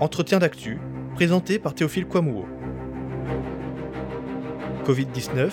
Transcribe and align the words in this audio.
Entretien 0.00 0.38
d'actu, 0.38 0.78
présenté 1.14 1.58
par 1.58 1.74
Théophile 1.74 2.06
Kouamouo. 2.06 2.46
Covid-19, 4.84 5.50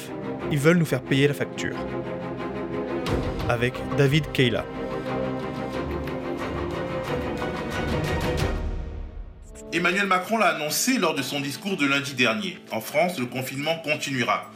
ils 0.52 0.58
veulent 0.58 0.78
nous 0.78 0.86
faire 0.86 1.02
payer 1.02 1.28
la 1.28 1.34
facture. 1.34 1.76
Avec 3.48 3.74
David 3.98 4.32
Keila. 4.32 4.66
Emmanuel 9.72 10.08
Macron 10.08 10.38
l'a 10.38 10.48
annoncé 10.48 10.98
lors 10.98 11.14
de 11.14 11.22
son 11.22 11.42
discours 11.42 11.78
de 11.78 11.86
lundi 11.86 12.16
dernier. 12.16 12.58
En 12.72 12.82
France, 12.82 13.20
le 13.20 13.28
confinement 13.28 13.76
continuera. 13.84 14.52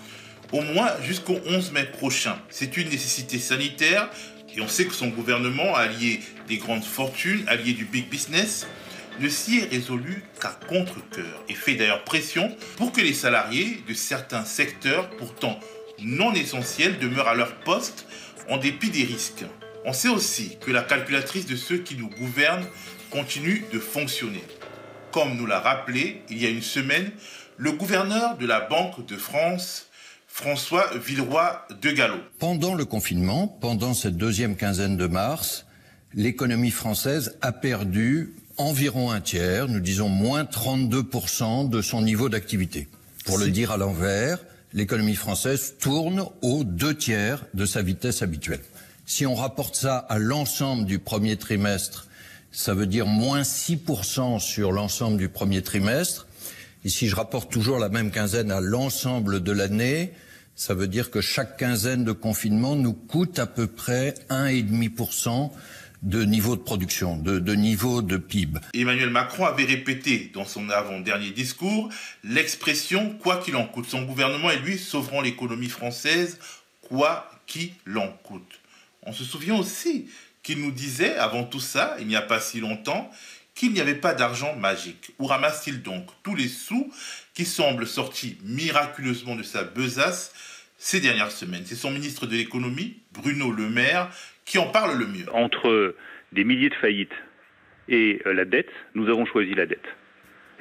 Au 0.52 0.62
moins 0.62 0.90
jusqu'au 1.04 1.38
11 1.46 1.72
mai 1.72 1.86
prochain. 1.86 2.36
C'est 2.50 2.78
une 2.78 2.90
nécessité 2.90 3.38
sanitaire 3.38 4.10
et 4.56 4.62
on 4.62 4.68
sait 4.68 4.86
que 4.86 4.94
son 4.94 5.10
gouvernement, 5.10 5.76
allié 5.76 6.20
des 6.48 6.58
grandes 6.58 6.84
fortunes, 6.84 7.44
allié 7.48 7.74
du 7.74 7.86
big 7.86 8.10
business, 8.10 8.68
ne 9.20 9.30
s'y 9.30 9.60
est 9.60 9.70
résolu 9.70 10.24
qu'à 10.42 10.58
contre-coeur 10.68 11.44
et 11.50 11.54
fait 11.54 11.76
d'ailleurs 11.76 12.04
pression 12.04 12.56
pour 12.78 12.92
que 12.92 13.02
les 13.02 13.14
salariés 13.14 13.84
de 13.88 13.94
certains 13.94 14.46
secteurs 14.46 15.10
pourtant 15.12 15.60
non 16.00 16.34
essentiels 16.34 17.00
demeurent 17.00 17.28
à 17.28 17.36
leur 17.36 17.56
poste 17.60 18.06
en 18.50 18.58
dépit 18.58 18.90
des 18.90 19.04
risques. 19.04 19.46
On 19.86 19.94
sait 19.94 20.10
aussi 20.10 20.58
que 20.62 20.72
la 20.72 20.82
calculatrice 20.82 21.46
de 21.46 21.56
ceux 21.56 21.78
qui 21.78 21.96
nous 21.96 22.10
gouvernent 22.10 22.66
continue 23.10 23.66
de 23.72 23.80
fonctionner. 23.80 24.44
Comme 25.12 25.36
nous 25.36 25.46
l'a 25.46 25.60
rappelé 25.60 26.22
il 26.30 26.42
y 26.42 26.46
a 26.46 26.50
une 26.50 26.62
semaine 26.62 27.12
le 27.58 27.72
gouverneur 27.72 28.38
de 28.38 28.48
la 28.48 28.62
Banque 28.62 29.06
de 29.06 29.16
France, 29.16 29.88
François 30.28 30.90
Villeroy 30.98 31.66
de 31.82 31.92
Gallo. 31.92 32.18
Pendant 32.40 32.74
le 32.74 32.86
confinement, 32.86 33.48
pendant 33.48 33.94
cette 33.94 34.18
deuxième 34.18 34.56
quinzaine 34.56 34.98
de 34.98 35.06
mars, 35.06 35.66
l'économie 36.16 36.72
française 36.72 37.38
a 37.42 37.52
perdu 37.52 38.34
environ 38.58 39.12
un 39.12 39.22
tiers, 39.22 39.68
nous 39.68 39.80
disons 39.80 40.10
moins 40.10 40.44
32% 40.44 41.70
de 41.70 41.82
son 41.82 42.02
niveau 42.02 42.30
d'activité. 42.30 42.88
Pour 43.26 43.38
le 43.38 43.50
dire 43.50 43.72
à 43.72 43.78
l'envers, 43.78 44.40
l'économie 44.74 45.16
française 45.16 45.76
tourne 45.80 46.26
aux 46.42 46.64
deux 46.64 46.96
tiers 46.96 47.46
de 47.54 47.66
sa 47.66 47.82
vitesse 47.82 48.22
habituelle. 48.22 48.62
Si 49.06 49.26
on 49.26 49.36
rapporte 49.36 49.76
ça 49.76 49.98
à 49.98 50.18
l'ensemble 50.18 50.86
du 50.86 51.00
premier 51.00 51.38
trimestre, 51.38 52.08
ça 52.52 52.74
veut 52.74 52.86
dire 52.86 53.08
moins 53.08 53.42
6% 53.42 54.40
sur 54.40 54.72
l'ensemble 54.72 55.18
du 55.18 55.30
premier 55.30 55.62
trimestre. 55.62 56.28
Et 56.86 56.90
si 56.90 57.08
je 57.08 57.16
rapporte 57.16 57.52
toujours 57.52 57.80
la 57.80 57.90
même 57.90 58.12
quinzaine 58.12 58.52
à 58.52 58.62
l'ensemble 58.62 59.42
de 59.42 59.52
l'année, 59.52 60.14
ça 60.56 60.74
veut 60.74 60.88
dire 60.88 61.10
que 61.10 61.22
chaque 61.22 61.58
quinzaine 61.58 62.04
de 62.04 62.12
confinement 62.12 62.76
nous 62.76 62.94
coûte 62.94 63.40
à 63.40 63.48
peu 63.48 63.68
près 63.68 64.14
1,5% 64.30 65.52
de 66.04 66.26
niveau 66.26 66.58
de 66.58 66.62
production, 66.62 67.16
de, 67.18 67.56
niveau 67.56 68.02
de 68.02 68.18
PIB. 68.18 68.60
Emmanuel 68.74 69.10
Macron 69.10 69.46
avait 69.46 69.64
répété 69.64 70.30
dans 70.34 70.46
son 70.46 70.70
avant-dernier 70.70 71.32
discours 71.32 71.90
l'expression 72.26 73.12
quoi 73.12 73.38
qu'il 73.38 73.56
en 73.56 73.66
coûte. 73.66 73.86
Son 73.90 74.04
gouvernement 74.04 74.52
et 74.52 74.60
lui 74.60 74.78
sauveront 74.78 75.22
l'économie 75.22 75.70
française 75.70 76.40
quoi 76.82 77.32
qu'il 77.48 77.72
en 77.96 78.10
coûte. 78.10 78.60
On 79.04 79.14
se 79.14 79.24
souvient 79.24 79.56
aussi 79.56 80.08
qu'il 80.44 80.60
nous 80.60 80.72
disait 80.72 81.16
avant 81.16 81.46
tout 81.46 81.62
ça, 81.62 81.96
il 82.00 82.08
n'y 82.08 82.18
a 82.18 82.22
pas 82.22 82.42
si 82.42 82.60
longtemps, 82.60 83.10
qu'il 83.56 83.72
n'y 83.72 83.80
avait 83.80 83.96
pas 83.96 84.14
d'argent 84.14 84.56
magique. 84.56 85.12
Où 85.20 85.26
ramasse-t-il 85.26 85.82
donc 85.82 86.08
tous 86.22 86.36
les 86.36 86.50
sous 86.50 86.92
qui 87.34 87.46
semblent 87.46 87.88
sortis 87.88 88.38
miraculeusement 88.44 89.36
de 89.36 89.44
sa 89.44 89.64
besace 89.64 90.34
ces 90.78 91.00
dernières 91.00 91.32
semaines? 91.32 91.64
C'est 91.66 91.76
son 91.76 91.92
ministre 91.92 92.26
de 92.26 92.36
l'économie, 92.36 92.98
Bruno 93.14 93.52
Le 93.52 93.70
Maire, 93.70 94.10
qui 94.46 94.58
en 94.58 94.68
parle 94.68 94.98
le 94.98 95.06
mieux. 95.06 95.26
Entre 95.34 95.96
des 96.32 96.44
milliers 96.44 96.70
de 96.70 96.76
faillites 96.76 97.14
et 97.90 98.22
la 98.26 98.46
dette, 98.46 98.72
nous 98.96 99.10
avons 99.10 99.26
choisi 99.26 99.54
la 99.54 99.66
dette. 99.66 99.88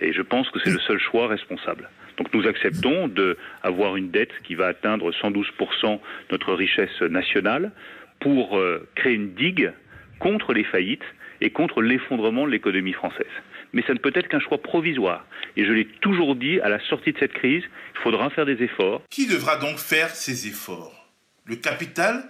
Et 0.01 0.13
je 0.13 0.23
pense 0.23 0.49
que 0.51 0.59
c'est 0.61 0.71
le 0.71 0.81
seul 0.81 0.99
choix 0.99 1.29
responsable. 1.29 1.89
Donc 2.19 2.33
nous 2.35 2.47
acceptons 2.47 3.09
d'avoir 3.09 3.97
une 3.97 4.11
dette 4.11 4.33
qui 4.45 4.55
va 4.55 4.67
atteindre 4.67 5.13
112% 5.13 6.01
notre 6.31 6.53
richesse 6.55 7.01
nationale 7.03 7.73
pour 8.21 8.61
créer 8.95 9.15
une 9.15 9.35
digue 9.35 9.73
contre 10.19 10.53
les 10.53 10.65
faillites 10.65 11.05
et 11.41 11.51
contre 11.51 11.83
l'effondrement 11.83 12.47
de 12.47 12.51
l'économie 12.51 12.93
française. 12.93 13.27
Mais 13.73 13.83
ça 13.87 13.95
ne 13.95 13.99
peut 13.99 14.13
être 14.15 14.29
qu'un 14.29 14.41
choix 14.41 14.61
provisoire. 14.63 15.27
Et 15.57 15.65
je 15.65 15.73
l'ai 15.73 15.87
toujours 15.87 16.37
dit, 16.37 16.61
à 16.61 16.69
la 16.69 16.79
sortie 16.81 17.13
de 17.13 17.19
cette 17.19 17.33
crise, 17.33 17.65
il 17.95 18.01
faudra 18.03 18.31
faire 18.31 18.47
des 18.47 18.63
efforts. 18.63 19.03
Qui 19.11 19.27
devra 19.27 19.57
donc 19.57 19.79
faire 19.79 20.11
ces 20.11 20.47
efforts? 20.47 21.11
Le 21.47 21.57
capital, 21.57 22.25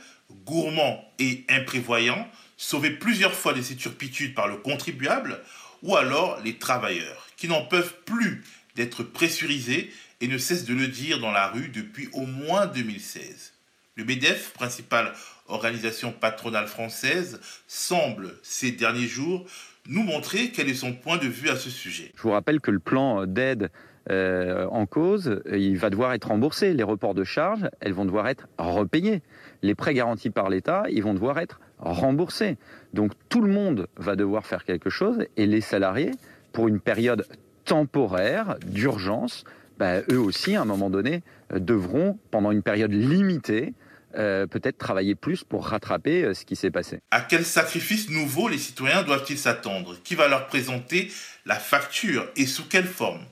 gourmand 0.44 1.04
et 1.18 1.44
imprévoyant, 1.48 2.28
sauvé 2.56 2.90
plusieurs 2.90 3.34
fois 3.34 3.52
de 3.52 3.62
ses 3.62 3.76
turpitudes 3.76 4.34
par 4.34 4.48
le 4.48 4.56
contribuable, 4.56 5.40
ou 5.82 5.96
alors 5.96 6.40
les 6.44 6.58
travailleurs, 6.58 7.26
qui 7.36 7.48
n'en 7.48 7.64
peuvent 7.64 7.94
plus 8.04 8.42
d'être 8.76 9.02
pressurisés 9.02 9.92
et 10.20 10.28
ne 10.28 10.38
cessent 10.38 10.64
de 10.64 10.74
le 10.74 10.86
dire 10.86 11.18
dans 11.18 11.32
la 11.32 11.48
rue 11.48 11.68
depuis 11.68 12.08
au 12.12 12.26
moins 12.26 12.66
2016. 12.66 13.52
Le 13.96 14.04
MEDEF, 14.04 14.52
principale 14.52 15.12
organisation 15.48 16.12
patronale 16.12 16.66
française, 16.66 17.40
semble 17.66 18.34
ces 18.42 18.72
derniers 18.72 19.06
jours 19.06 19.44
nous 19.88 20.02
montrer 20.02 20.50
quel 20.50 20.68
est 20.68 20.74
son 20.74 20.92
point 20.92 21.18
de 21.18 21.26
vue 21.26 21.50
à 21.50 21.56
ce 21.56 21.68
sujet. 21.68 22.12
Je 22.16 22.22
vous 22.22 22.30
rappelle 22.30 22.60
que 22.60 22.70
le 22.70 22.78
plan 22.78 23.26
d'aide 23.26 23.70
euh, 24.10 24.66
en 24.68 24.86
cause, 24.86 25.42
il 25.50 25.76
va 25.76 25.90
devoir 25.90 26.12
être 26.12 26.28
remboursé. 26.28 26.72
Les 26.72 26.82
reports 26.82 27.14
de 27.14 27.24
charges, 27.24 27.68
elles 27.80 27.92
vont 27.92 28.04
devoir 28.04 28.28
être 28.28 28.48
repayées. 28.58 29.22
Les 29.62 29.74
prêts 29.74 29.94
garantis 29.94 30.30
par 30.30 30.50
l'État, 30.50 30.84
ils 30.90 31.02
vont 31.02 31.14
devoir 31.14 31.38
être 31.38 31.60
remboursés. 31.78 32.56
Donc 32.92 33.12
tout 33.28 33.40
le 33.40 33.52
monde 33.52 33.86
va 33.96 34.16
devoir 34.16 34.46
faire 34.46 34.64
quelque 34.64 34.90
chose 34.90 35.24
et 35.36 35.46
les 35.46 35.60
salariés, 35.60 36.12
pour 36.52 36.68
une 36.68 36.80
période 36.80 37.26
temporaire 37.64 38.56
d'urgence, 38.66 39.44
bah, 39.78 40.00
eux 40.10 40.18
aussi, 40.18 40.54
à 40.54 40.62
un 40.62 40.64
moment 40.64 40.90
donné, 40.90 41.22
devront, 41.54 42.18
pendant 42.30 42.50
une 42.50 42.62
période 42.62 42.92
limitée, 42.92 43.72
euh, 44.16 44.46
peut-être 44.46 44.76
travailler 44.76 45.14
plus 45.14 45.42
pour 45.42 45.66
rattraper 45.66 46.24
euh, 46.24 46.34
ce 46.34 46.44
qui 46.44 46.54
s'est 46.54 46.70
passé. 46.70 47.00
À 47.10 47.22
quel 47.22 47.46
sacrifice 47.46 48.10
nouveau 48.10 48.48
les 48.48 48.58
citoyens 48.58 49.02
doivent-ils 49.02 49.38
s'attendre? 49.38 49.96
Qui 50.04 50.16
va 50.16 50.28
leur 50.28 50.48
présenter 50.48 51.10
la 51.46 51.54
facture 51.54 52.28
et 52.36 52.46
sous 52.46 52.68
quelle 52.68 52.84
forme? 52.84 53.22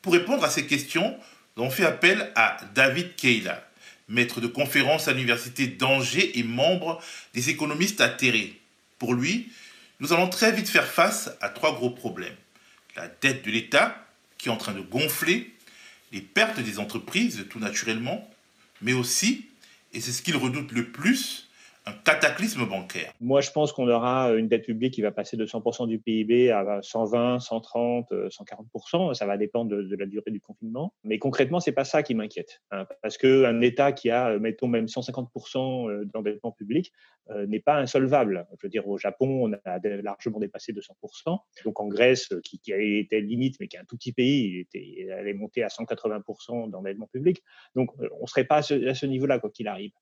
Pour 0.00 0.14
répondre 0.14 0.44
à 0.44 0.48
ces 0.48 0.66
questions, 0.66 1.14
on 1.58 1.68
fait 1.68 1.84
appel 1.84 2.30
à 2.36 2.56
David 2.74 3.16
Keila, 3.16 3.67
maître 4.08 4.40
de 4.40 4.46
conférence 4.46 5.08
à 5.08 5.12
l'université 5.12 5.66
d'Angers 5.66 6.38
et 6.38 6.42
membre 6.42 7.02
des 7.34 7.50
économistes 7.50 8.00
atterrés. 8.00 8.60
Pour 8.98 9.14
lui, 9.14 9.50
nous 10.00 10.12
allons 10.12 10.28
très 10.28 10.52
vite 10.52 10.68
faire 10.68 10.86
face 10.86 11.30
à 11.40 11.48
trois 11.48 11.74
gros 11.74 11.90
problèmes. 11.90 12.36
La 12.96 13.08
dette 13.08 13.44
de 13.44 13.50
l'État, 13.50 14.06
qui 14.38 14.48
est 14.48 14.52
en 14.52 14.56
train 14.56 14.72
de 14.72 14.80
gonfler, 14.80 15.54
les 16.12 16.20
pertes 16.20 16.60
des 16.60 16.78
entreprises, 16.78 17.46
tout 17.50 17.58
naturellement, 17.58 18.28
mais 18.80 18.92
aussi 18.92 19.48
et 19.92 20.00
c'est 20.00 20.12
ce 20.12 20.22
qu'il 20.22 20.36
redoute 20.36 20.72
le 20.72 20.88
plus, 20.88 21.47
cataclysme 22.04 22.66
bancaire. 22.66 23.12
Moi, 23.20 23.40
je 23.40 23.50
pense 23.50 23.72
qu'on 23.72 23.88
aura 23.88 24.32
une 24.32 24.48
dette 24.48 24.64
publique 24.64 24.94
qui 24.94 25.02
va 25.02 25.10
passer 25.10 25.36
de 25.36 25.46
100% 25.46 25.86
du 25.86 25.98
PIB 25.98 26.50
à 26.50 26.80
120, 26.82 27.40
130, 27.40 28.10
140%. 28.10 29.14
Ça 29.14 29.26
va 29.26 29.36
dépendre 29.36 29.70
de, 29.70 29.96
la 29.96 30.06
durée 30.06 30.30
du 30.30 30.40
confinement. 30.40 30.92
Mais 31.04 31.18
concrètement, 31.18 31.60
c'est 31.60 31.72
pas 31.72 31.84
ça 31.84 32.02
qui 32.02 32.14
m'inquiète. 32.14 32.60
Hein, 32.70 32.86
parce 33.02 33.18
qu'un 33.18 33.60
État 33.60 33.92
qui 33.92 34.10
a, 34.10 34.38
mettons 34.38 34.68
même 34.68 34.86
150% 34.86 36.04
d'endettement 36.12 36.52
public, 36.52 36.92
euh, 37.30 37.46
n'est 37.46 37.60
pas 37.60 37.76
insolvable. 37.76 38.46
Je 38.58 38.66
veux 38.66 38.70
dire, 38.70 38.88
au 38.88 38.96
Japon, 38.96 39.50
on 39.50 39.52
a 39.52 39.78
largement 40.02 40.38
dépassé 40.38 40.72
200%. 40.72 41.38
Donc 41.64 41.78
en 41.78 41.88
Grèce, 41.88 42.32
qui, 42.42 42.60
était 42.66 43.20
limite, 43.20 43.56
mais 43.60 43.68
qui 43.68 43.76
est 43.76 43.80
un 43.80 43.84
tout 43.84 43.96
petit 43.96 44.12
pays, 44.12 44.66
elle 44.72 45.28
est 45.28 45.34
montée 45.34 45.62
à 45.62 45.68
180% 45.68 46.70
d'endettement 46.70 47.06
public. 47.06 47.42
Donc 47.74 47.90
on 47.98 48.22
ne 48.22 48.26
serait 48.26 48.44
pas 48.44 48.56
à 48.56 48.62
ce, 48.62 48.94
ce 48.94 49.06
niveau-là, 49.06 49.38
quoi 49.38 49.50
qu'il 49.50 49.68
arrive. 49.68 49.92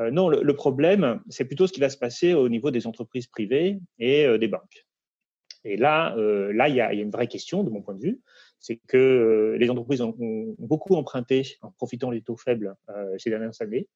Euh, 0.00 0.10
non, 0.10 0.28
le, 0.28 0.54
problème, 0.54 1.20
c'est 1.28 1.44
plutôt 1.44 1.66
ce 1.66 1.72
qui 1.72 1.80
va 1.80 1.90
se 1.90 1.98
passer 1.98 2.34
au 2.34 2.48
niveau 2.48 2.70
des 2.70 2.86
entreprises 2.86 3.26
privées 3.26 3.78
et 3.98 4.24
euh, 4.26 4.38
des 4.38 4.48
banques. 4.48 4.86
Et 5.64 5.76
là, 5.76 6.16
euh, 6.16 6.52
là, 6.52 6.68
il 6.68 6.74
y, 6.74 6.80
a, 6.80 6.92
une 6.92 7.10
vraie 7.10 7.28
question 7.28 7.62
de 7.62 7.70
mon 7.70 7.82
point 7.82 7.94
de 7.94 8.02
vue, 8.02 8.20
c'est 8.58 8.80
que 8.88 9.56
les 9.58 9.70
entreprises 9.70 10.00
ont, 10.00 10.14
beaucoup 10.58 10.94
emprunté 10.94 11.56
en 11.60 11.70
profitant 11.70 12.10
des 12.10 12.22
taux 12.22 12.36
faibles 12.36 12.74
ces 13.18 13.30
dernières 13.30 13.60
années. 13.60 13.88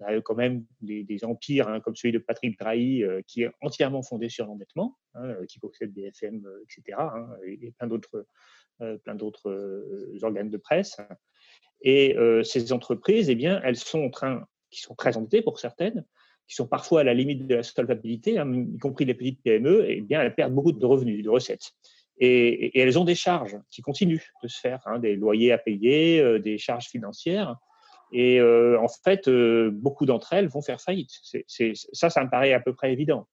On 0.00 0.06
a 0.06 0.20
quand 0.20 0.34
même 0.34 0.64
des, 0.80 1.24
empires 1.24 1.68
hein, 1.68 1.80
comme 1.80 1.96
celui 1.96 2.12
de 2.12 2.18
Patrick 2.18 2.58
Drahi, 2.58 3.04
qui 3.26 3.42
est 3.42 3.50
entièrement 3.60 4.02
fondé 4.02 4.28
sur 4.28 4.46
l'endettement, 4.46 4.98
hein, 5.14 5.34
qui 5.46 5.58
possède 5.58 5.92
des 5.92 6.04
FM, 6.04 6.42
etc., 6.62 6.98
hein, 6.98 7.28
et, 7.46 7.66
et, 7.66 7.70
plein 7.72 7.86
d'autres, 7.86 8.26
plein 8.78 9.14
d'autres 9.14 10.18
organes 10.22 10.50
de 10.50 10.58
presse. 10.58 10.98
Et 11.82 12.16
ces 12.44 12.72
entreprises, 12.72 13.30
eh 13.30 13.34
bien, 13.34 13.60
elles 13.64 13.76
sont 13.76 14.00
en 14.00 14.10
train 14.10 14.46
qui 14.70 14.80
sont 14.80 14.94
très 14.94 15.16
endettées 15.16 15.42
pour 15.42 15.58
certaines, 15.58 16.04
qui 16.48 16.54
sont 16.54 16.66
parfois 16.66 17.02
à 17.02 17.04
la 17.04 17.14
limite 17.14 17.46
de 17.46 17.56
la 17.56 17.62
solvabilité, 17.62 18.38
hein, 18.38 18.50
y 18.52 18.78
compris 18.78 19.04
les 19.04 19.14
petites 19.14 19.42
PME, 19.42 19.84
eh 19.88 20.00
bien, 20.00 20.22
elles 20.22 20.34
perdent 20.34 20.54
beaucoup 20.54 20.72
de 20.72 20.86
revenus, 20.86 21.22
de 21.22 21.28
recettes. 21.28 21.74
Et, 22.20 22.80
elles 22.80 22.98
ont 22.98 23.04
des 23.04 23.14
charges 23.14 23.56
qui 23.70 23.82
continuent 23.82 24.22
de 24.42 24.48
se 24.48 24.58
faire, 24.58 24.80
hein, 24.86 24.98
des 24.98 25.14
loyers 25.14 25.52
à 25.52 25.58
payer, 25.58 26.20
euh, 26.20 26.38
des 26.38 26.58
charges 26.58 26.88
financières. 26.88 27.56
Et 28.12 28.40
euh, 28.40 28.80
en 28.80 28.88
fait, 28.88 29.28
euh, 29.28 29.70
beaucoup 29.72 30.06
d'entre 30.06 30.32
elles 30.32 30.48
vont 30.48 30.62
faire 30.62 30.80
faillite. 30.80 31.10
Ça, 31.92 32.10
ça 32.10 32.24
me 32.24 32.30
paraît 32.30 32.54
à 32.54 32.60
peu 32.60 32.74
près 32.74 32.92
évident, 32.92 33.28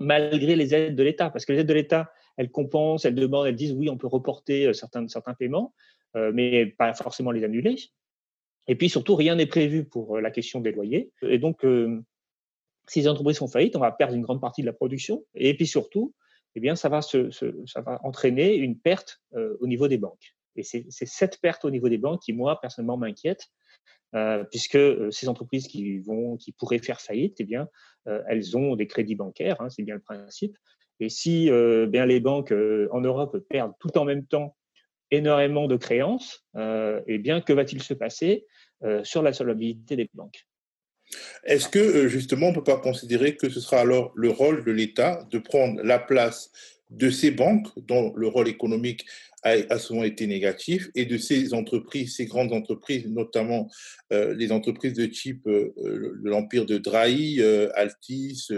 malgré 0.00 0.56
les 0.56 0.74
aides 0.74 0.96
de 0.96 1.02
l'État, 1.02 1.30
parce 1.30 1.44
que 1.44 1.52
les 1.52 1.60
aides 1.60 1.66
de 1.66 1.74
l'État, 1.74 2.10
elles 2.38 2.50
compensent, 2.50 3.04
elles 3.04 3.14
demandent, 3.14 3.46
elles 3.46 3.54
disent 3.54 3.74
oui, 3.74 3.90
on 3.90 3.98
peut 3.98 4.06
reporter 4.06 4.72
certains, 4.72 5.06
certains 5.08 5.34
paiements, 5.34 5.74
mais 6.14 6.66
pas 6.66 6.94
forcément 6.94 7.30
les 7.30 7.44
annuler. 7.44 7.76
Et 8.66 8.76
puis 8.76 8.88
surtout, 8.88 9.14
rien 9.14 9.34
n'est 9.34 9.46
prévu 9.46 9.84
pour 9.84 10.18
la 10.20 10.30
question 10.30 10.60
des 10.60 10.72
loyers. 10.72 11.10
Et 11.22 11.38
donc, 11.38 11.66
si 12.88 13.00
les 13.00 13.08
entreprises 13.08 13.36
sont 13.36 13.48
faillites, 13.48 13.76
on 13.76 13.80
va 13.80 13.92
perdre 13.92 14.14
une 14.14 14.22
grande 14.22 14.40
partie 14.40 14.62
de 14.62 14.66
la 14.66 14.72
production. 14.72 15.24
Et 15.34 15.54
puis 15.54 15.66
surtout, 15.66 16.14
eh 16.54 16.60
bien, 16.60 16.74
ça 16.74 16.88
va, 16.88 17.02
se, 17.02 17.30
ça 17.30 17.80
va 17.82 18.00
entraîner 18.04 18.54
une 18.54 18.78
perte 18.78 19.20
au 19.60 19.66
niveau 19.66 19.86
des 19.86 19.98
banques. 19.98 20.34
Et 20.56 20.62
c'est 20.62 20.86
cette 20.90 21.40
perte 21.40 21.64
au 21.64 21.70
niveau 21.70 21.88
des 21.88 21.98
banques 21.98 22.22
qui, 22.22 22.32
moi, 22.32 22.60
personnellement, 22.60 22.96
m'inquiète, 22.96 23.50
euh, 24.14 24.44
puisque 24.44 24.76
euh, 24.76 25.10
ces 25.10 25.28
entreprises 25.28 25.66
qui, 25.66 25.98
vont, 25.98 26.36
qui 26.36 26.52
pourraient 26.52 26.78
faire 26.78 27.00
faillite, 27.00 27.36
eh 27.40 27.44
bien, 27.44 27.68
euh, 28.06 28.22
elles 28.28 28.56
ont 28.56 28.76
des 28.76 28.86
crédits 28.86 29.16
bancaires, 29.16 29.60
hein, 29.60 29.68
c'est 29.70 29.82
bien 29.82 29.96
le 29.96 30.00
principe. 30.00 30.56
Et 31.00 31.08
si 31.08 31.50
bien 31.88 32.06
les 32.06 32.20
banques 32.20 32.52
en 32.52 33.00
Europe 33.00 33.36
perdent 33.48 33.72
tout 33.80 33.98
en 33.98 34.04
même 34.04 34.24
temps 34.26 34.56
énormément 35.16 35.66
de 35.66 35.76
créances, 35.76 36.44
eh 36.56 37.18
bien, 37.18 37.40
que 37.40 37.52
va-t-il 37.52 37.82
se 37.82 37.94
passer 37.94 38.46
sur 39.02 39.22
la 39.22 39.32
solvabilité 39.32 39.96
des 39.96 40.08
banques? 40.14 40.46
Est-ce 41.44 41.68
que 41.68 42.08
justement 42.08 42.46
on 42.46 42.50
ne 42.50 42.54
peut 42.54 42.64
pas 42.64 42.78
considérer 42.78 43.36
que 43.36 43.48
ce 43.48 43.60
sera 43.60 43.80
alors 43.80 44.12
le 44.14 44.30
rôle 44.30 44.64
de 44.64 44.72
l'État 44.72 45.26
de 45.30 45.38
prendre 45.38 45.82
la 45.82 45.98
place 45.98 46.50
de 46.90 47.10
ces 47.10 47.30
banques, 47.30 47.68
dont 47.76 48.12
le 48.16 48.28
rôle 48.28 48.48
économique 48.48 49.04
a, 49.44 49.78
souvent 49.78 50.04
été 50.04 50.26
négatif, 50.26 50.90
et 50.94 51.04
de 51.04 51.18
ces 51.18 51.52
entreprises, 51.52 52.16
ces 52.16 52.24
grandes 52.24 52.52
entreprises, 52.52 53.06
notamment 53.06 53.70
euh, 54.12 54.34
les 54.34 54.52
entreprises 54.52 54.94
de 54.94 55.06
type 55.06 55.46
euh, 55.46 55.72
l'empire 56.22 56.64
de 56.64 56.78
Drahi, 56.78 57.40
euh, 57.40 57.68
Altis, 57.74 58.48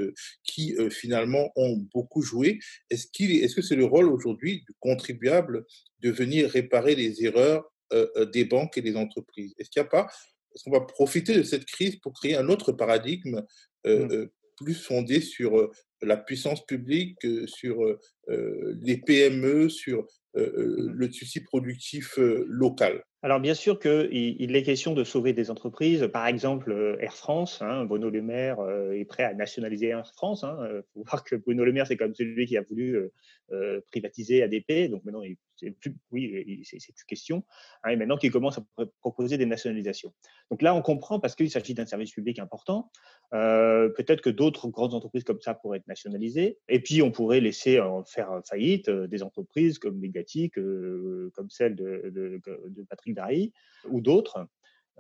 qui 0.45 0.77
finalement 0.91 1.51
ont 1.57 1.77
beaucoup 1.93 2.23
joué. 2.23 2.59
Est-ce 2.91 3.09
qu'il, 3.09 3.33
est-ce 3.33 3.57
que 3.57 3.63
c'est 3.63 3.77
le 3.77 3.85
rôle 3.85 4.07
aujourd'hui 4.07 4.59
du 4.61 4.75
contribuable 4.79 5.65
de 6.01 6.11
venir 6.11 6.49
réparer 6.49 6.95
les 6.95 7.25
erreurs 7.25 7.65
des 8.33 8.45
banques 8.45 8.79
et 8.79 8.83
des 8.83 8.97
entreprises? 8.97 9.55
Est-ce 9.59 9.71
qu'il 9.71 9.83
n'y 9.83 9.87
a 9.87 9.91
pas 9.91 10.07
est-ce 10.55 10.65
qu'on 10.65 10.71
va 10.71 10.81
profiter 10.81 11.35
de 11.35 11.43
cette 11.43 11.67
crise 11.67 11.97
pour 11.97 12.15
créer 12.15 12.35
un 12.35 12.49
autre 12.49 12.73
paradigme 12.73 13.43
mmh. 13.85 14.25
plus 14.57 14.75
fondé 14.75 15.21
sur 15.21 15.71
la 16.01 16.17
puissance 16.17 16.65
publique, 16.65 17.19
sur 17.47 17.85
les 18.29 18.97
PME, 18.97 19.69
sur 19.69 20.07
le 20.37 21.11
souci 21.13 21.41
productif 21.41 22.19
local. 22.19 23.03
Alors 23.23 23.41
bien 23.41 23.55
sûr 23.55 23.81
qu'il 23.81 24.09
il 24.13 24.55
est 24.55 24.63
question 24.63 24.95
de 24.95 25.03
sauver 25.03 25.33
des 25.33 25.51
entreprises, 25.51 26.09
par 26.13 26.27
exemple 26.27 26.97
Air 27.01 27.15
France. 27.15 27.61
Hein, 27.63 27.85
Bruno 27.85 28.11
Le 28.11 28.23
Maire 28.23 28.59
est 28.93 29.05
prêt 29.05 29.25
à 29.25 29.35
nationaliser 29.35 29.89
Air 29.89 30.07
France. 30.15 30.43
Il 30.43 30.47
hein, 30.47 30.83
faut 30.93 31.03
voir 31.03 31.25
que 31.25 31.35
Bruno 31.35 31.65
Le 31.65 31.73
Maire, 31.73 31.87
c'est 31.87 31.97
comme 31.97 32.15
celui 32.15 32.47
qui 32.47 32.57
a 32.57 32.63
voulu 32.63 33.11
privatiser 33.91 34.43
ADP. 34.43 34.91
Donc 34.91 35.05
maintenant, 35.05 35.23
c'est 35.59 35.71
plus, 35.71 35.97
oui, 36.11 36.63
c'est 36.65 36.77
une 36.77 36.95
question. 37.09 37.43
Hein, 37.83 37.91
et 37.91 37.97
maintenant, 37.97 38.19
qu'il 38.19 38.31
commence 38.31 38.59
à 38.59 38.85
proposer 39.01 39.39
des 39.39 39.47
nationalisations. 39.47 40.13
Donc 40.51 40.61
là, 40.61 40.75
on 40.75 40.83
comprend 40.83 41.19
parce 41.19 41.35
qu'il 41.35 41.51
s'agit 41.51 41.73
d'un 41.73 41.87
service 41.87 42.13
public 42.13 42.39
important. 42.39 42.91
Peut-être 43.31 44.21
que 44.21 44.31
d'autres 44.31 44.69
grandes 44.69 44.93
entreprises 44.93 45.25
comme 45.25 45.41
ça 45.41 45.55
pourraient 45.55 45.79
être 45.79 45.89
nationalisées. 45.89 46.59
Et 46.69 46.81
puis, 46.81 47.01
on 47.01 47.11
pourrait 47.11 47.41
laisser 47.41 47.81
faire 48.07 48.41
faillite 48.45 48.91
des 48.91 49.23
entreprises 49.23 49.79
comme 49.79 49.99
Mediatic, 49.99 50.55
comme 50.55 51.49
celle 51.49 51.75
de 51.75 52.41
Patrick 52.91 53.06
ou 53.89 54.01
d'autres. 54.01 54.47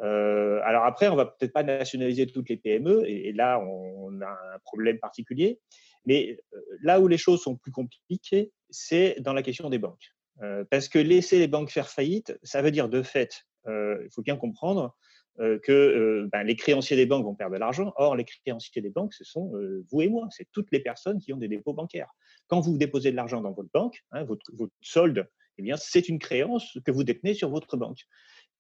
Euh, 0.00 0.61
alors 0.64 0.85
après, 0.85 1.08
on 1.08 1.17
va 1.17 1.26
peut-être 1.26 1.53
pas 1.53 1.62
nationaliser 1.62 2.26
toutes 2.26 2.49
les 2.49 2.56
PME, 2.56 3.08
et, 3.08 3.32
là, 3.32 3.61
on, 3.61 4.20
a 4.20 4.29
un 4.29 4.58
problème 4.64 4.99
particulier. 4.99 5.58
Mais 6.05 6.38
euh, 6.55 6.61
là 6.82 7.00
où 7.00 7.08
les 7.08 7.19
choses 7.19 7.43
sont 7.43 7.56
plus 7.56 7.73
compliquées, 7.73 8.53
c'est 8.70 9.17
dans 9.20 9.32
la 9.32 9.43
question 9.43 9.70
des 9.70 9.79
banques. 9.79 10.12
Euh, 10.43 10.64
parce 10.70 10.88
que 10.88 10.99
laisser 10.99 11.38
les 11.38 11.49
banques 11.49 11.70
faire 11.70 11.88
faillite, 11.88 12.38
ça 12.43 12.62
veut 12.62 12.70
dire 12.70 12.88
de 12.88 13.03
fait, 13.03 13.44
il 13.69 14.09
faut 14.14 14.23
bien 14.23 14.37
comprendre 14.37 14.94
que 15.38 16.29
ben, 16.31 16.44
les 16.44 16.55
créanciers 16.55 16.97
des 16.97 17.05
banques 17.05 17.25
vont 17.25 17.35
perdre 17.35 17.55
de 17.55 17.59
l'argent. 17.59 17.93
Or, 17.97 18.14
les 18.14 18.25
créanciers 18.25 18.81
des 18.81 18.91
banques, 18.91 19.12
ce 19.12 19.25
sont 19.25 19.52
vous 19.91 20.02
et 20.02 20.09
moi, 20.09 20.29
c'est 20.31 20.47
toutes 20.52 20.70
les 20.70 20.79
personnes 20.79 21.19
qui 21.19 21.32
ont 21.32 21.37
des 21.37 21.49
dépôts 21.49 21.73
bancaires. 21.73 22.12
Quand 22.47 22.61
vous 22.61 22.79
déposez 22.79 23.11
de 23.11 23.17
l'argent 23.17 23.41
dans 23.41 23.50
votre 23.50 23.69
banque, 23.75 24.05
hein, 24.12 24.23
votre 24.23 24.47
solde 24.82 25.29
eh 25.58 25.62
bien, 25.62 25.76
c'est 25.76 26.08
une 26.08 26.19
créance 26.19 26.79
que 26.85 26.91
vous 26.91 27.05
détenez 27.05 27.35
sur 27.35 27.50
votre 27.50 27.76
banque. 27.76 28.00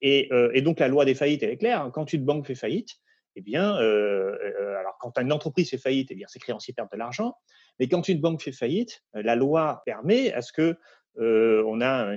Et, 0.02 0.28
euh, 0.32 0.60
donc, 0.60 0.80
la 0.80 0.88
loi 0.88 1.04
des 1.04 1.14
faillites, 1.14 1.42
est 1.42 1.56
claire. 1.56 1.82
Hein. 1.82 1.90
Quand 1.90 2.12
une 2.12 2.24
banque 2.24 2.46
fait 2.46 2.54
faillite, 2.54 2.90
eh 3.34 3.42
bien, 3.42 3.76
euh, 3.78 4.36
euh, 4.42 4.76
alors 4.78 4.96
quand 4.98 5.18
une 5.18 5.32
entreprise 5.32 5.70
fait 5.70 5.78
faillite, 5.78 6.08
eh 6.10 6.14
bien, 6.14 6.26
ses 6.26 6.38
créanciers 6.38 6.72
perdent 6.74 6.90
de 6.92 6.96
l'argent. 6.96 7.34
Mais 7.78 7.88
quand 7.88 8.08
une 8.08 8.20
banque 8.20 8.42
fait 8.42 8.52
faillite, 8.52 9.02
la 9.12 9.36
loi 9.36 9.82
permet 9.84 10.32
à 10.32 10.40
ce 10.40 10.52
que 10.52 10.76
on 11.18 11.80
a 11.80 12.14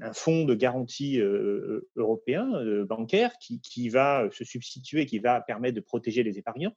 un 0.00 0.12
fonds 0.12 0.44
de 0.44 0.54
garantie 0.54 1.20
européen 1.96 2.48
bancaire 2.84 3.32
qui, 3.40 3.60
qui, 3.60 3.88
va 3.88 4.28
se 4.32 4.44
substituer, 4.44 5.06
qui 5.06 5.20
va 5.20 5.40
permettre 5.40 5.76
de 5.76 5.80
protéger 5.80 6.24
les 6.24 6.38
épargnants. 6.38 6.72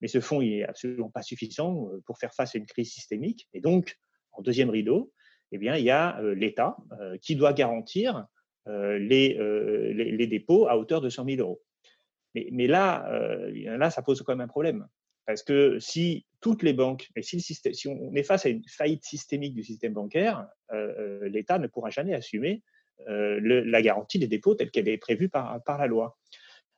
Mais 0.00 0.08
ce 0.08 0.20
fonds 0.20 0.40
n'est 0.40 0.64
absolument 0.64 1.10
pas 1.10 1.22
suffisant 1.22 1.88
pour 2.04 2.18
faire 2.18 2.34
face 2.34 2.56
à 2.56 2.58
une 2.58 2.66
crise 2.66 2.92
systémique. 2.92 3.48
Et 3.52 3.60
donc, 3.60 3.96
en 4.32 4.42
deuxième 4.42 4.70
rideau, 4.70 5.12
eh 5.52 5.58
bien, 5.58 5.76
il 5.76 5.84
y 5.84 5.90
a 5.90 6.20
l'État 6.34 6.76
qui 7.20 7.36
doit 7.36 7.52
garantir 7.52 8.26
les, 8.66 9.36
les, 9.94 10.26
dépôts 10.26 10.68
à 10.68 10.76
hauteur 10.78 11.00
de 11.00 11.08
100 11.08 11.24
000 11.24 11.40
euros. 11.40 11.60
Mais, 12.34 12.66
là, 12.66 13.08
là, 13.52 13.90
ça 13.90 14.02
pose 14.02 14.22
quand 14.22 14.32
même 14.32 14.44
un 14.44 14.48
problème. 14.48 14.86
Parce 15.26 15.42
que 15.42 15.78
si 15.80 16.26
toutes 16.40 16.62
les 16.62 16.72
banques, 16.72 17.08
si, 17.20 17.86
on 17.86 18.14
est 18.14 18.22
face 18.22 18.46
à 18.46 18.48
une 18.48 18.62
faillite 18.68 19.04
systémique 19.04 19.54
du 19.54 19.64
système 19.64 19.92
bancaire, 19.92 20.46
l'État 21.22 21.58
ne 21.58 21.66
pourra 21.66 21.90
jamais 21.90 22.14
assumer 22.14 22.62
la 23.06 23.82
garantie 23.82 24.18
des 24.18 24.28
dépôts 24.28 24.54
telle 24.54 24.70
qu'elle 24.70 24.88
est 24.88 24.98
prévue 24.98 25.28
par, 25.28 25.62
par 25.64 25.78
la 25.78 25.86
loi. 25.86 26.16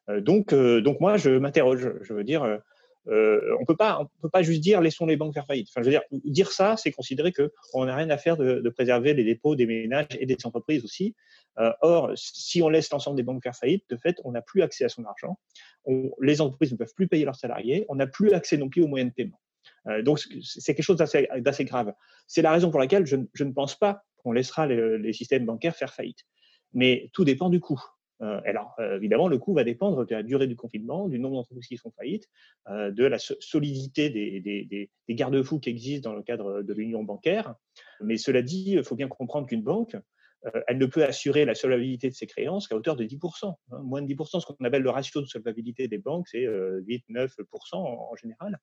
donc, 0.08 0.54
donc 0.54 1.00
moi, 1.00 1.18
je 1.18 1.30
m'interroge. 1.30 1.92
Je 2.00 2.14
veux 2.14 2.24
dire, 2.24 2.60
euh, 3.08 3.56
on 3.60 3.64
peut 3.64 3.76
pas, 3.76 3.98
on 4.00 4.08
peut 4.20 4.30
pas 4.30 4.42
juste 4.42 4.60
dire 4.60 4.80
laissons 4.80 5.06
les 5.06 5.16
banques 5.16 5.34
faire 5.34 5.46
faillite. 5.46 5.68
Enfin, 5.70 5.82
je 5.82 5.86
veux 5.86 5.90
dire, 5.90 6.02
dire 6.10 6.52
ça, 6.52 6.76
c'est 6.76 6.92
considérer 6.92 7.32
que 7.32 7.52
on 7.74 7.84
n'a 7.84 7.96
rien 7.96 8.10
à 8.10 8.16
faire 8.16 8.36
de, 8.36 8.68
préserver 8.70 9.14
les 9.14 9.24
dépôts 9.24 9.56
des 9.56 9.66
ménages 9.66 10.06
et 10.18 10.26
des 10.26 10.36
entreprises 10.44 10.84
aussi. 10.84 11.14
Euh, 11.58 11.72
or, 11.82 12.12
si 12.14 12.62
on 12.62 12.68
laisse 12.68 12.90
l'ensemble 12.90 13.16
des 13.16 13.22
banques 13.22 13.42
faire 13.42 13.56
faillite, 13.56 13.84
de 13.90 13.96
fait, 13.96 14.16
on 14.24 14.32
n'a 14.32 14.42
plus 14.42 14.62
accès 14.62 14.84
à 14.84 14.88
son 14.88 15.04
argent. 15.04 15.38
les 16.20 16.40
entreprises 16.40 16.72
ne 16.72 16.76
peuvent 16.76 16.94
plus 16.94 17.08
payer 17.08 17.24
leurs 17.24 17.36
salariés. 17.36 17.84
On 17.88 17.96
n'a 17.96 18.06
plus 18.06 18.32
accès 18.32 18.56
non 18.56 18.68
plus 18.68 18.82
aux 18.82 18.88
moyens 18.88 19.10
de 19.10 19.14
paiement. 19.14 19.40
Euh, 19.88 20.02
donc, 20.02 20.20
c'est 20.42 20.74
quelque 20.74 20.84
chose 20.84 20.96
d'assez 20.96 21.64
grave. 21.64 21.92
C'est 22.26 22.42
la 22.42 22.52
raison 22.52 22.70
pour 22.70 22.80
laquelle 22.80 23.06
je, 23.06 23.16
ne 23.16 23.52
pense 23.52 23.78
pas 23.78 24.04
qu'on 24.16 24.32
laissera 24.32 24.66
les 24.66 25.12
systèmes 25.12 25.44
bancaires 25.44 25.76
faire 25.76 25.92
faillite. 25.92 26.24
Mais 26.72 27.10
tout 27.12 27.24
dépend 27.24 27.50
du 27.50 27.60
coût. 27.60 27.82
Euh, 28.22 28.40
alors, 28.44 28.74
euh, 28.78 28.96
évidemment, 28.96 29.28
le 29.28 29.38
coût 29.38 29.52
va 29.52 29.64
dépendre 29.64 30.06
de 30.06 30.14
la 30.14 30.22
durée 30.22 30.46
du 30.46 30.56
confinement, 30.56 31.08
du 31.08 31.18
nombre 31.18 31.36
d'entreprises 31.36 31.66
qui 31.66 31.76
sont 31.76 31.90
faillites, 31.90 32.28
euh, 32.68 32.90
de 32.90 33.04
la 33.04 33.18
solidité 33.18 34.10
des, 34.10 34.90
garde-fous 35.08 35.58
qui 35.58 35.70
existent 35.70 36.10
dans 36.10 36.16
le 36.16 36.22
cadre 36.22 36.62
de 36.62 36.72
l'union 36.72 37.02
bancaire. 37.02 37.54
Mais 38.00 38.16
cela 38.16 38.42
dit, 38.42 38.72
il 38.72 38.84
faut 38.84 38.96
bien 38.96 39.08
comprendre 39.08 39.46
qu'une 39.48 39.62
banque, 39.62 39.96
elle 40.66 40.78
ne 40.78 40.86
peut 40.86 41.04
assurer 41.04 41.44
la 41.44 41.54
solvabilité 41.54 42.08
de 42.08 42.14
ses 42.14 42.26
créances 42.26 42.66
qu'à 42.66 42.74
hauteur 42.74 42.96
de 42.96 43.04
10%. 43.04 43.54
Hein. 43.70 43.78
moins 43.84 44.02
de 44.02 44.12
10%, 44.12 44.40
ce 44.40 44.46
qu'on 44.46 44.64
appelle 44.64 44.82
le 44.82 44.90
ratio 44.90 45.20
de 45.20 45.26
solvabilité 45.26 45.86
des 45.86 45.98
banques, 45.98 46.26
c'est 46.26 46.44
8-9% 46.44 47.76
en, 47.76 48.16
général. 48.16 48.58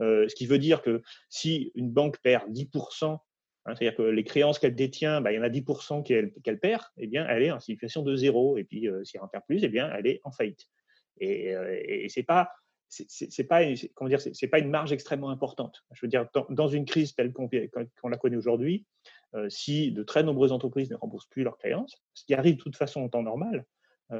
ce 0.00 0.34
qui 0.34 0.44
veut 0.44 0.58
dire 0.58 0.82
que 0.82 1.00
si 1.30 1.72
une 1.74 1.90
banque 1.90 2.18
perd 2.20 2.50
10% 2.52 3.16
Hein, 3.64 3.74
c'est-à-dire 3.76 3.96
que 3.96 4.02
les 4.02 4.24
créances 4.24 4.58
qu'elle 4.58 4.74
détient, 4.74 5.20
bah, 5.20 5.32
il 5.32 5.36
y 5.36 5.38
en 5.38 5.42
a 5.42 5.48
10% 5.48 6.02
qu'elle 6.02 6.58
perd, 6.58 6.82
eh 6.96 7.06
bien, 7.06 7.26
elle 7.28 7.42
est 7.42 7.52
en 7.52 7.60
situation 7.60 8.02
de 8.02 8.16
zéro. 8.16 8.58
Et 8.58 8.64
puis, 8.64 8.88
euh, 8.88 9.04
si 9.04 9.16
elle 9.16 9.22
en 9.22 9.28
perd 9.28 9.44
plus, 9.46 9.62
eh 9.62 9.68
bien, 9.68 9.90
elle 9.96 10.06
est 10.06 10.20
en 10.24 10.32
faillite. 10.32 10.66
Et, 11.18 11.54
euh, 11.54 11.80
et 11.84 12.08
pas, 12.24 12.44
pas, 12.44 12.52
c'est 12.88 14.48
pas 14.48 14.58
une 14.58 14.70
marge 14.70 14.92
extrêmement 14.92 15.30
importante. 15.30 15.84
Je 15.92 16.04
veux 16.04 16.10
dire, 16.10 16.26
dans, 16.50 16.68
une 16.68 16.84
crise 16.84 17.14
telle 17.14 17.32
qu'on 17.32 18.08
la 18.08 18.16
connaît 18.16 18.36
aujourd'hui, 18.36 18.84
euh, 19.34 19.48
si 19.48 19.92
de 19.92 20.02
très 20.02 20.24
nombreuses 20.24 20.52
entreprises 20.52 20.90
ne 20.90 20.96
remboursent 20.96 21.28
plus 21.28 21.44
leurs 21.44 21.56
créances, 21.56 22.02
ce 22.14 22.24
qui 22.24 22.34
arrive 22.34 22.56
de 22.56 22.62
toute 22.62 22.76
façon 22.76 23.02
en 23.02 23.08
temps 23.08 23.22
normal, 23.22 23.64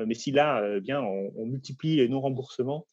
mais 0.06 0.14
si 0.14 0.30
là, 0.30 0.80
bien, 0.80 1.02
on, 1.02 1.44
multiplie 1.44 1.96
les 1.96 2.08
non-remboursements 2.08 2.86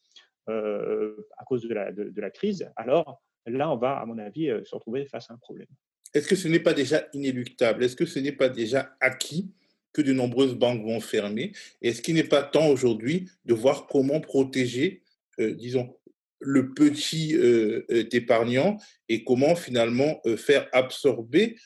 à 0.48 1.44
cause 1.46 1.62
de 1.62 2.20
la 2.20 2.30
crise, 2.30 2.70
alors 2.76 3.22
là, 3.46 3.72
on 3.72 3.78
va, 3.78 3.98
à 3.98 4.04
mon 4.04 4.18
avis, 4.18 4.48
se 4.64 4.74
retrouver 4.74 5.06
face 5.06 5.30
à 5.30 5.32
un 5.32 5.38
problème 5.38 5.66
est-ce 6.14 6.28
que 6.28 6.36
ce 6.36 6.48
n'est 6.48 6.60
pas 6.60 6.74
déjà 6.74 7.06
inéluctable? 7.12 7.84
Est-ce 7.84 7.96
que 7.96 8.06
ce 8.06 8.18
n'est 8.18 8.32
pas 8.32 8.48
déjà 8.48 8.96
acquis 9.00 9.50
que 9.92 10.02
de 10.02 10.12
nombreuses 10.12 10.54
banques 10.54 10.82
vont 10.82 11.00
fermer? 11.00 11.52
Est-ce 11.82 12.02
qu'il 12.02 12.14
n'est 12.14 12.24
pas 12.24 12.42
temps 12.42 12.68
aujourd'hui 12.68 13.28
de 13.44 13.54
voir 13.54 13.86
comment 13.86 14.20
protéger, 14.20 15.02
euh, 15.38 15.54
disons, 15.54 15.96
le 16.40 16.72
petit 16.72 17.36
euh, 17.36 17.84
euh, 17.90 18.08
épargnant 18.12 18.78
et 19.08 19.24
comment 19.24 19.54
finalement 19.54 20.20
faire 20.36 20.68
absorber 20.72 21.56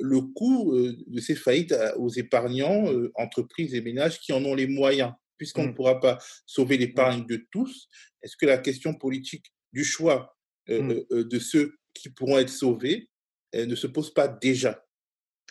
le 0.00 0.20
coût 0.22 0.76
de 1.06 1.20
ces 1.20 1.36
faillites 1.36 1.72
aux 1.98 2.08
épargnants, 2.08 2.92
entreprises 3.14 3.74
et 3.74 3.80
ménages 3.80 4.18
qui 4.18 4.32
en 4.32 4.44
ont 4.44 4.56
les 4.56 4.66
moyens? 4.66 5.12
Puisqu'on 5.36 5.66
ne 5.66 5.68
mmh. 5.68 5.74
pourra 5.74 6.00
pas 6.00 6.18
sauver 6.46 6.76
l'épargne 6.76 7.24
de 7.26 7.46
tous, 7.52 7.88
est-ce 8.20 8.36
que 8.36 8.44
la 8.44 8.58
question 8.58 8.92
politique 8.94 9.52
du 9.72 9.84
choix 9.84 10.36
mmh. 10.68 10.94
de 11.10 11.38
ceux 11.38 11.76
qui 11.94 12.08
pourront 12.08 12.38
être 12.38 12.48
sauvés 12.48 13.08
ne 13.54 13.74
se 13.74 13.86
pose 13.86 14.12
pas 14.12 14.28
déjà 14.28 14.84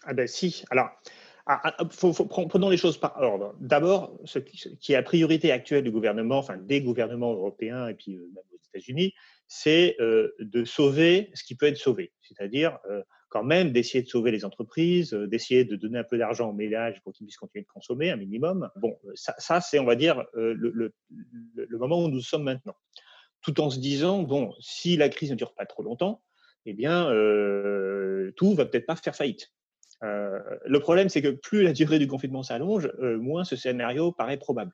Ah 0.03 0.13
ben 0.13 0.27
si. 0.27 0.63
Alors, 0.69 0.89
ah, 1.49 1.61
ah, 1.63 1.85
prenons 2.49 2.69
les 2.69 2.75
choses 2.75 2.97
par 2.97 3.17
ordre. 3.21 3.55
D'abord, 3.61 4.19
ce 4.25 4.37
qui, 4.39 4.91
est 4.91 4.95
la 4.95 5.03
priorité 5.03 5.53
actuelle 5.53 5.85
du 5.85 5.91
gouvernement, 5.91 6.37
enfin 6.39 6.57
des 6.57 6.81
gouvernements 6.81 7.31
européens 7.31 7.87
et 7.87 7.93
puis 7.93 8.17
euh, 8.17 8.29
même 8.35 8.43
aux 8.51 8.59
États-Unis, 8.73 9.13
c'est 9.47 9.95
euh, 10.01 10.35
de 10.39 10.65
sauver 10.65 11.31
ce 11.35 11.45
qui 11.45 11.55
peut 11.55 11.67
être 11.67 11.77
sauvé. 11.77 12.11
C'est-à-dire 12.21 12.79
euh, 12.89 13.01
quand 13.29 13.45
même 13.45 13.71
d'essayer 13.71 14.03
de 14.03 14.09
sauver 14.09 14.31
les 14.31 14.43
entreprises, 14.43 15.13
d'essayer 15.13 15.63
de 15.63 15.77
donner 15.77 15.99
un 15.99 16.03
peu 16.03 16.17
d'argent 16.17 16.49
aux 16.49 16.53
ménages 16.53 17.01
pour 17.01 17.13
qu'ils 17.13 17.25
puissent 17.25 17.37
continuer 17.37 17.63
de 17.63 17.69
consommer 17.69 18.11
un 18.11 18.17
minimum. 18.17 18.69
Bon, 18.75 18.99
ça, 19.15 19.61
c'est, 19.61 19.79
on 19.79 19.85
va 19.85 19.95
dire, 19.95 20.25
le, 20.33 20.93
moment 21.71 22.03
où 22.03 22.09
nous 22.09 22.21
sommes 22.21 22.43
maintenant. 22.43 22.75
Tout 23.41 23.61
en 23.61 23.69
se 23.69 23.79
disant, 23.79 24.23
bon, 24.23 24.53
si 24.59 24.97
la 24.97 25.09
crise 25.09 25.31
ne 25.31 25.35
dure 25.35 25.53
pas 25.53 25.65
trop 25.65 25.83
longtemps, 25.83 26.21
eh 26.67 26.73
bien, 26.73 27.05
tout 28.35 28.53
va 28.53 28.65
peut-être 28.65 28.85
pas 28.85 28.95
faire 28.95 29.15
faillite. 29.15 29.51
Euh, 30.03 30.39
le 30.65 30.79
problème, 30.79 31.09
c'est 31.09 31.21
que 31.21 31.29
plus 31.29 31.63
la 31.63 31.73
durée 31.73 31.99
du 31.99 32.07
confinement 32.07 32.43
s'allonge, 32.43 32.91
euh, 32.99 33.17
moins 33.17 33.43
ce 33.43 33.55
scénario 33.55 34.11
paraît 34.11 34.37
probable. 34.37 34.73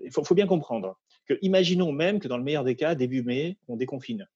il 0.00 0.12
faut, 0.12 0.34
bien 0.34 0.46
comprendre 0.46 0.98
que, 1.28 1.34
imaginons 1.42 1.92
même 1.92 2.20
que 2.20 2.28
dans 2.28 2.38
le 2.38 2.44
meilleur 2.44 2.64
des 2.64 2.76
cas, 2.76 2.94
début 2.94 3.22
mai, 3.22 3.58
on 3.66 3.76
déconfine. 3.76 4.28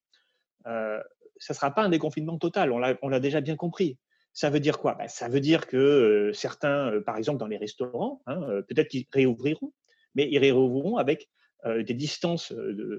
Euh, 0.66 1.00
ça 1.38 1.54
ne 1.54 1.56
sera 1.56 1.70
pas 1.72 1.82
un 1.82 1.88
déconfinement 1.88 2.38
total, 2.38 2.72
on 2.72 3.08
l'a 3.08 3.20
déjà 3.20 3.40
bien 3.40 3.56
compris. 3.56 3.98
Ça 4.32 4.48
veut 4.48 4.60
dire 4.60 4.78
quoi? 4.78 4.94
Ben, 4.94 5.08
Ça 5.08 5.28
veut 5.28 5.40
dire 5.40 5.66
que 5.66 6.30
certains, 6.32 7.00
par 7.04 7.16
exemple 7.16 7.38
dans 7.38 7.46
les 7.46 7.56
restaurants, 7.56 8.22
hein, 8.26 8.40
peut-être 8.68 8.88
qu'ils 8.88 9.06
réouvriront, 9.12 9.72
mais 10.14 10.28
ils 10.30 10.38
réouvriront 10.38 10.96
avec 10.96 11.28
des 11.64 11.94
distances 11.94 12.52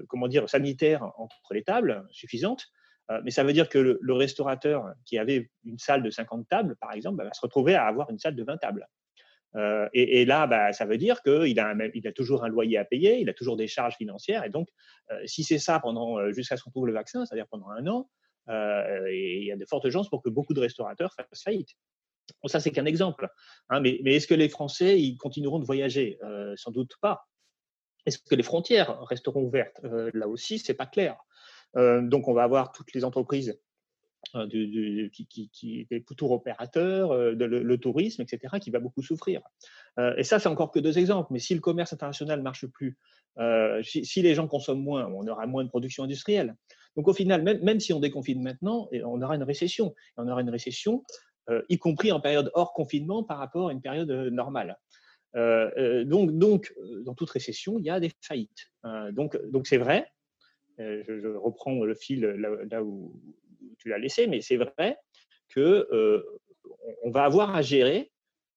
comment 0.08 0.28
dire, 0.28 0.48
sanitaires 0.48 1.10
entre 1.16 1.52
les 1.52 1.62
tables 1.62 2.06
suffisantes 2.10 2.66
euh, 2.66 2.83
mais 3.22 3.30
ça 3.30 3.44
veut 3.44 3.52
dire 3.52 3.68
que 3.68 3.78
le, 3.78 4.12
restaurateur 4.12 4.92
qui 5.04 5.18
avait 5.18 5.50
une 5.64 5.78
salle 5.78 6.02
de 6.02 6.10
50 6.10 6.48
tables, 6.48 6.76
par 6.76 6.92
exemple, 6.92 7.18
bah, 7.18 7.24
va 7.24 7.32
se 7.32 7.40
retrouver 7.40 7.74
à 7.74 7.86
avoir 7.86 8.10
une 8.10 8.18
salle 8.18 8.34
de 8.34 8.44
20 8.44 8.56
tables. 8.56 8.88
Euh, 9.56 9.88
et, 9.92 10.24
là, 10.24 10.46
bah, 10.46 10.72
ça 10.72 10.84
veut 10.84 10.96
dire 10.96 11.22
qu'il 11.22 11.60
a, 11.60 11.74
il 11.94 12.08
a 12.08 12.12
toujours 12.12 12.44
un 12.44 12.48
loyer 12.48 12.78
à 12.78 12.84
payer, 12.84 13.20
il 13.20 13.28
a 13.28 13.34
toujours 13.34 13.56
des 13.56 13.68
charges 13.68 13.96
financières. 13.96 14.44
Et 14.44 14.50
donc, 14.50 14.68
euh, 15.10 15.20
si 15.26 15.44
c'est 15.44 15.58
ça 15.58 15.78
pendant 15.78 16.32
jusqu'à 16.32 16.56
ce 16.56 16.64
qu'on 16.64 16.70
trouve 16.70 16.86
le 16.86 16.92
vaccin, 16.92 17.24
c'est-à-dire 17.24 17.46
pendant 17.48 17.68
un 17.70 17.86
an, 17.86 18.08
il 18.48 19.44
y 19.44 19.52
a 19.52 19.56
de 19.56 19.64
fortes 19.64 19.88
chances 19.90 20.08
pour 20.08 20.22
que 20.22 20.28
beaucoup 20.28 20.54
de 20.54 20.60
restaurateurs 20.60 21.14
fassent 21.14 21.42
faillite. 21.42 21.70
Bon, 22.42 22.48
ça, 22.48 22.58
c'est 22.58 22.70
qu'un 22.70 22.86
exemple. 22.86 23.28
Hein, 23.68 23.80
mais, 23.80 24.00
mais 24.02 24.16
est-ce 24.16 24.26
que 24.26 24.34
les 24.34 24.48
Français 24.48 25.00
ils 25.00 25.16
continueront 25.16 25.58
de 25.58 25.64
voyager? 25.64 26.18
Sans 26.56 26.70
doute 26.70 26.94
pas. 27.00 27.26
Est-ce 28.06 28.18
que 28.18 28.34
les 28.34 28.42
frontières 28.42 29.00
resteront 29.04 29.42
ouvertes? 29.42 29.80
Là 29.82 30.26
aussi, 30.28 30.58
c'est 30.58 30.74
pas 30.74 30.86
clair. 30.86 31.16
Euh, 31.76 32.02
donc, 32.02 32.28
on 32.28 32.32
va 32.32 32.42
avoir 32.42 32.72
toutes 32.72 32.92
les 32.94 33.04
entreprises 33.04 33.58
euh, 34.34 34.48
qui, 35.12 35.50
qui, 35.52 35.86
les 35.90 36.02
tour 36.02 36.32
opérateurs, 36.32 37.12
euh, 37.12 37.32
le, 37.34 37.78
tourisme, 37.78 38.22
etc., 38.22 38.58
qui 38.60 38.70
va 38.70 38.80
beaucoup 38.80 39.02
souffrir. 39.02 39.42
et 40.16 40.24
ça, 40.24 40.38
c'est 40.38 40.48
encore 40.48 40.70
que 40.70 40.80
deux 40.80 40.98
exemples. 40.98 41.32
Mais 41.32 41.38
si 41.38 41.54
le 41.54 41.60
commerce 41.60 41.92
international 41.92 42.38
ne 42.38 42.44
marche 42.44 42.66
plus, 42.66 42.98
si, 43.82 44.22
les 44.22 44.34
gens 44.34 44.48
consomment 44.48 44.82
moins, 44.82 45.06
on 45.06 45.26
aura 45.26 45.46
moins 45.46 45.64
de 45.64 45.68
production 45.68 46.04
industrielle. 46.04 46.56
Donc 46.96 47.08
au 47.08 47.12
final, 47.12 47.42
même, 47.42 47.80
si 47.80 47.92
on 47.92 47.98
déconfine 47.98 48.40
maintenant, 48.40 48.88
on 49.04 49.20
aura 49.20 49.34
une 49.34 49.42
récession. 49.42 49.94
on 50.16 50.28
aura 50.28 50.40
une 50.40 50.50
récession, 50.50 51.04
y 51.68 51.78
compris 51.78 52.12
en 52.12 52.20
période 52.20 52.50
hors 52.54 52.72
confinement 52.72 53.24
par 53.24 53.38
rapport 53.38 53.68
à 53.68 53.72
une 53.72 53.82
période 53.82 54.10
normale. 54.32 54.78
donc, 55.34 56.32
dans 57.04 57.14
toute 57.14 57.30
récession, 57.30 57.78
il 57.78 57.84
y 57.84 57.90
a 57.90 58.00
des 58.00 58.12
faillites. 58.20 58.72
donc 59.12 59.36
c'est 59.66 59.78
vrai, 59.78 60.06
euh, 60.80 61.02
je, 61.06 61.28
reprends 61.28 61.84
le 61.84 61.94
fil 61.94 62.20
là, 62.22 62.82
où 62.82 63.20
tu 63.78 63.88
l'as 63.88 63.98
laissé, 63.98 64.26
mais 64.26 64.40
c'est 64.40 64.56
vrai 64.56 64.98
que 65.48 65.88
euh, 65.92 66.22
on 67.02 67.10
va 67.10 67.24
avoir 67.24 67.54
à 67.54 67.62
gérer 67.62 68.10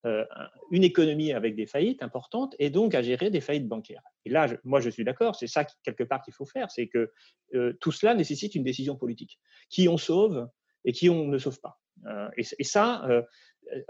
euh, 0.05 0.25
une 0.71 0.83
économie 0.83 1.33
avec 1.33 1.55
des 1.55 1.65
faillites 1.65 2.01
importantes 2.01 2.55
et 2.59 2.69
donc 2.69 2.95
à 2.95 3.01
gérer 3.01 3.29
des 3.29 3.41
faillites 3.41 3.67
bancaires. 3.67 4.03
Et 4.25 4.29
là, 4.29 4.47
moi, 4.63 4.79
je 4.79 4.89
suis 4.89 5.03
d'accord, 5.03 5.35
c'est 5.35 5.47
ça 5.47 5.65
quelque 5.83 6.03
part 6.03 6.21
qu'il 6.21 6.33
faut 6.33 6.45
faire, 6.45 6.71
c'est 6.71 6.87
que 6.87 7.11
tout 7.79 7.91
cela 7.91 8.13
nécessite 8.13 8.55
une 8.55 8.63
décision 8.63 8.95
politique. 8.95 9.39
Qui 9.69 9.87
on 9.89 9.97
sauve 9.97 10.49
et 10.85 10.91
qui 10.91 11.09
on 11.09 11.27
ne 11.27 11.37
sauve 11.37 11.59
pas. 11.59 11.79
et, 12.37 12.63
ça, 12.63 13.07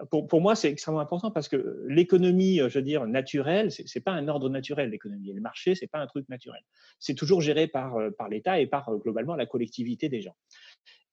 pour, 0.10 0.41
moi, 0.41 0.55
c'est 0.55 0.69
extrêmement 0.69 1.00
important 1.00 1.31
parce 1.31 1.48
que 1.48 1.84
l'économie, 1.88 2.57
je 2.57 2.79
veux 2.79 2.81
dire, 2.81 3.05
naturelle, 3.07 3.72
c'est 3.72 3.84
n'est 3.96 4.01
pas 4.01 4.12
un 4.12 4.27
ordre 4.27 4.50
naturel, 4.50 4.89
l'économie. 4.89 5.34
Le 5.34 5.41
marché, 5.41 5.75
c'est 5.75 5.88
pas 5.88 6.00
un 6.00 6.07
truc 6.07 6.27
naturel. 6.29 6.62
C'est 7.00 7.15
toujours 7.15 7.41
géré 7.41 7.67
par, 7.67 7.98
par 8.17 8.29
l'État 8.29 8.60
et 8.60 8.67
par 8.67 8.89
globalement 8.98 9.36
la 9.36 9.46
collectivité 9.46 10.10
des 10.10 10.22
gens. 10.22 10.36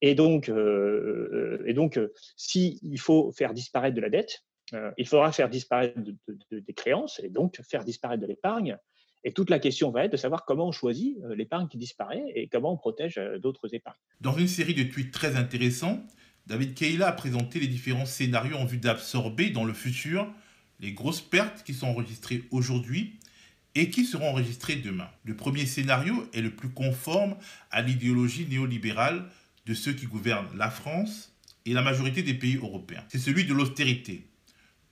Et 0.00 0.14
donc, 0.14 0.49
euh, 0.49 1.62
et 1.66 1.73
donc 1.73 1.99
s'il 2.37 2.99
faut 2.99 3.33
faire 3.33 3.54
disparaître 3.54 3.97
de 3.97 4.00
la 4.00 4.11
dette, 4.11 4.44
il 4.99 5.06
faudra 5.06 5.30
faire 5.30 5.49
disparaître 5.49 5.99
des 6.50 6.75
créances 6.75 7.21
et 7.21 7.28
donc 7.28 7.61
faire 7.62 7.85
disparaître 7.85 8.21
de 8.21 8.26
l'épargne. 8.26 8.76
Et 9.23 9.33
toute 9.33 9.49
la 9.49 9.59
question 9.59 9.90
va 9.90 10.04
être 10.04 10.12
de 10.12 10.16
savoir 10.18 10.44
comment 10.44 10.68
on 10.68 10.73
choisit 10.73 11.16
l'épargne 11.35 11.68
qui 11.68 11.78
disparaît 11.78 12.25
et 12.35 12.49
comment 12.49 12.73
on 12.73 12.76
protège 12.76 13.18
d'autres 13.40 13.75
épargnes. 13.75 13.97
Dans 14.21 14.37
une 14.37 14.49
série 14.49 14.75
de 14.75 14.83
tweets 14.83 15.12
très 15.12 15.37
intéressants, 15.37 16.02
David 16.47 16.75
Keila 16.75 17.09
a 17.09 17.13
présenté 17.13 17.61
les 17.61 17.69
différents 17.69 18.07
scénarios 18.07 18.57
en 18.57 18.65
vue 18.65 18.79
d'absorber 18.79 19.51
dans 19.51 19.65
le 19.65 19.73
futur 19.73 20.27
les 20.81 20.93
grosses 20.93 21.21
pertes 21.21 21.63
qui 21.65 21.73
sont 21.73 21.87
enregistrées 21.87 22.43
aujourd'hui 22.51 23.19
et 23.75 23.91
qui 23.91 24.05
seront 24.05 24.31
enregistrées 24.31 24.77
demain. 24.77 25.09
Le 25.25 25.35
premier 25.35 25.67
scénario 25.67 26.29
est 26.33 26.43
le 26.43 26.51
plus 26.51 26.69
conforme 26.69 27.37
à 27.71 27.83
l'idéologie 27.83 28.47
néolibérale 28.47 29.25
de 29.67 29.75
ceux 29.75 29.93
qui 29.93 30.07
gouvernent 30.07 30.57
la 30.57 30.71
France 30.71 31.33
et 31.65 31.73
la 31.73 31.83
majorité 31.83 32.23
des 32.23 32.35
pays 32.35 32.57
européens. 32.57 33.05
C'est 33.09 33.19
celui 33.19 33.45
de 33.45 33.55
l'austérité. 33.55 34.27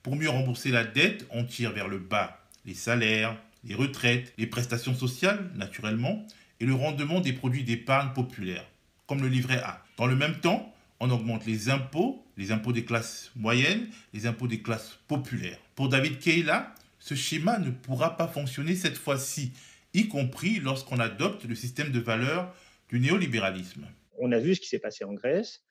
Pour 0.01 0.15
mieux 0.15 0.29
rembourser 0.29 0.71
la 0.71 0.83
dette, 0.83 1.27
on 1.29 1.43
tire 1.43 1.71
vers 1.71 1.87
le 1.87 1.99
bas 1.99 2.39
les 2.65 2.73
salaires, 2.73 3.37
les 3.63 3.75
retraites, 3.75 4.33
les 4.37 4.47
prestations 4.47 4.95
sociales, 4.95 5.51
naturellement, 5.55 6.25
et 6.59 6.65
le 6.65 6.73
rendement 6.73 7.19
des 7.19 7.33
produits 7.33 7.63
d'épargne 7.63 8.13
populaire, 8.13 8.65
comme 9.05 9.21
le 9.21 9.27
livret 9.27 9.61
A. 9.63 9.83
Dans 9.97 10.05
le 10.05 10.15
même 10.15 10.39
temps, 10.39 10.72
on 11.03 11.09
augmente 11.09 11.45
les 11.45 11.69
impôts, 11.69 12.23
les 12.37 12.53
impôts 12.53 12.71
des 12.71 12.85
classes 12.85 13.29
moyennes, 13.35 13.89
les 14.13 14.25
impôts 14.25 14.47
des 14.47 14.61
classes 14.61 14.99
populaires. 15.09 15.59
Pour 15.75 15.89
David 15.89 16.17
Keila, 16.17 16.73
ce 16.97 17.13
schéma 17.13 17.59
ne 17.59 17.71
pourra 17.71 18.15
pas 18.15 18.29
fonctionner 18.29 18.73
cette 18.75 18.95
fois-ci, 18.95 19.51
y 19.93 20.07
compris 20.07 20.61
lorsqu'on 20.61 20.99
adopte 20.99 21.43
le 21.43 21.55
système 21.55 21.91
de 21.91 21.99
valeurs 21.99 22.55
du 22.87 23.01
néolibéralisme. 23.01 23.85
On 24.17 24.31
a 24.31 24.39
vu 24.39 24.55
ce 24.55 24.61
qui 24.61 24.69
s'est 24.69 24.79
passé 24.79 25.03
en 25.03 25.11
Grèce. 25.11 25.61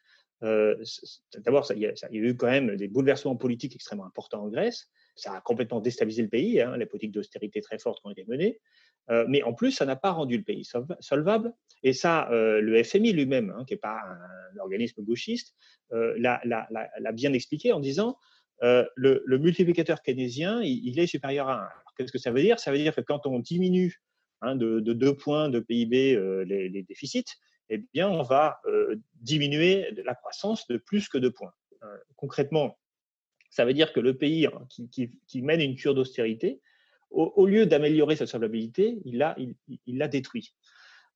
Euh, 0.43 0.77
d'abord, 1.39 1.67
il, 1.75 1.81
y, 1.81 1.87
a 1.87 1.95
eu 2.13 2.37
quand 2.37 2.51
même 2.51 2.77
des 2.77 2.89
bouleversements 2.89 3.37
politiques 3.37 3.75
extrêmement 3.75 4.05
importants 4.05 4.43
en 4.43 4.49
Grèce. 4.49 4.91
Ça 5.17 5.33
a 5.33 5.41
complètement 5.41 5.81
déstabilisé 5.81 6.21
le 6.21 6.29
pays. 6.29 6.61
Hein, 6.61 6.77
les 6.77 6.85
politiques 6.85 7.13
d'austérité 7.13 7.63
très 7.63 7.79
fortes 7.79 8.03
ont 8.05 8.11
été 8.11 8.27
menées. 8.29 8.61
Euh, 9.11 9.25
mais 9.29 9.43
en 9.43 9.53
plus, 9.53 9.73
ça 9.73 9.85
n'a 9.85 9.97
pas 9.97 10.11
rendu 10.11 10.37
le 10.37 10.43
pays 10.43 10.69
solvable. 11.01 11.53
Et 11.83 11.93
ça, 11.93 12.31
euh, 12.31 12.61
le 12.61 12.83
FMI 12.83 13.13
lui-même, 13.13 13.53
hein, 13.57 13.65
qui 13.67 13.75
n'est 13.75 13.81
pas 13.81 13.99
un, 14.01 14.59
organisme 14.61 15.03
gauchiste, 15.03 15.55
euh, 15.93 16.15
l'a 16.19 17.13
bien 17.13 17.33
expliqué 17.33 17.73
en 17.73 17.81
disant 17.81 18.17
le, 18.61 19.39
multiplicateur 19.39 20.03
keynésien, 20.03 20.63
il, 20.63 20.99
est 20.99 21.07
supérieur 21.07 21.49
à 21.49 21.65
1. 21.65 21.69
Qu'est-ce 21.97 22.13
que 22.13 22.19
ça 22.19 22.31
veut 22.31 22.43
dire? 22.43 22.61
Ça 22.61 22.71
veut 22.71 22.79
dire 22.79 22.95
que 22.95 23.01
quand 23.01 23.27
on 23.27 23.39
diminue 23.41 24.01
hein, 24.41 24.55
de, 24.55 24.81
de, 24.81 24.93
2 24.93 25.17
points 25.17 25.49
de 25.49 25.59
PIB 25.59 26.17
les, 26.47 26.83
déficits, 26.83 27.25
eh 27.71 27.79
bien, 27.93 28.09
on 28.09 28.23
va 28.23 28.61
diminuer 29.15 29.91
la 30.05 30.15
croissance 30.15 30.69
de 30.69 30.77
plus 30.77 31.09
que 31.09 31.19
2 31.19 31.33
points. 31.33 31.53
concrètement, 32.17 32.79
ça 33.51 33.65
veut 33.65 33.75
dire 33.75 33.93
que 33.93 34.01
le 34.01 34.17
pays 34.17 34.47
hein, 34.47 34.69
qui 34.91 35.43
mène 35.43 35.61
une 35.61 35.75
cure 35.75 35.95
d'austérité, 35.95 36.61
au, 37.13 37.47
lieu 37.47 37.67
d'améliorer 37.67 38.17
sa 38.17 38.27
solvabilité, 38.27 39.01
il 39.05 39.19
l'a 39.19 39.37
il, 39.87 40.09
détruit. 40.11 40.55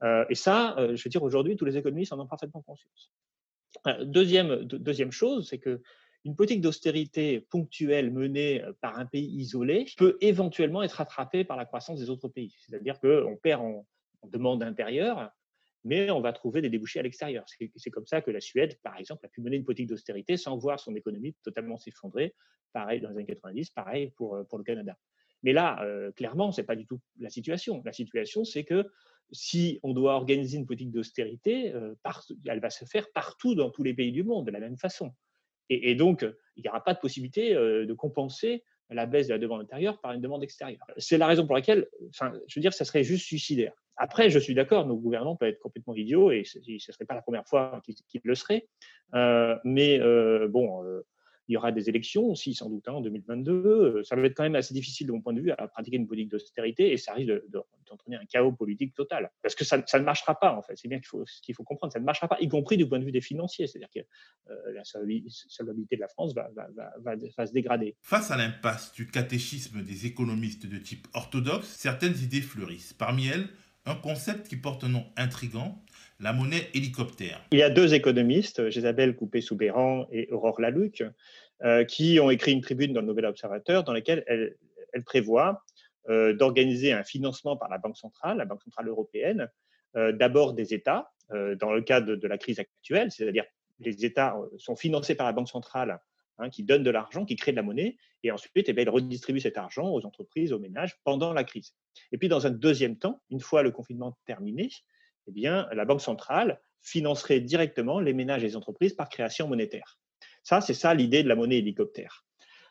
Euh, 0.02 0.24
et 0.28 0.34
ça, 0.34 0.76
euh, 0.78 0.94
je 0.94 1.02
veux 1.02 1.10
dire, 1.10 1.22
aujourd'hui, 1.22 1.56
tous 1.56 1.64
les 1.64 1.76
économistes 1.76 2.12
en 2.12 2.20
ont 2.20 2.26
parfaitement 2.26 2.62
conscience. 2.62 3.12
Euh, 3.86 4.04
deuxième, 4.04 5.12
chose, 5.12 5.48
c'est 5.48 5.58
que 5.58 5.82
une 6.24 6.34
politique 6.34 6.60
d'austérité 6.60 7.40
ponctuelle 7.40 8.10
menée 8.10 8.62
par 8.80 8.98
un 8.98 9.06
pays 9.06 9.28
isolé 9.36 9.86
peut 9.96 10.18
éventuellement 10.20 10.82
être 10.82 10.94
rattrapée 10.94 11.44
par 11.44 11.56
la 11.56 11.64
croissance 11.64 12.00
des 12.00 12.10
autres 12.10 12.28
pays. 12.28 12.54
C'est-à-dire 12.66 12.98
qu'on 12.98 13.36
perd 13.40 13.62
en, 13.62 13.86
demande 14.24 14.64
intérieure, 14.64 15.30
mais 15.84 16.10
on 16.10 16.20
va 16.20 16.32
trouver 16.32 16.60
des 16.60 16.68
débouchés 16.68 16.98
à 16.98 17.02
l'extérieur. 17.02 17.44
C'est 17.76 17.90
comme 17.90 18.06
ça 18.06 18.20
que 18.20 18.32
la 18.32 18.40
Suède, 18.40 18.76
par 18.82 18.96
exemple, 18.98 19.24
a 19.24 19.28
pu 19.28 19.40
mener 19.40 19.56
une 19.56 19.64
politique 19.64 19.86
d'austérité 19.86 20.36
sans 20.36 20.58
voir 20.58 20.80
son 20.80 20.96
économie 20.96 21.36
totalement 21.44 21.76
s'effondrer. 21.76 22.34
Pareil 22.72 23.00
dans 23.00 23.10
les 23.10 23.16
années 23.18 23.26
90, 23.26 23.70
pareil 23.70 24.10
pour 24.16 24.34
le 24.36 24.64
Canada. 24.64 24.96
Mais 25.42 25.52
là, 25.52 25.82
euh, 25.82 26.10
clairement, 26.12 26.52
ce 26.52 26.60
n'est 26.60 26.66
pas 26.66 26.76
du 26.76 26.86
tout 26.86 27.00
la 27.18 27.30
situation. 27.30 27.82
La 27.84 27.92
situation, 27.92 28.44
c'est 28.44 28.64
que 28.64 28.84
si 29.32 29.80
on 29.82 29.92
doit 29.92 30.14
organiser 30.14 30.56
une 30.56 30.66
politique 30.66 30.92
d'austérité, 30.92 31.74
euh, 31.74 31.94
elle 32.46 32.60
va 32.60 32.70
se 32.70 32.84
faire 32.84 33.10
partout 33.12 33.54
dans 33.54 33.70
tous 33.70 33.82
les 33.82 33.94
pays 33.94 34.12
du 34.12 34.22
monde 34.22 34.46
de 34.46 34.50
la 34.50 34.60
même 34.60 34.76
façon. 34.76 35.12
Et, 35.68 35.96
donc, 35.96 36.24
il 36.54 36.62
n'y 36.62 36.68
aura 36.68 36.82
pas 36.82 36.94
de 36.94 37.00
possibilité 37.00 37.54
euh, 37.56 37.86
de 37.86 37.92
compenser 37.92 38.62
la 38.88 39.04
baisse 39.04 39.26
de 39.26 39.32
la 39.32 39.38
demande 39.40 39.62
intérieure 39.62 40.00
par 40.00 40.12
une 40.12 40.20
demande 40.20 40.44
extérieure. 40.44 40.86
C'est 40.96 41.18
la 41.18 41.26
raison 41.26 41.44
pour 41.44 41.56
laquelle, 41.56 41.88
enfin, 42.10 42.32
je 42.46 42.58
veux 42.60 42.62
dire, 42.62 42.72
ça 42.72 42.84
serait 42.84 43.02
juste 43.02 43.26
suicidaire. 43.26 43.72
Après, 43.96 44.30
je 44.30 44.38
suis 44.38 44.54
d'accord, 44.54 44.86
nos 44.86 44.96
gouvernements 44.96 45.34
peuvent 45.34 45.48
être 45.48 45.58
complètement 45.58 45.96
idiots 45.96 46.30
et 46.30 46.44
ce 46.44 46.58
ne 46.58 46.78
serait 46.78 47.04
pas 47.04 47.16
la 47.16 47.22
première 47.22 47.48
fois 47.48 47.80
qu'ils 47.84 48.20
le 48.22 48.34
seraient. 48.36 48.68
mais 49.64 49.98
bon, 50.48 50.84
il 51.48 51.54
y 51.54 51.56
aura 51.56 51.72
des 51.72 51.88
élections 51.88 52.24
aussi, 52.24 52.54
sans 52.54 52.68
doute, 52.68 52.86
hein, 52.88 52.92
en 52.92 53.00
2022. 53.00 53.52
Euh, 53.52 54.02
ça 54.02 54.16
va 54.16 54.22
être 54.22 54.34
quand 54.34 54.42
même 54.42 54.56
assez 54.56 54.74
difficile, 54.74 55.06
de 55.06 55.12
mon 55.12 55.20
point 55.20 55.32
de 55.32 55.40
vue, 55.40 55.52
à 55.52 55.68
pratiquer 55.68 55.96
une 55.96 56.06
politique 56.06 56.30
d'austérité 56.30 56.92
et 56.92 56.96
ça 56.96 57.12
risque 57.14 57.30
d'entraîner 57.88 58.16
un 58.16 58.24
chaos 58.26 58.52
politique 58.52 58.94
total. 58.94 59.30
Parce 59.42 59.54
que 59.54 59.64
ça, 59.64 59.78
ne 59.78 60.04
marchera 60.04 60.38
pas, 60.38 60.54
en 60.54 60.62
fait. 60.62 60.76
C'est 60.76 60.88
bien 60.88 60.98
qu'il 60.98 61.06
faut, 61.06 61.24
qu'il 61.42 61.54
faut 61.54 61.64
comprendre. 61.64 61.92
Ça 61.92 62.00
ne 62.00 62.04
marchera 62.04 62.28
pas, 62.28 62.38
y 62.40 62.48
compris 62.48 62.76
du 62.76 62.88
point 62.88 62.98
de 62.98 63.04
vue 63.04 63.12
des 63.12 63.20
financiers. 63.20 63.66
C'est-à-dire 63.66 63.90
que 63.94 64.00
euh, 64.50 64.72
la 64.72 64.82
solvabilité 64.84 65.96
de 65.96 66.00
la 66.00 66.08
France 66.08 66.34
va, 66.34 66.50
va 66.54 67.46
se 67.46 67.52
dégrader. 67.52 67.96
Face 68.02 68.30
à 68.30 68.36
l'impasse 68.36 68.92
du 68.92 69.06
catéchisme 69.06 69.82
des 69.82 70.06
économistes 70.06 70.66
de 70.66 70.78
type 70.78 71.06
orthodoxe, 71.14 71.66
certaines 71.66 72.16
idées 72.18 72.42
fleurissent. 72.42 72.92
Parmi 72.92 73.28
elles, 73.28 73.48
un 73.86 73.94
concept 73.94 74.48
qui 74.48 74.56
porte 74.56 74.84
un 74.84 74.88
nom 74.88 75.06
intrigant, 75.16 75.82
la 76.20 76.32
monnaie 76.32 76.68
hélicoptère. 76.74 77.40
Il 77.52 77.58
y 77.58 77.62
a 77.62 77.70
deux 77.70 77.94
économistes, 77.94 78.70
Jésabelle 78.70 79.16
Coupé-Soubéran 79.16 80.06
et 80.10 80.28
Aurore 80.30 80.60
Laluc, 80.60 81.04
euh, 81.62 81.84
qui 81.84 82.18
ont 82.20 82.30
écrit 82.30 82.52
une 82.52 82.60
tribune 82.60 82.92
dans 82.92 83.00
le 83.00 83.06
Nouvel 83.06 83.26
Observateur 83.26 83.84
dans 83.84 83.92
laquelle 83.92 84.24
elles, 84.26 84.56
prévoient 85.04 85.62
euh, 86.08 86.32
d'organiser 86.32 86.92
un 86.92 87.04
financement 87.04 87.56
par 87.56 87.68
la 87.68 87.76
Banque 87.76 87.98
centrale, 87.98 88.38
la 88.38 88.46
Banque 88.46 88.62
centrale 88.62 88.88
européenne, 88.88 89.50
euh, 89.96 90.12
d'abord 90.12 90.54
des 90.54 90.74
États, 90.74 91.10
dans 91.28 91.72
le 91.72 91.82
cadre 91.82 92.14
de, 92.14 92.28
la 92.28 92.38
crise 92.38 92.60
actuelle, 92.60 93.10
c'est-à-dire 93.10 93.44
les 93.80 94.04
États 94.04 94.36
sont 94.58 94.76
financés 94.76 95.16
par 95.16 95.26
la 95.26 95.32
Banque 95.32 95.48
centrale 95.48 95.98
Hein, 96.38 96.50
qui 96.50 96.64
donne 96.64 96.82
de 96.82 96.90
l'argent, 96.90 97.24
qui 97.24 97.34
crée 97.34 97.52
de 97.52 97.56
la 97.56 97.62
monnaie, 97.62 97.96
et 98.22 98.30
ensuite, 98.30 98.68
eh 98.68 98.74
bien, 98.74 98.84
redistribue 98.90 99.40
cet 99.40 99.56
argent 99.56 99.88
aux 99.88 100.04
entreprises, 100.04 100.52
aux 100.52 100.58
ménages 100.58 100.98
pendant 101.02 101.32
la 101.32 101.44
crise. 101.44 101.74
Et 102.12 102.18
puis, 102.18 102.28
dans 102.28 102.46
un 102.46 102.50
deuxième 102.50 102.98
temps, 102.98 103.22
une 103.30 103.40
fois 103.40 103.62
le 103.62 103.70
confinement 103.70 104.18
terminé, 104.26 104.68
eh 105.28 105.32
bien, 105.32 105.68
la 105.72 105.84
Banque 105.84 106.00
centrale 106.00 106.60
financerait 106.80 107.40
directement 107.40 108.00
les 108.00 108.12
ménages 108.12 108.44
et 108.44 108.46
les 108.46 108.56
entreprises 108.56 108.94
par 108.94 109.08
création 109.08 109.48
monétaire. 109.48 109.98
Ça, 110.42 110.60
c'est 110.60 110.74
ça 110.74 110.94
l'idée 110.94 111.22
de 111.22 111.28
la 111.28 111.34
monnaie 111.34 111.58
hélicoptère. 111.58 112.24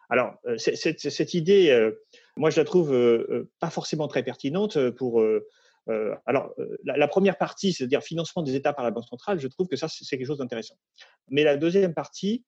Alors, 0.10 0.36
euh, 0.46 0.58
cette, 0.58 1.34
idée, 1.34 1.70
euh, 1.72 1.92
moi, 2.38 2.50
je 2.50 2.58
la 2.58 2.66
trouve 2.66 2.94
euh, 2.94 3.50
pas 3.60 3.70
forcément 3.70 4.08
très 4.08 4.24
pertinente 4.24 4.90
pour. 4.92 5.24
alors, 6.26 6.54
la, 6.84 7.08
première 7.08 7.38
partie, 7.38 7.74
c'est-à-dire 7.74 8.02
financement 8.02 8.44
des 8.44 8.56
États 8.56 8.74
par 8.74 8.86
la 8.86 8.92
Banque 8.92 9.08
centrale, 9.08 9.40
je 9.40 9.48
trouve 9.48 9.68
que 9.68 9.76
ça, 9.76 9.88
c'est 9.88 10.18
quelque 10.18 10.28
chose 10.28 10.38
d'intéressant. 10.38 10.76
Mais 11.30 11.44
la 11.44 11.58
deuxième 11.58 11.94
partie 11.94 12.44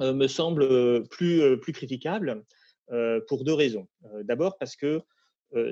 me 0.00 0.26
semble 0.26 1.06
plus, 1.08 1.58
plus 1.60 1.72
critiquable 1.72 2.42
pour 3.28 3.44
deux 3.44 3.52
raisons. 3.52 3.86
D'abord, 4.22 4.56
parce 4.58 4.76
que 4.76 5.02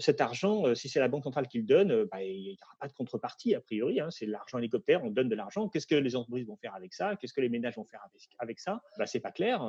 cet 0.00 0.20
argent, 0.20 0.74
si 0.74 0.88
c'est 0.88 1.00
la 1.00 1.08
Banque 1.08 1.24
centrale 1.24 1.48
qui 1.48 1.58
le 1.58 1.64
donne, 1.64 2.04
bah, 2.04 2.22
il 2.22 2.42
n'y 2.42 2.58
aura 2.62 2.76
pas 2.80 2.88
de 2.88 2.92
contrepartie, 2.92 3.54
a 3.54 3.60
priori. 3.60 4.00
Hein, 4.00 4.10
c'est 4.10 4.26
l'argent 4.26 4.58
hélicoptère, 4.58 5.02
on 5.04 5.10
donne 5.10 5.28
de 5.28 5.34
l'argent. 5.34 5.68
Qu'est-ce 5.68 5.86
que 5.86 5.94
les 5.94 6.16
entreprises 6.16 6.46
vont 6.46 6.56
faire 6.56 6.74
avec 6.74 6.94
ça? 6.94 7.16
Qu'est-ce 7.16 7.32
que 7.32 7.40
les 7.40 7.48
ménages 7.48 7.76
vont 7.76 7.84
faire 7.84 8.04
avec, 8.38 8.60
ça? 8.60 8.82
Bah, 8.98 9.06
C'est 9.06 9.20
pas 9.20 9.32
clair. 9.32 9.62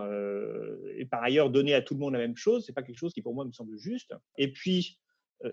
et 0.97 1.05
par 1.05 1.23
ailleurs, 1.23 1.49
donner 1.49 1.73
à 1.73 1.81
tout 1.81 1.93
le 1.93 1.99
monde 1.99 2.13
la 2.13 2.19
même 2.19 2.37
chose, 2.37 2.65
c'est 2.65 2.73
pas 2.73 2.83
quelque 2.83 2.99
chose 2.99 3.13
qui, 3.13 3.21
pour 3.21 3.33
moi, 3.33 3.45
me 3.45 3.51
semble 3.51 3.77
juste. 3.77 4.13
Et 4.37 4.51
puis, 4.51 4.99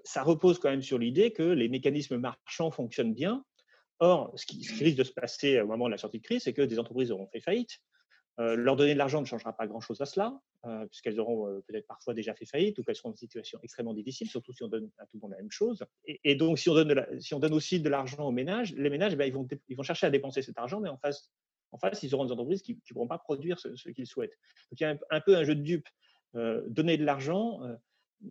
ça 0.05 0.23
repose 0.23 0.59
quand 0.59 0.71
même 0.71 0.83
sur 0.83 0.99
l'idée 0.99 1.33
que 1.33 1.43
les 1.43 1.69
mécanismes 1.69 2.19
marchands 2.19 2.71
fonctionnent 2.71 3.15
bien. 3.15 3.45
Or, 3.99 4.33
ce 4.35 4.47
qui, 4.47 4.63
ce 4.65 4.73
qui 4.73 4.85
risque 4.85 4.99
de 4.99 5.05
se 5.05 5.13
passer 5.13 5.61
au 5.61 5.67
moment 5.67 5.87
de 5.87 5.91
la 5.91 5.99
sortie 5.99 6.19
de 6.19 6.23
crise, 6.25 6.43
c'est 6.45 6.55
que 6.55 6.63
des 6.63 6.79
entreprises 6.79 7.11
auront 7.11 7.27
fait 7.27 7.41
faillite. 7.41 7.81
Euh, 8.41 8.57
leur 8.57 8.77
donner 8.77 8.95
de 8.95 8.99
l'argent 8.99 9.21
ne 9.21 9.27
changera 9.27 9.53
pas 9.53 9.67
grand-chose 9.67 10.01
à 10.01 10.07
cela, 10.07 10.41
euh, 10.65 10.87
puisqu'elles 10.87 11.21
auront 11.21 11.47
euh, 11.47 11.61
peut-être 11.67 11.87
parfois 11.87 12.15
déjà 12.15 12.35
fait 12.35 12.47
faillite 12.47 12.79
ou 12.79 12.83
qu'elles 12.83 12.97
seront 12.97 13.11
dans 13.11 13.15
une 13.15 13.19
situation 13.19 13.59
extrêmement 13.63 13.93
difficile, 13.93 14.29
surtout 14.29 14.55
si 14.55 14.63
on 14.63 14.69
donne 14.69 14.91
à 14.99 15.05
tout 15.05 15.19
le 15.19 15.21
monde 15.21 15.33
la 15.33 15.39
même 15.39 15.51
chose. 15.51 15.85
Et, 16.07 16.35
donc, 16.37 16.59
si 16.59 16.71
on, 16.71 16.75
donne 16.75 17.21
si 17.21 17.35
on 17.35 17.39
donne 17.39 17.53
aussi 17.53 17.81
de 17.81 17.89
l'argent 17.91 18.25
aux 18.25 18.33
ménages, 18.33 18.73
les 18.75 18.89
ménages, 18.89 19.15
ben, 19.15 19.27
ils, 19.27 19.33
vont, 19.33 19.47
ils 19.69 19.77
vont 19.77 19.83
chercher 19.83 20.07
à 20.07 20.11
dépenser 20.11 20.41
cet 20.41 20.57
argent, 20.59 20.81
mais 20.81 20.89
en 20.89 20.97
face, 20.97 21.31
en 21.73 21.79
face 21.79 22.03
ils 22.03 22.15
auront 22.15 22.25
des 22.25 22.33
entreprises 22.33 22.63
qui 22.63 22.75
ne 22.75 22.95
pourront 22.95 23.09
pas 23.09 23.19
produire 23.19 23.59
ce, 23.59 23.69
qu'ils 23.91 24.07
souhaitent. 24.07 24.39
Donc, 24.71 24.81
il 24.81 24.85
y 24.85 24.87
a 24.87 24.97
un, 25.11 25.21
peu 25.21 25.37
un 25.37 25.45
jeu 25.45 25.55
de 25.55 25.63
dupes. 25.63 25.89
donner 26.35 26.97
de 26.97 27.05
l'argent, 27.05 27.61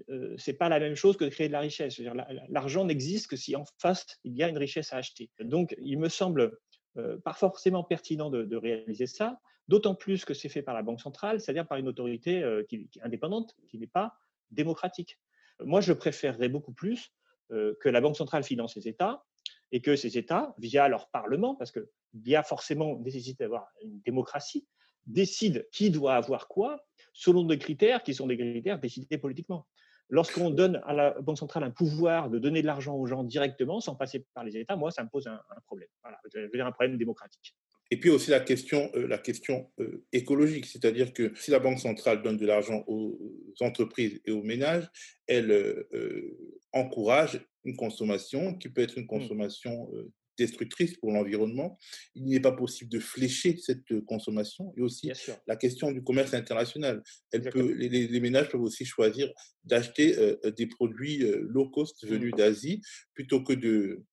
ce 0.07 0.35
c'est 0.37 0.53
pas 0.53 0.69
la 0.69 0.79
même 0.79 0.95
chose 0.95 1.17
que 1.17 1.25
de 1.25 1.29
créer 1.29 1.49
de 1.49 1.53
la 1.53 1.59
richesse. 1.59 2.01
L'argent 2.49 2.85
n'existe 2.85 3.27
que 3.27 3.35
si 3.35 3.55
en 3.55 3.65
face, 3.77 4.07
il 4.23 4.33
y 4.33 4.41
a 4.41 4.49
une 4.49 4.57
richesse 4.57 4.91
à 4.91 4.97
acheter. 4.97 5.29
Donc, 5.39 5.75
il 5.79 5.99
me 5.99 6.09
semble 6.09 6.57
pas 6.95 7.33
forcément 7.33 7.83
pertinent 7.83 8.31
de, 8.31 8.43
de 8.43 8.57
réaliser 8.57 9.05
ça, 9.05 9.39
D'autant 9.69 9.93
plus 9.93 10.25
que 10.25 10.33
c'est 10.33 10.49
fait 10.49 10.63
par 10.63 10.73
la 10.73 10.81
Banque 10.81 10.99
centrale, 10.99 11.39
c'est-à-dire 11.39 11.67
par 11.67 11.77
une 11.77 11.87
autorité 11.87 12.41
euh, 12.41 12.63
qui, 12.67 12.89
indépendante, 13.03 13.55
qui 13.67 13.77
n'est 13.77 13.85
pas 13.85 14.15
démocratique. 14.49 15.19
Moi, 15.63 15.79
je 15.79 15.93
préférerais 15.93 16.49
beaucoup 16.49 16.73
plus 16.73 17.13
euh, 17.51 17.75
que 17.79 17.87
la 17.87 18.01
Banque 18.01 18.17
centrale 18.17 18.43
finance 18.43 18.75
les 18.75 18.87
États 18.87 19.23
et 19.71 19.79
que 19.79 19.95
ces 19.95 20.17
États, 20.17 20.55
via 20.57 20.87
leur 20.87 21.11
Parlement, 21.11 21.53
parce 21.53 21.71
qu'il 21.71 21.85
y 22.25 22.35
a 22.35 22.41
forcément 22.41 22.97
nécessité 22.97 23.43
d'avoir 23.43 23.67
une 23.83 24.01
démocratie, 24.01 24.67
décident 25.05 25.61
qui 25.71 25.91
doit 25.91 26.15
avoir 26.15 26.47
quoi 26.47 26.83
selon 27.13 27.43
des 27.43 27.59
critères 27.59 28.01
qui 28.01 28.15
sont 28.15 28.25
des 28.25 28.37
critères 28.37 28.79
décidés 28.79 29.19
politiquement. 29.19 29.67
Lorsqu'on 30.09 30.49
donne 30.49 30.81
à 30.87 30.93
la 30.93 31.11
Banque 31.21 31.37
centrale 31.37 31.63
un 31.63 31.69
pouvoir 31.69 32.31
de 32.31 32.39
donner 32.39 32.63
de 32.63 32.65
l'argent 32.65 32.95
aux 32.95 33.05
gens 33.05 33.23
directement 33.23 33.81
sans 33.81 33.95
passer 33.95 34.25
par 34.33 34.43
les 34.43 34.57
États, 34.57 34.75
moi, 34.75 34.89
ça 34.89 35.03
me 35.03 35.09
pose 35.09 35.27
un, 35.27 35.39
problème. 35.67 35.89
Voilà, 36.01 36.19
je 36.33 36.39
veux 36.39 36.49
dire 36.49 36.65
un 36.65 36.71
problème 36.71 36.97
démocratique. 36.97 37.55
Et 37.91 37.97
puis 37.99 38.09
aussi 38.09 38.29
la 38.29 38.39
question, 38.39 38.91
euh, 38.95 39.07
la 39.07 39.17
question 39.17 39.71
euh, 39.79 40.05
écologique, 40.13 40.65
c'est-à-dire 40.65 41.13
que 41.13 41.31
si 41.35 41.51
la 41.51 41.59
Banque 41.59 41.79
centrale 41.79 42.21
donne 42.21 42.37
de 42.37 42.45
l'argent 42.45 42.83
aux 42.87 43.17
entreprises 43.61 44.21
et 44.25 44.31
aux 44.31 44.43
ménages, 44.43 44.87
elle 45.25 45.51
euh, 45.51 46.37
encourage 46.71 47.41
une 47.63 47.75
consommation 47.75 48.53
qui 48.55 48.69
peut 48.69 48.81
être 48.81 48.97
une 48.97 49.05
mmh. 49.05 49.07
consommation 49.07 49.89
destructrice 50.37 50.95
pour 50.95 51.11
l'environnement. 51.11 51.77
Il 52.15 52.25
n'est 52.25 52.39
pas 52.39 52.53
possible 52.53 52.89
de 52.89 52.99
flécher 52.99 53.57
cette 53.57 53.99
consommation. 54.05 54.71
Et 54.77 54.81
aussi 54.81 55.11
la 55.45 55.57
question 55.57 55.91
du 55.91 56.01
commerce 56.01 56.33
international. 56.33 57.03
Elle 57.33 57.49
peut, 57.49 57.73
les, 57.73 58.19
ménages 58.21 58.47
peuvent 58.47 58.61
aussi 58.61 58.85
choisir 58.85 59.29
d'acheter 59.65 60.15
des 60.55 60.67
produits 60.67 61.17
low 61.41 61.69
cost 61.69 62.05
venus 62.07 62.31
mmh. 62.33 62.37
d'Asie 62.37 62.81
plutôt 63.13 63.43
que 63.43 63.53
de 63.53 64.05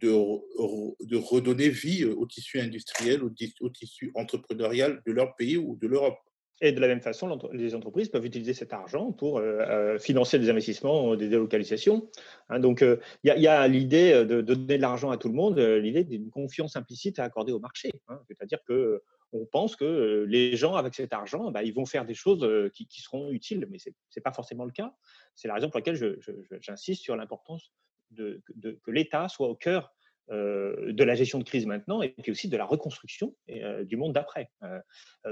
de, 0.00 1.16
redonner 1.16 1.68
vie 1.68 2.04
au 2.04 2.26
tissu 2.26 2.60
industriel, 2.60 3.22
au, 3.22 3.68
tissu 3.70 4.12
entrepreneurial 4.14 5.02
de 5.06 5.12
leur 5.12 5.34
pays 5.36 5.56
ou 5.56 5.76
de 5.76 5.86
l'Europe. 5.86 6.18
Et 6.62 6.72
de 6.72 6.80
la 6.80 6.88
même 6.88 7.00
façon, 7.00 7.38
les 7.52 7.74
entreprises 7.74 8.10
peuvent 8.10 8.26
utiliser 8.26 8.52
cet 8.52 8.74
argent 8.74 9.12
pour 9.12 9.38
euh, 9.38 9.60
euh, 9.60 9.98
financer 9.98 10.38
des 10.38 10.50
investissements, 10.50 11.16
des 11.16 11.28
délocalisations. 11.28 12.10
Hein. 12.50 12.60
donc, 12.60 12.82
euh, 12.82 12.98
il 13.24 13.32
y 13.34 13.46
a, 13.46 13.66
l'idée 13.66 14.26
de, 14.26 14.42
donner 14.42 14.76
de 14.76 14.82
l'argent 14.82 15.10
à 15.10 15.16
tout 15.16 15.28
le 15.28 15.34
monde, 15.34 15.58
l'idée 15.58 16.04
d'une 16.04 16.28
confiance 16.28 16.76
implicite 16.76 17.18
à 17.18 17.24
accorder 17.24 17.52
au 17.52 17.60
marché. 17.60 17.90
Hein. 18.08 18.20
C'est-à-dire 18.28 18.62
que 18.64 19.02
on 19.32 19.46
pense 19.46 19.76
que 19.76 20.26
les 20.28 20.56
gens, 20.56 20.74
avec 20.74 20.94
cet 20.94 21.12
argent, 21.12 21.52
bah, 21.52 21.62
ils 21.62 21.72
vont 21.72 21.86
faire 21.86 22.04
des 22.04 22.14
choses 22.14 22.44
qui, 22.74 22.86
seront 23.00 23.30
utiles, 23.30 23.66
mais 23.70 23.78
ce 23.78 23.88
n'est 23.88 24.22
pas 24.22 24.32
forcément 24.32 24.64
le 24.64 24.72
cas. 24.72 24.92
C'est 25.36 25.46
la 25.46 25.54
raison 25.54 25.70
pour 25.70 25.78
laquelle 25.78 26.18
j'insiste 26.60 27.02
sur 27.02 27.16
l'importance 27.16 27.70
de, 28.10 28.42
que 28.82 28.90
l'État 28.90 29.28
soit 29.28 29.48
au 29.48 29.54
cœur 29.54 29.92
euh, 30.30 30.92
de 30.92 31.02
la 31.02 31.14
gestion 31.14 31.38
de 31.38 31.44
crise 31.44 31.66
maintenant 31.66 32.02
et 32.02 32.10
puis 32.10 32.30
aussi 32.30 32.48
de 32.48 32.56
la 32.56 32.64
reconstruction 32.64 33.34
euh, 33.50 33.84
du 33.84 33.96
monde 33.96 34.12
d'après. 34.12 34.50
Euh, 34.62 34.78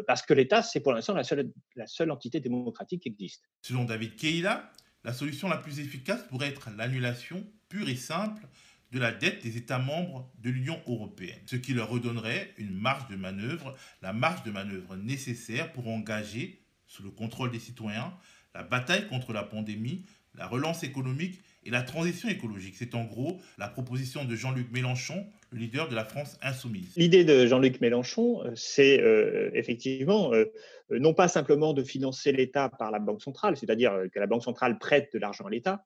parce 0.06 0.22
que 0.22 0.34
l'État, 0.34 0.62
c'est 0.62 0.80
pour 0.80 0.92
l'instant 0.92 1.14
la 1.14 1.24
seule, 1.24 1.52
la 1.76 1.86
seule 1.86 2.10
entité 2.10 2.40
démocratique 2.40 3.02
qui 3.02 3.08
existe. 3.08 3.48
Selon 3.62 3.84
David 3.84 4.16
Keila, 4.16 4.70
la 5.04 5.12
solution 5.12 5.48
la 5.48 5.58
plus 5.58 5.78
efficace 5.78 6.22
pourrait 6.24 6.48
être 6.48 6.70
l'annulation 6.76 7.46
pure 7.68 7.88
et 7.88 7.96
simple 7.96 8.42
de 8.90 8.98
la 8.98 9.12
dette 9.12 9.42
des 9.42 9.56
États 9.56 9.78
membres 9.78 10.32
de 10.38 10.50
l'Union 10.50 10.80
européenne, 10.86 11.40
ce 11.46 11.56
qui 11.56 11.74
leur 11.74 11.90
redonnerait 11.90 12.52
une 12.56 12.74
marge 12.74 13.08
de 13.08 13.16
manœuvre, 13.16 13.76
la 14.02 14.12
marge 14.12 14.42
de 14.44 14.50
manœuvre 14.50 14.96
nécessaire 14.96 15.72
pour 15.72 15.88
engager, 15.88 16.62
sous 16.86 17.02
le 17.02 17.10
contrôle 17.10 17.50
des 17.50 17.58
citoyens, 17.58 18.14
la 18.54 18.62
bataille 18.62 19.06
contre 19.08 19.32
la 19.32 19.42
pandémie, 19.42 20.04
la 20.38 20.46
relance 20.46 20.82
économique 20.84 21.40
et 21.64 21.70
la 21.70 21.82
transition 21.82 22.28
écologique. 22.28 22.76
C'est 22.76 22.94
en 22.94 23.04
gros 23.04 23.38
la 23.58 23.68
proposition 23.68 24.24
de 24.24 24.34
Jean-Luc 24.34 24.70
Mélenchon, 24.72 25.26
le 25.50 25.58
leader 25.58 25.88
de 25.88 25.94
la 25.94 26.04
France 26.04 26.38
insoumise. 26.42 26.94
L'idée 26.96 27.24
de 27.24 27.46
Jean-Luc 27.46 27.80
Mélenchon, 27.80 28.42
euh, 28.44 28.52
c'est 28.54 29.00
euh, 29.00 29.50
effectivement 29.54 30.32
euh, 30.32 30.46
non 30.90 31.12
pas 31.12 31.28
simplement 31.28 31.74
de 31.74 31.82
financer 31.82 32.32
l'État 32.32 32.68
par 32.68 32.90
la 32.90 32.98
Banque 32.98 33.22
centrale, 33.22 33.56
c'est-à-dire 33.56 33.92
que 34.12 34.18
la 34.18 34.26
Banque 34.26 34.44
centrale 34.44 34.78
prête 34.78 35.12
de 35.12 35.18
l'argent 35.18 35.44
à 35.44 35.50
l'État, 35.50 35.84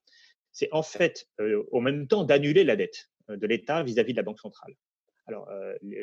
c'est 0.52 0.68
en 0.70 0.82
fait 0.82 1.28
au 1.72 1.80
même 1.80 2.06
temps 2.06 2.22
d'annuler 2.22 2.62
la 2.62 2.76
dette 2.76 3.10
de 3.28 3.46
l'État 3.46 3.82
vis-à-vis 3.82 4.12
de 4.12 4.18
la 4.18 4.22
Banque 4.22 4.38
centrale. 4.38 4.74
Alors, 5.26 5.48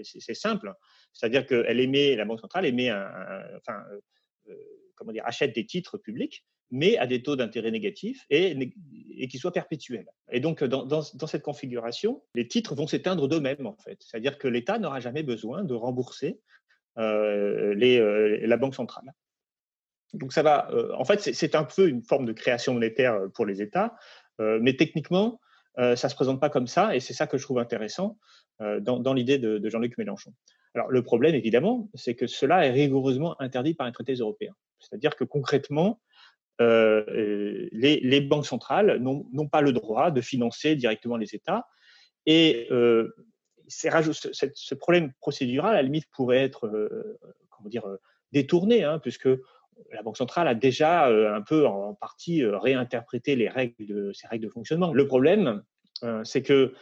c'est 0.03 0.33
simple, 0.33 0.73
c'est-à-dire 1.13 1.45
que 1.45 1.65
émet, 1.69 2.17
la 2.17 2.25
Banque 2.25 2.41
centrale 2.41 2.65
émet 2.65 2.89
un, 2.89 3.07
comment 4.95 5.13
dire, 5.13 5.23
achète 5.25 5.55
des 5.55 5.65
titres 5.65 5.97
publics 5.97 6.43
mais 6.71 6.97
à 6.97 7.07
des 7.07 7.23
taux 7.23 7.35
d'intérêt 7.35 7.71
négatifs 7.71 8.25
et, 8.29 8.71
qui 9.29 9.37
soient 9.37 9.51
perpétuels. 9.51 10.07
Et 10.31 10.39
donc, 10.39 10.63
dans, 10.63 11.01
cette 11.01 11.41
configuration, 11.41 12.21
les 12.35 12.47
titres 12.47 12.75
vont 12.75 12.87
s'éteindre 12.87 13.27
d'eux-mêmes, 13.27 13.65
en 13.65 13.75
fait. 13.77 13.97
C'est-à-dire 14.01 14.37
que 14.37 14.47
l'État 14.47 14.77
n'aura 14.79 14.99
jamais 14.99 15.23
besoin 15.23 15.63
de 15.63 15.73
rembourser 15.73 16.39
euh, 16.97 17.73
les, 17.75 17.99
euh, 17.99 18.39
la 18.45 18.57
Banque 18.57 18.75
centrale. 18.75 19.13
Donc, 20.13 20.33
ça 20.33 20.43
va. 20.43 20.69
Euh, 20.71 20.91
en 20.95 21.05
fait, 21.05 21.19
c'est 21.19 21.55
un 21.55 21.63
peu 21.63 21.87
une 21.87 22.03
forme 22.03 22.25
de 22.25 22.33
création 22.33 22.73
monétaire 22.73 23.19
pour 23.33 23.45
les 23.45 23.61
États, 23.61 23.95
mais 24.39 24.73
techniquement, 24.77 25.41
ça 25.75 25.91
ne 25.91 25.95
se 25.95 26.15
présente 26.15 26.39
pas 26.39 26.49
comme 26.49 26.67
ça, 26.67 26.95
et 26.95 27.01
c'est 27.01 27.13
ça 27.13 27.27
que 27.27 27.37
je 27.37 27.43
trouve 27.43 27.59
intéressant 27.59 28.17
dans, 28.59 29.13
l'idée 29.13 29.37
de, 29.37 29.57
de 29.57 29.69
Jean-Luc 29.69 29.97
Mélenchon. 29.97 30.33
Alors 30.75 30.89
le 30.89 31.03
problème, 31.03 31.35
évidemment, 31.35 31.89
c'est 31.93 32.15
que 32.15 32.27
cela 32.27 32.65
est 32.65 32.71
rigoureusement 32.71 33.39
interdit 33.41 33.73
par 33.73 33.87
un 33.87 33.91
traité 33.91 34.13
européen. 34.13 34.53
C'est-à-dire 34.79 35.15
que 35.15 35.23
concrètement, 35.23 35.99
euh, 36.61 37.69
les, 37.71 38.21
banques 38.21 38.45
centrales 38.45 38.97
n'ont 38.99 39.47
pas 39.47 39.61
le 39.61 39.71
droit 39.71 40.11
de 40.11 40.21
financer 40.21 40.75
directement 40.75 41.17
les 41.17 41.33
États. 41.35 41.67
Et 42.25 42.67
euh, 42.71 43.09
ce 43.67 44.75
problème 44.75 45.13
procédural, 45.21 45.71
à 45.71 45.77
la 45.77 45.83
limite, 45.83 46.05
pourrait 46.11 46.39
être 46.43 46.67
euh, 46.67 47.19
comment 47.49 47.69
dire, 47.69 47.85
détourné, 48.31 48.83
hein, 48.83 48.99
puisque 48.99 49.29
la 49.93 50.03
Banque 50.03 50.17
centrale 50.17 50.47
a 50.47 50.55
déjà 50.55 51.07
un 51.07 51.41
peu 51.41 51.65
en, 51.65 51.93
partie 51.93 52.43
réinterprété 52.45 53.37
les 53.37 53.47
règles 53.47 53.85
de 53.85 54.49
fonctionnement. 54.49 54.93
Le 54.93 55.07
problème, 55.07 55.63
c'est 56.23 56.41
que 56.41 56.73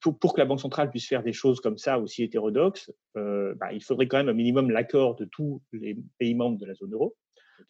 pour, 0.00 0.34
que 0.34 0.40
la 0.40 0.44
Banque 0.44 0.60
centrale 0.60 0.90
puisse 0.90 1.08
faire 1.08 1.24
des 1.24 1.32
choses 1.32 1.60
comme 1.60 1.76
ça 1.76 1.98
aussi 1.98 2.22
hétérodoxes, 2.22 2.92
bah, 3.16 3.72
il 3.72 3.82
faudrait 3.82 4.06
quand 4.06 4.18
même 4.18 4.28
un 4.28 4.34
minimum 4.34 4.70
l'accord 4.70 5.16
de 5.16 5.24
tous 5.24 5.60
les 5.72 5.96
pays 6.18 6.36
membres 6.36 6.58
de 6.58 6.66
la 6.66 6.74
zone 6.74 6.92
euro 6.92 7.16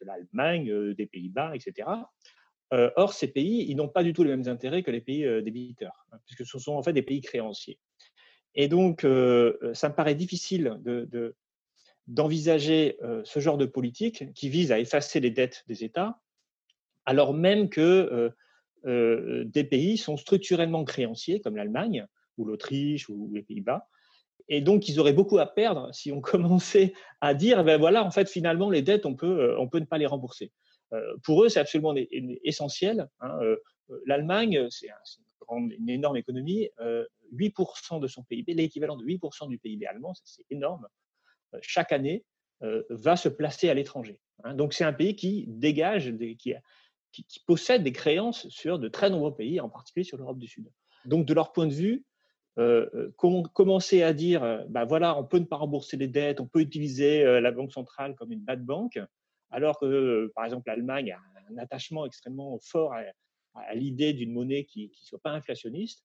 de 0.00 0.06
l'Allemagne, 0.06 0.70
euh, 0.70 0.94
des 0.94 1.06
Pays-Bas, 1.06 1.54
etc. 1.54 1.88
Euh, 2.72 2.90
or, 2.96 3.12
ces 3.12 3.28
pays, 3.28 3.66
ils 3.68 3.76
n'ont 3.76 3.88
pas 3.88 4.02
du 4.02 4.12
tout 4.12 4.22
les 4.22 4.30
mêmes 4.30 4.48
intérêts 4.48 4.82
que 4.82 4.90
les 4.90 5.00
pays 5.00 5.24
euh, 5.24 5.42
débiteurs, 5.42 6.06
hein, 6.12 6.18
puisque 6.26 6.46
ce 6.46 6.58
sont 6.58 6.74
en 6.74 6.82
fait 6.82 6.92
des 6.92 7.02
pays 7.02 7.20
créanciers. 7.20 7.78
Et 8.54 8.66
donc, 8.66 9.02
ça 9.02 9.88
me 9.88 9.94
paraît 9.94 10.16
difficile 10.16 10.76
de, 10.80 11.36
d'envisager 12.08 12.98
ce 13.22 13.38
genre 13.38 13.56
de 13.56 13.64
politique 13.64 14.34
qui 14.34 14.48
vise 14.48 14.72
à 14.72 14.80
effacer 14.80 15.20
les 15.20 15.30
dettes 15.30 15.62
des 15.68 15.84
États, 15.84 16.20
alors 17.04 17.32
même 17.32 17.70
que 17.70 18.32
des 18.84 19.62
pays 19.62 19.96
sont 19.96 20.16
structurellement 20.16 20.84
créanciers, 20.84 21.40
comme 21.40 21.54
l'Allemagne 21.54 22.08
ou 22.38 22.44
l'Autriche 22.44 23.08
ou 23.08 23.30
les 23.32 23.42
Pays-Bas, 23.42 23.86
et 24.52 24.60
donc, 24.60 24.88
ils 24.88 24.98
auraient 24.98 25.12
beaucoup 25.12 25.38
à 25.38 25.46
perdre 25.46 25.88
si 25.94 26.10
on 26.10 26.20
commençait 26.20 26.92
à 27.20 27.32
dire, 27.34 27.64
ben 27.64 27.78
voilà, 27.78 28.04
en 28.04 28.10
fait, 28.10 28.28
finalement, 28.28 28.68
les 28.68 28.82
dettes, 28.82 29.06
on 29.06 29.14
peut, 29.14 29.40
euh, 29.40 29.58
on 29.58 29.68
peut 29.68 29.78
ne 29.78 29.86
pas 29.86 29.96
les 29.96 30.06
rembourser. 30.06 30.52
Euh, 30.92 31.16
pour 31.22 31.44
eux, 31.44 31.48
c'est 31.48 31.60
absolument 31.60 31.94
essentiel. 32.42 33.08
Hein, 33.20 33.38
euh, 33.42 33.56
L'Allemagne, 34.06 34.66
c'est 34.70 34.88
une, 35.50 35.88
énorme 35.88 36.16
économie. 36.16 36.68
8% 37.32 38.00
de 38.00 38.08
son 38.08 38.24
PIB, 38.24 38.54
l'équivalent 38.54 38.96
de 38.96 39.04
8% 39.04 39.48
du 39.48 39.58
PIB 39.58 39.86
allemand, 39.86 40.14
c'est 40.24 40.44
énorme, 40.50 40.86
chaque 41.60 41.92
année, 41.92 42.24
va 42.88 43.16
se 43.16 43.28
placer 43.28 43.68
à 43.68 43.74
l'étranger. 43.74 44.20
Hein. 44.44 44.54
Donc, 44.54 44.74
c'est 44.74 44.84
un 44.84 44.92
pays 44.92 45.16
qui 45.16 45.44
dégage, 45.48 46.12
qui 46.38 47.40
possède 47.46 47.82
des 47.82 47.92
créances 47.92 48.48
sur 48.48 48.78
de 48.78 48.86
très 48.86 49.10
nombreux 49.10 49.34
pays, 49.34 49.60
en 49.60 49.68
particulier 49.68 50.04
sur 50.04 50.18
l'Europe 50.18 50.38
du 50.38 50.46
Sud. 50.46 50.70
Donc, 51.04 51.26
de 51.26 51.34
leur 51.34 51.52
point 51.52 51.66
de 51.66 51.74
vue, 51.74 52.04
euh, 52.60 52.88
euh 52.94 53.42
commencer 53.52 54.02
à 54.02 54.12
dire, 54.12 54.64
bah 54.68 54.84
voilà, 54.84 55.18
on 55.18 55.24
peut 55.24 55.38
ne 55.38 55.44
pas 55.44 55.56
rembourser 55.56 55.96
les 55.96 56.08
dettes, 56.08 56.40
on 56.40 56.46
peut 56.46 56.60
utiliser 56.60 57.24
euh, 57.24 57.40
la 57.40 57.50
banque 57.52 57.72
centrale 57.72 58.14
comme 58.14 58.32
une 58.32 58.40
bad 58.40 58.64
bank, 58.64 59.00
alors 59.50 59.78
que, 59.78 59.86
euh, 59.86 60.32
par 60.34 60.44
exemple, 60.44 60.68
l'Allemagne 60.68 61.12
a 61.12 61.20
un 61.50 61.58
attachement 61.58 62.06
extrêmement 62.06 62.58
fort 62.58 62.92
à, 62.92 63.74
l'idée 63.74 64.12
d'une 64.12 64.32
monnaie 64.32 64.64
qui 64.64 64.88
ne 64.88 64.94
soit 64.94 65.18
pas 65.18 65.32
inflationniste, 65.32 66.04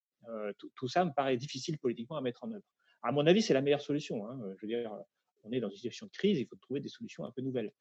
tout, 0.58 0.88
ça 0.88 1.06
me 1.06 1.12
paraît 1.12 1.38
difficile 1.38 1.78
politiquement 1.78 2.18
à 2.18 2.22
mettre 2.22 2.44
en 2.44 2.52
œuvre. 2.52 2.64
À 3.04 3.12
mon 3.12 3.28
avis, 3.28 3.44
c'est 3.44 3.54
la 3.54 3.62
meilleure 3.62 3.82
solution. 3.82 4.28
Hein. 4.28 4.40
Je 4.58 4.62
veux 4.66 4.68
dire, 4.68 4.92
on 5.44 5.52
est 5.52 5.60
dans 5.60 5.70
une 5.70 5.76
situation 5.76 6.08
de 6.08 6.12
crise, 6.12 6.40
il 6.40 6.48
faut 6.48 6.56
trouver 6.56 6.80
des 6.80 6.90
solutions 6.90 7.24
un 7.24 7.32
peu 7.32 7.44
nouvelles. 7.44 7.72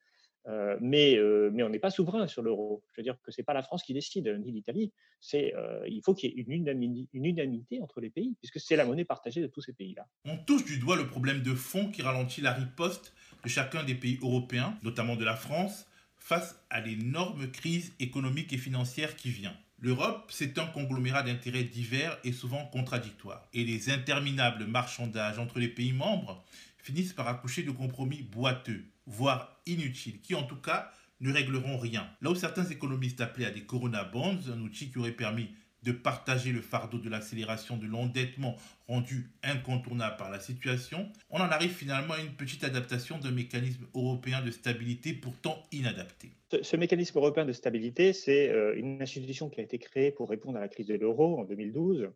Euh, 0.47 0.77
mais, 0.81 1.17
euh, 1.17 1.51
mais 1.53 1.63
on 1.63 1.71
n'est 1.71 1.79
pas 1.79 1.91
souverain 1.91 2.27
sur 2.27 2.43
l'euro. 2.43 2.83
Je 2.93 3.01
veux 3.01 3.03
dire 3.03 3.17
que 3.23 3.31
ce 3.31 3.41
n'est 3.41 3.45
pas 3.45 3.55
la 3.55 3.63
France 3.63 3.83
qui 3.83 3.95
décide, 3.95 4.29
ni 4.45 4.53
l'Italie. 4.53 4.93
Euh, 5.35 5.83
il 5.87 6.03
faut 6.03 6.15
qu'il 6.15 6.31
y 6.31 6.39
ait 6.39 6.45
une, 6.47 6.69
une, 6.69 7.07
unanimité 7.13 7.81
entre 7.81 8.01
les 8.01 8.11
pays, 8.11 8.35
puisque 8.41 8.61
c'est 8.61 8.77
la 8.77 8.85
monnaie 8.85 9.05
partagée 9.05 9.41
de 9.41 9.47
tous 9.47 9.63
ces 9.63 9.73
pays-là. 9.73 10.07
On 10.25 10.37
touche 10.37 10.65
du 10.65 10.79
doigt 10.79 10.97
le 10.97 11.07
problème 11.07 11.43
de 11.43 11.55
fond 11.55 11.91
qui 11.91 12.03
ralentit 12.03 12.43
la 12.43 12.53
riposte 12.53 13.15
de 13.43 13.49
chacun 13.49 13.85
des 13.85 13.95
pays 13.95 14.19
européens, 14.23 14.77
notamment 14.83 15.17
de 15.17 15.25
la 15.25 15.37
France, 15.37 15.87
face 16.19 16.63
à 16.71 16.81
l'énorme 16.81 17.51
crise 17.51 17.95
économique 18.01 18.53
et 18.53 18.59
financière 18.59 19.17
qui 19.17 19.31
vient. 19.31 19.57
L'Europe, 19.81 20.31
c'est 20.31 20.59
un 20.59 20.67
conglomérat 20.67 21.23
d'intérêts 21.23 21.65
divers 21.65 22.19
et 22.25 22.33
souvent 22.33 22.65
contradictoires. 22.67 23.47
Et 23.53 23.65
les 23.65 23.91
interminables 23.91 24.67
marchandages 24.67 25.39
entre 25.39 25.59
les 25.59 25.69
pays 25.69 25.93
membres 25.93 26.43
finissent 26.79 27.13
par 27.13 27.29
accoucher 27.29 27.63
de 27.63 27.71
compromis 27.71 28.23
boiteux 28.23 28.85
voire 29.07 29.61
inutiles, 29.67 30.21
qui 30.21 30.35
en 30.35 30.45
tout 30.45 30.61
cas 30.61 30.90
ne 31.21 31.33
régleront 31.33 31.79
rien. 31.79 32.09
Là 32.21 32.31
où 32.31 32.35
certains 32.35 32.64
économistes 32.64 33.21
appelaient 33.21 33.47
à 33.47 33.51
des 33.51 33.64
Corona 33.64 34.05
Bonds, 34.05 34.51
un 34.53 34.61
outil 34.61 34.90
qui 34.90 34.99
aurait 34.99 35.12
permis 35.12 35.49
de 35.85 35.93
partager 35.93 36.51
le 36.51 36.62
fardeau 36.62 36.99
de 36.99 37.11
l'accélération 37.11 37.77
de 37.77 37.87
l'endettement 37.87 38.57
rendu 38.88 39.31
incontournable 39.43 40.17
par 40.17 40.31
la 40.31 40.40
situation, 40.40 41.11
on 41.29 41.37
en 41.37 41.51
arrive 41.51 41.73
finalement 41.73 42.14
à 42.14 42.21
une 42.21 42.33
petite 42.33 42.64
adaptation 42.64 43.19
d'un 43.19 43.31
mécanisme 43.31 43.87
européen 43.95 44.40
de 44.43 44.51
stabilité 44.51 45.12
pourtant 45.12 45.62
inadapté. 45.73 46.33
Ce, 46.62 46.77
mécanisme 46.77 47.19
européen 47.19 47.45
de 47.45 47.53
stabilité, 47.53 48.14
c'est 48.14 48.49
euh, 48.49 48.75
une 48.77 49.03
institution 49.03 49.51
qui 49.51 49.61
a 49.61 49.62
été 49.62 49.79
créée 49.79 50.11
pour 50.11 50.31
répondre 50.31 50.57
à 50.57 50.61
la 50.61 50.69
crise 50.69 50.87
de 50.87 50.95
l'euro 50.95 51.38
en 51.38 51.45
2012. 51.45 52.09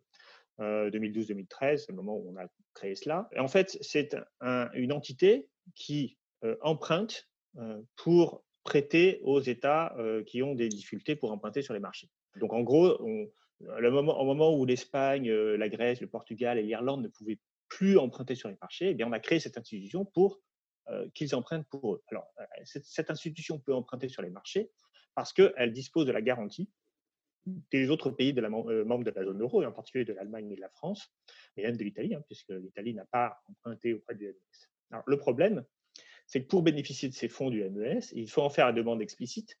2012-2013, 0.59 1.77
c'est 1.77 1.89
le 1.89 1.95
moment 1.95 2.17
où 2.17 2.33
on 2.33 2.37
a 2.37 2.45
créé 2.73 2.93
cela. 2.93 3.29
Et 3.31 3.39
en 3.39 3.47
fait, 3.47 3.77
c'est 3.79 4.17
une 4.73 4.91
entité 4.91 5.47
qui 5.73 6.18
euh, 6.45 6.55
emprunte 6.61 7.27
euh, 7.57 7.81
pour 7.97 8.45
prêter 8.63 9.19
aux 9.23 9.41
États 9.41 9.93
euh, 9.97 10.23
qui 10.23 10.41
ont 10.41 10.55
des 10.55 10.69
difficultés 10.69 11.17
pour 11.17 11.33
emprunter 11.33 11.61
sur 11.61 11.73
les 11.73 11.81
marchés. 11.81 12.09
Donc 12.37 12.53
en 12.53 12.61
gros, 12.61 12.97
au 12.97 14.25
moment 14.25 14.55
où 14.55 14.63
l'Espagne, 14.65 15.29
la 15.29 15.67
Grèce, 15.67 15.99
le 15.99 16.07
Portugal 16.07 16.57
et 16.57 16.63
l'Irlande 16.63 17.01
ne 17.01 17.09
pouvaient 17.09 17.39
plus 17.67 17.97
emprunter 17.97 18.35
sur 18.35 18.47
les 18.47 18.57
marchés, 18.61 18.91
eh 18.91 18.93
bien, 18.93 19.07
on 19.07 19.11
a 19.11 19.19
créé 19.19 19.39
cette 19.39 19.57
institution 19.57 20.05
pour 20.05 20.39
qu'ils 21.13 21.35
empruntent 21.35 21.67
pour 21.69 21.95
eux. 21.95 22.03
Alors, 22.09 22.27
cette, 22.63 23.09
institution 23.09 23.59
peut 23.59 23.73
emprunter 23.73 24.07
sur 24.07 24.21
les 24.21 24.29
marchés 24.29 24.71
parce 25.15 25.33
qu'elle 25.33 25.73
dispose 25.73 26.05
de 26.05 26.11
la 26.11 26.21
garantie 26.21 26.69
des 27.45 27.89
autres 27.89 28.11
pays 28.11 28.33
membres 28.33 29.03
de 29.03 29.11
la 29.11 29.23
zone 29.25 29.41
euro, 29.41 29.61
et 29.61 29.65
en 29.65 29.71
particulier 29.71 30.05
de 30.05 30.13
l'Allemagne 30.13 30.51
et 30.51 30.55
de 30.55 30.61
la 30.61 30.69
France, 30.69 31.11
et 31.57 31.63
même 31.63 31.75
de 31.75 31.83
l'Italie, 31.83 32.15
hein, 32.15 32.23
puisque 32.27 32.49
l'Italie 32.49 32.93
n'a 32.93 33.05
pas 33.05 33.39
emprunté 33.49 33.93
auprès 33.93 34.15
du 34.15 34.25
MES. 34.25 34.35
Alors, 34.91 35.03
le 35.05 35.17
problème, 35.17 35.65
c'est 36.29 36.43
que 36.43 36.47
pour 36.47 36.61
bénéficier 36.61 37.09
de 37.09 37.13
ces 37.13 37.27
fonds 37.27 37.49
du 37.49 37.67
MES, 37.69 38.01
il 38.13 38.29
faut 38.29 38.43
en 38.43 38.49
faire 38.49 38.67
la 38.67 38.71
demande 38.71 39.01
explicite. 39.01 39.57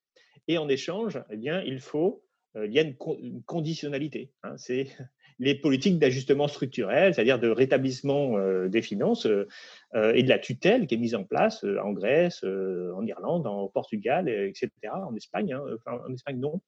Et 0.47 0.59
en 0.59 0.69
échange, 0.69 1.19
eh 1.31 1.35
bien, 1.35 1.61
il 1.63 1.79
faut, 1.79 2.23
euh, 2.55 2.67
il 2.67 2.73
y 2.73 2.79
a 2.79 2.83
une, 2.83 2.95
conditionnalité. 3.43 4.31
Hein. 4.43 4.55
c'est 4.55 4.85
les 5.39 5.55
politiques 5.55 5.97
d'ajustement 5.97 6.47
structurel, 6.47 7.13
c'est-à-dire 7.13 7.39
de 7.39 7.49
rétablissement 7.49 8.37
euh, 8.37 8.67
des 8.69 8.83
finances 8.83 9.25
euh, 9.25 10.13
et 10.13 10.21
de 10.21 10.29
la 10.29 10.37
tutelle 10.37 10.85
qui 10.85 10.93
est 10.93 10.99
mise 10.99 11.15
en 11.15 11.23
place 11.23 11.63
en 11.63 11.91
Grèce, 11.91 12.43
en 12.43 13.03
Irlande, 13.05 13.47
en 13.47 13.67
Portugal, 13.67 14.29
etc., 14.29 14.69
en 14.93 15.15
Espagne. 15.15 15.53
Hein, 15.53 15.63
enfin, 15.75 15.99
en 16.07 16.13
Espagne, 16.13 16.39
non. 16.39 16.61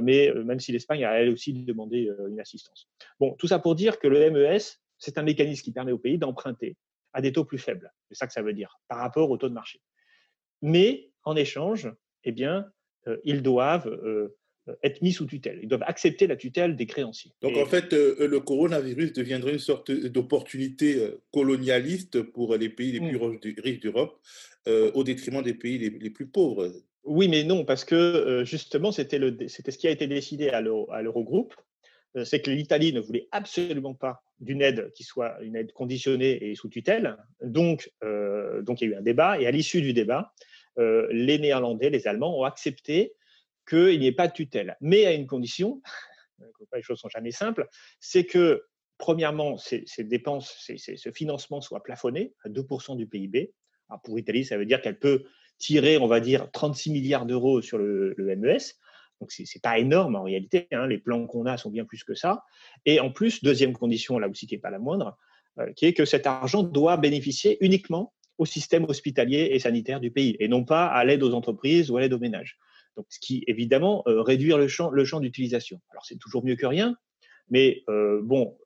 mais 0.00 0.32
même 0.44 0.58
si 0.58 0.72
l'Espagne 0.72 1.04
a 1.04 1.20
elle 1.20 1.28
aussi 1.28 1.52
demandé 1.52 2.10
une 2.30 2.40
assistance. 2.40 2.88
Bon, 3.20 3.34
tout 3.34 3.46
ça 3.46 3.58
pour 3.58 3.74
dire 3.74 3.98
que 3.98 4.08
le 4.08 4.30
MES, 4.30 4.78
c'est 4.96 5.18
un 5.18 5.22
mécanisme 5.22 5.62
qui 5.62 5.72
permet 5.72 5.92
au 5.92 5.98
pays 5.98 6.16
d'emprunter 6.16 6.76
à 7.18 7.20
des 7.20 7.32
taux 7.32 7.44
plus 7.44 7.58
faibles. 7.58 7.92
C'est 8.08 8.14
ça 8.14 8.28
que 8.28 8.32
ça 8.32 8.42
veut 8.42 8.52
dire, 8.52 8.78
par 8.86 8.98
rapport 8.98 9.28
au 9.28 9.36
taux 9.36 9.48
de 9.48 9.54
marché. 9.54 9.80
Mais 10.62 11.10
en 11.24 11.34
échange, 11.34 11.90
eh 12.22 12.30
bien, 12.30 12.64
euh, 13.08 13.16
ils 13.24 13.42
doivent 13.42 13.88
euh, 13.88 14.28
être 14.84 15.02
mis 15.02 15.10
sous 15.10 15.26
tutelle. 15.26 15.58
Ils 15.60 15.68
doivent 15.68 15.82
accepter 15.84 16.28
la 16.28 16.36
tutelle 16.36 16.76
des 16.76 16.86
créanciers. 16.86 17.32
Donc 17.42 17.56
en 17.56 17.66
fait, 17.66 17.92
euh, 17.92 18.28
le 18.28 18.38
coronavirus 18.38 19.14
deviendrait 19.14 19.54
une 19.54 19.58
sorte 19.58 19.90
d'opportunité 19.90 21.10
colonialiste 21.32 22.22
pour 22.22 22.54
les 22.54 22.68
pays 22.68 22.92
les 22.92 23.00
plus 23.00 23.18
mmh. 23.18 23.60
riches 23.64 23.80
d'Europe, 23.80 24.20
au 24.68 25.02
détriment 25.02 25.42
des 25.42 25.54
pays 25.54 25.78
les, 25.78 26.10
plus 26.10 26.28
pauvres. 26.28 26.70
Oui, 27.02 27.26
mais 27.26 27.42
non, 27.42 27.64
parce 27.64 27.84
que 27.84 28.42
justement, 28.44 28.92
c'était 28.92 29.18
ce 29.18 29.78
qui 29.78 29.88
a 29.88 29.90
été 29.90 30.06
décidé 30.06 30.50
à 30.50 30.60
l'Eurogroupe, 30.60 31.54
c'est 32.24 32.40
que 32.40 32.50
l'Italie 32.50 32.92
ne 32.92 33.00
voulait 33.00 33.28
absolument 33.32 33.94
pas 33.94 34.22
d'une 34.40 34.62
aide 34.62 34.90
qui 34.92 35.04
soit 35.04 35.40
une 35.42 35.56
aide 35.56 35.72
conditionnée 35.72 36.50
et 36.50 36.54
sous 36.54 36.68
tutelle. 36.68 37.16
Donc, 37.42 37.90
euh, 38.02 38.62
donc 38.62 38.80
il 38.80 38.88
y 38.88 38.92
a 38.92 38.96
eu 38.96 38.98
un 38.98 39.02
débat, 39.02 39.40
et 39.40 39.46
à 39.46 39.50
l'issue 39.50 39.82
du 39.82 39.92
débat, 39.92 40.32
euh, 40.78 41.08
les 41.10 41.38
Néerlandais, 41.38 41.90
les 41.90 42.06
Allemands 42.06 42.38
ont 42.38 42.44
accepté 42.44 43.14
qu'il 43.68 43.98
n'y 43.98 44.06
ait 44.06 44.12
pas 44.12 44.28
de 44.28 44.32
tutelle, 44.32 44.76
mais 44.80 45.04
à 45.04 45.12
une 45.12 45.26
condition, 45.26 45.82
les 46.74 46.82
choses 46.82 47.00
sont 47.00 47.08
jamais 47.08 47.32
simples, 47.32 47.68
c'est 48.00 48.24
que, 48.24 48.64
premièrement, 48.96 49.58
ces, 49.58 49.84
dépenses, 49.98 50.70
ce 50.76 51.12
financement 51.12 51.60
soit 51.60 51.82
plafonné 51.82 52.34
à 52.44 52.48
2% 52.48 52.96
du 52.96 53.06
PIB. 53.06 53.52
Pour 54.04 54.16
l'Italie, 54.16 54.44
ça 54.44 54.56
veut 54.56 54.66
dire 54.66 54.82
qu'elle 54.82 54.98
peut 54.98 55.24
tirer, 55.58 55.98
on 55.98 56.06
va 56.06 56.20
dire, 56.20 56.50
36 56.52 56.90
milliards 56.90 57.26
d'euros 57.26 57.62
sur 57.62 57.78
le 57.78 58.14
MES. 58.36 58.58
Donc, 59.20 59.32
ce 59.32 59.42
n'est 59.42 59.60
pas 59.62 59.78
énorme 59.78 60.16
en 60.16 60.22
réalité. 60.22 60.68
Hein. 60.72 60.86
les 60.86 60.98
plans 60.98 61.26
qu'on 61.26 61.46
a 61.46 61.56
sont 61.56 61.70
bien 61.70 61.84
plus 61.84 62.04
que 62.04 62.14
ça. 62.14 62.44
Et 62.86 63.00
en 63.00 63.10
plus, 63.10 63.42
deuxième 63.42 63.72
condition, 63.72 64.18
là 64.18 64.28
aussi 64.28 64.46
qui 64.46 64.54
n'est 64.54 64.60
pas 64.60 64.70
la 64.70 64.78
moindre, 64.78 65.16
euh, 65.58 65.72
qui 65.72 65.86
est 65.86 65.94
que 65.94 66.04
cet 66.04 66.26
argent 66.26 66.62
doit 66.62 66.96
bénéficier 66.96 67.58
uniquement 67.60 68.12
au 68.38 68.46
système 68.46 68.84
hospitalier 68.84 69.48
et 69.52 69.58
sanitaire 69.58 69.98
du 69.98 70.12
pays, 70.12 70.36
et 70.38 70.46
non 70.46 70.64
pas 70.64 70.86
à 70.86 71.04
l'aide 71.04 71.24
aux 71.24 71.34
entreprises 71.34 71.90
ou 71.90 71.96
à 71.96 72.00
l'aide 72.00 72.12
aux 72.12 72.20
ménages. 72.20 72.56
Donc, 72.96 73.06
ce 73.08 73.18
qui, 73.18 73.42
évidemment, 73.48 74.04
euh, 74.06 74.22
réduire 74.22 74.58
le 74.58 74.68
champ, 74.68 75.20
d'utilisation. 75.20 75.80
Alors, 75.90 76.06
c'est 76.06 76.18
toujours 76.18 76.44
mieux 76.44 76.56
que 76.56 76.66
rien, 76.66 76.96
Mais 77.50 77.82
bon, 78.22 78.58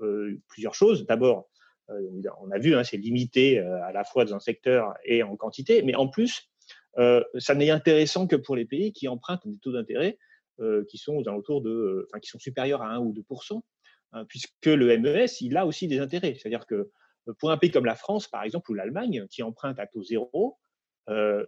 plusieurs 0.48 0.74
choses. 0.74 1.06
D'abord, 1.06 1.48
on 1.88 2.50
a 2.50 2.58
vu, 2.58 2.74
hein, 2.74 2.82
c'est 2.82 2.96
limité 2.96 3.58
à 3.60 3.92
la 3.92 4.04
fois 4.04 4.24
dans 4.24 4.34
un 4.34 4.40
secteur 4.40 4.92
et 5.04 5.22
en 5.22 5.36
quantité, 5.36 5.82
mais 5.82 5.94
en 5.94 6.08
plus, 6.08 6.50
ça 6.96 7.54
n'est 7.54 7.70
intéressant 7.70 8.26
que 8.26 8.36
pour 8.36 8.56
les 8.56 8.64
pays 8.64 8.92
qui 8.92 9.06
empruntent 9.06 9.46
des 9.46 9.58
taux 9.58 9.72
d'intérêt 9.72 10.18
qui 10.88 10.98
sont 10.98 11.20
de, 11.20 12.06
enfin, 12.08 12.20
qui 12.20 12.28
sont 12.28 12.38
supérieurs 12.38 12.82
à 12.82 12.88
1 12.88 12.98
ou 12.98 13.12
2% 13.12 13.60
hein, 14.12 14.24
puisque 14.26 14.66
le 14.66 14.96
MES, 14.98 15.26
il 15.40 15.56
a 15.56 15.66
aussi 15.66 15.88
des 15.88 15.98
intérêts. 15.98 16.34
C'est-à-dire 16.34 16.66
que 16.66 16.90
pour 17.38 17.50
un 17.50 17.56
pays 17.56 17.70
comme 17.70 17.84
la 17.84 17.94
France, 17.94 18.28
par 18.28 18.42
exemple, 18.42 18.70
ou 18.70 18.74
l'Allemagne, 18.74 19.26
qui 19.30 19.42
emprunte 19.42 19.78
à 19.78 19.86
taux 19.86 20.02
zéro, 20.02 20.58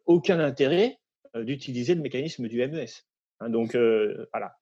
aucun 0.07 0.41
intérêt 0.41 0.99
d'utiliser 1.35 1.95
le 1.95 2.01
mécanisme 2.01 2.47
du 2.49 2.59
MES. 2.59 2.87
Hein, 3.41 3.51
donc 3.51 3.75
voilà, 3.75 4.57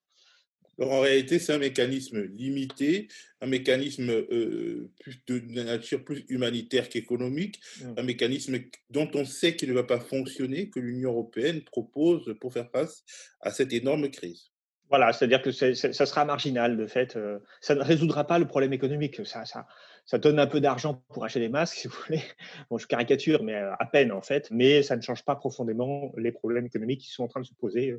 en 0.91 1.01
réalité, 1.01 1.39
c'est 1.39 1.53
un 1.53 1.59
mécanisme 1.59 2.23
limité, 2.23 3.09
un 3.41 3.47
mécanisme 3.47 4.11
euh, 4.11 4.91
plus 5.01 5.21
de, 5.27 5.39
nature 5.63 6.05
plus 6.05 6.25
humanitaire 6.29 6.89
qu'économique, 6.89 7.61
mmh. 7.81 7.95
un 7.97 8.03
mécanisme 8.03 8.59
dont 8.91 9.11
on 9.15 9.25
sait 9.25 9.57
qu'il 9.57 9.69
ne 9.69 9.75
va 9.75 9.85
pas 9.85 10.01
fonctionner, 10.01 10.71
que 10.71 10.81
l'Union 10.81 11.11
européenne 11.11 11.63
propose 11.63 12.35
pour 12.41 12.53
faire 12.53 12.71
face 12.71 13.05
à 13.41 13.51
cette 13.51 13.73
énorme 13.73 14.11
crise. 14.11 14.53
Voilà, 14.93 15.11
c'est-à-dire 15.15 15.41
que 15.41 15.53
ça 15.53 15.75
sera 15.75 16.27
marginal, 16.27 16.77
de 16.77 16.87
fait. 16.87 17.17
Euh, 17.17 17.39
ça 17.63 17.75
ne 17.75 17.81
résoudra 17.81 18.27
pas 18.27 18.39
le 18.39 18.47
problème 18.47 18.75
économique. 18.75 19.25
Ça, 19.25 19.47
ça, 19.47 19.67
ça 20.05 20.19
donne 20.19 20.39
un 20.39 20.47
peu 20.47 20.61
d'argent 20.61 21.03
pour 21.15 21.25
acheter 21.25 21.41
des 21.41 21.49
masques, 21.49 21.77
si 21.79 21.89
vous 21.89 21.97
voulez. 22.07 22.23
Bon, 22.69 22.77
je 22.77 22.87
caricature, 22.87 23.43
mais 23.43 23.55
euh, 23.55 23.73
à 23.79 23.87
peine, 23.87 24.13
en 24.13 24.21
fait. 24.21 24.51
Mais 24.51 24.83
ça 24.83 24.95
ne 24.95 25.01
change 25.01 25.25
pas 25.25 25.35
profondément 25.35 26.13
les 26.19 26.31
problèmes 26.31 26.67
économiques 26.67 27.01
qui 27.01 27.11
sont 27.11 27.25
en 27.25 27.29
train 27.29 27.41
de 27.41 27.47
se 27.47 27.55
poser 27.55 27.95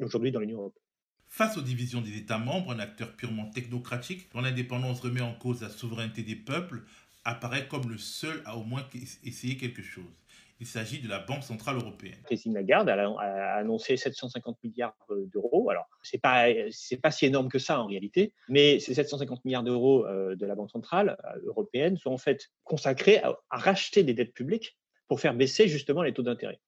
aujourd'hui 0.00 0.32
dans 0.32 0.40
l'Union 0.40 0.58
européenne. 0.58 0.91
Face 1.34 1.56
aux 1.56 1.62
divisions 1.62 2.02
des 2.02 2.18
États 2.18 2.36
membres, 2.36 2.72
un 2.72 2.78
acteur 2.78 3.10
purement 3.16 3.46
technocratique, 3.46 4.28
dont 4.34 4.42
l'indépendance 4.42 5.00
remet 5.00 5.22
en 5.22 5.32
cause 5.32 5.62
la 5.62 5.70
souveraineté 5.70 6.20
des 6.20 6.36
peuples, 6.36 6.82
apparaît 7.24 7.66
comme 7.66 7.88
le 7.88 7.96
seul 7.96 8.42
à 8.44 8.58
au 8.58 8.64
moins 8.64 8.86
essayer 9.24 9.56
quelque 9.56 9.80
chose. 9.80 10.04
Il 10.60 10.66
s'agit 10.66 11.00
de 11.00 11.08
la 11.08 11.20
Banque 11.20 11.42
Centrale 11.42 11.76
Européenne. 11.76 12.18
Christine 12.26 12.52
Lagarde 12.52 12.90
a, 12.90 13.54
annoncé 13.54 13.96
750 13.96 14.58
milliards 14.62 14.94
euh, 15.08 15.24
d'euros. 15.32 15.70
Alors, 15.70 15.88
ce 16.02 16.16
n'est 16.16 16.20
pas, 16.20 16.48
pas 17.02 17.10
si 17.10 17.24
énorme 17.24 17.48
que 17.48 17.58
ça 17.58 17.80
en 17.80 17.86
réalité, 17.86 18.34
mais 18.50 18.78
ces 18.78 18.92
750 18.92 19.46
milliards 19.46 19.62
d'euros 19.62 20.04
euh, 20.04 20.36
de 20.36 20.44
la 20.44 20.54
Banque 20.54 20.70
Centrale 20.70 21.16
euh, 21.24 21.46
Européenne 21.46 21.96
sont 21.96 22.10
en 22.10 22.18
fait 22.18 22.50
consacrés 22.62 23.22
à 23.22 23.34
racheter 23.48 24.02
des 24.02 24.12
dettes 24.12 24.34
publiques 24.34 24.76
pour 25.08 25.18
faire 25.18 25.32
baisser 25.32 25.66
justement 25.66 26.02
les 26.02 26.12
taux 26.12 26.22
d'intérêt. 26.22 26.60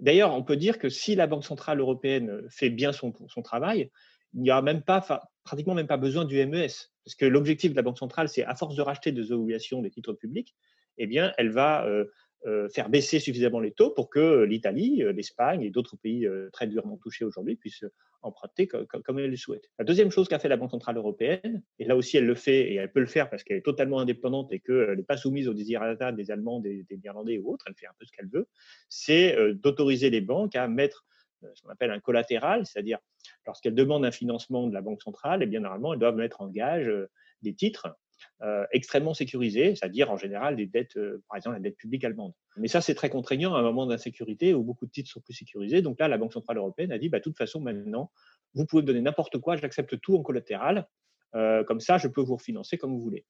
D'ailleurs, 0.00 0.34
on 0.34 0.42
peut 0.42 0.56
dire 0.56 0.78
que 0.78 0.88
si 0.88 1.14
la 1.14 1.26
Banque 1.26 1.44
centrale 1.44 1.80
européenne 1.80 2.42
fait 2.48 2.70
bien 2.70 2.92
son, 2.92 3.12
travail, 3.42 3.90
il 4.34 4.42
n'y 4.42 4.50
aura 4.50 4.62
même 4.62 4.82
pas, 4.82 5.00
pratiquement 5.44 5.74
même 5.74 5.86
pas 5.86 5.96
besoin 5.96 6.24
du 6.24 6.44
MES. 6.46 6.68
Parce 7.04 7.14
que 7.16 7.26
l'objectif 7.26 7.72
de 7.72 7.76
la 7.76 7.82
Banque 7.82 7.98
centrale, 7.98 8.28
c'est 8.28 8.44
à 8.44 8.54
force 8.54 8.76
de 8.76 8.82
racheter 8.82 9.12
des 9.12 9.32
obligations, 9.32 9.82
des 9.82 9.90
titres 9.90 10.12
publics, 10.12 10.54
eh 10.98 11.06
bien, 11.06 11.32
elle 11.38 11.50
va 11.50 11.84
euh, 11.86 12.04
euh, 12.04 12.12
faire 12.72 12.88
baisser 12.88 13.20
suffisamment 13.20 13.60
les 13.60 13.72
taux 13.72 13.90
pour 13.90 14.10
que 14.10 14.42
l'Italie, 14.44 15.02
euh, 15.02 15.12
l'Espagne 15.12 15.62
et 15.62 15.70
d'autres 15.70 15.96
pays 15.96 16.26
très 16.52 16.66
durement 16.66 16.96
touchés 16.96 17.24
aujourd'hui 17.24 17.56
puissent 17.56 17.84
emprunter 18.22 18.66
comme, 18.68 19.18
elle 19.18 19.30
le 19.30 19.36
souhaite. 19.36 19.68
La 19.78 19.84
deuxième 19.84 20.10
chose 20.10 20.28
qu'a 20.28 20.38
fait 20.38 20.48
la 20.48 20.56
Banque 20.56 20.70
centrale 20.70 20.96
européenne, 20.96 21.62
et 21.78 21.84
là 21.84 21.96
aussi 21.96 22.16
elle 22.16 22.26
le 22.26 22.34
fait 22.34 22.72
et 22.72 22.74
elle 22.76 22.90
peut 22.90 23.00
le 23.00 23.06
faire 23.06 23.28
parce 23.28 23.42
qu'elle 23.42 23.58
est 23.58 23.64
totalement 23.64 23.98
indépendante 23.98 24.52
et 24.52 24.60
qu'elle 24.60 24.96
n'est 24.96 25.02
pas 25.02 25.16
soumise 25.16 25.48
aux 25.48 25.54
désirata 25.54 26.12
des 26.12 26.30
Allemands, 26.30 26.60
des, 26.60 26.84
des 26.84 26.96
Néerlandais 26.98 27.38
ou 27.38 27.52
autres, 27.52 27.64
elle 27.68 27.74
fait 27.74 27.86
un 27.86 27.94
peu 27.98 28.04
ce 28.04 28.12
qu'elle 28.12 28.28
veut, 28.28 28.48
c'est 28.88 29.36
euh, 29.36 29.54
d'autoriser 29.54 30.10
les 30.10 30.20
banques 30.20 30.56
à 30.56 30.68
mettre 30.68 31.04
euh, 31.44 31.48
ce 31.54 31.62
qu'on 31.62 31.70
appelle 31.70 31.90
un 31.90 32.00
collatéral, 32.00 32.66
c'est-à-dire 32.66 32.98
lorsqu'elles 33.46 33.74
demandent 33.74 34.04
un 34.04 34.12
financement 34.12 34.66
de 34.68 34.74
la 34.74 34.80
Banque 34.80 35.02
centrale, 35.02 35.42
et 35.42 35.44
eh 35.44 35.48
bien 35.48 35.60
normalement 35.60 35.92
elles 35.92 36.00
doivent 36.00 36.16
mettre 36.16 36.40
en 36.40 36.48
gage 36.48 36.88
euh, 36.88 37.08
des 37.42 37.54
titres 37.54 37.88
extrêmement 38.72 39.14
sécurisés, 39.14 39.76
c'est-à-dire 39.76 40.10
en 40.10 40.16
général 40.16 40.56
des 40.56 40.66
dettes, 40.66 40.98
par 41.28 41.36
exemple 41.36 41.56
la 41.56 41.60
dette 41.60 41.76
publique 41.76 42.04
allemande. 42.04 42.32
Mais 42.56 42.68
ça, 42.68 42.80
c'est 42.80 42.94
très 42.94 43.08
contraignant 43.08 43.54
à 43.54 43.60
un 43.60 43.62
moment 43.62 43.86
d'insécurité 43.86 44.52
où 44.52 44.64
beaucoup 44.64 44.86
de 44.86 44.90
titres 44.90 45.10
sont 45.10 45.20
plus 45.20 45.34
sécurisés. 45.34 45.80
Donc 45.80 46.00
là, 46.00 46.08
la 46.08 46.18
Banque 46.18 46.32
Centrale 46.32 46.56
Européenne 46.56 46.90
a 46.92 46.98
dit, 46.98 47.08
bah, 47.08 47.18
de 47.18 47.22
toute 47.22 47.38
façon, 47.38 47.60
maintenant, 47.60 48.10
vous 48.54 48.66
pouvez 48.66 48.82
me 48.82 48.86
donner 48.86 49.00
n'importe 49.00 49.38
quoi, 49.38 49.56
j'accepte 49.56 50.00
tout 50.00 50.16
en 50.16 50.22
collatéral. 50.22 50.88
comme 51.32 51.80
ça, 51.80 51.98
je 51.98 52.08
peux 52.08 52.20
vous 52.20 52.36
refinancer 52.36 52.78
comme 52.78 52.92
vous 52.92 53.00
voulez. 53.00 53.24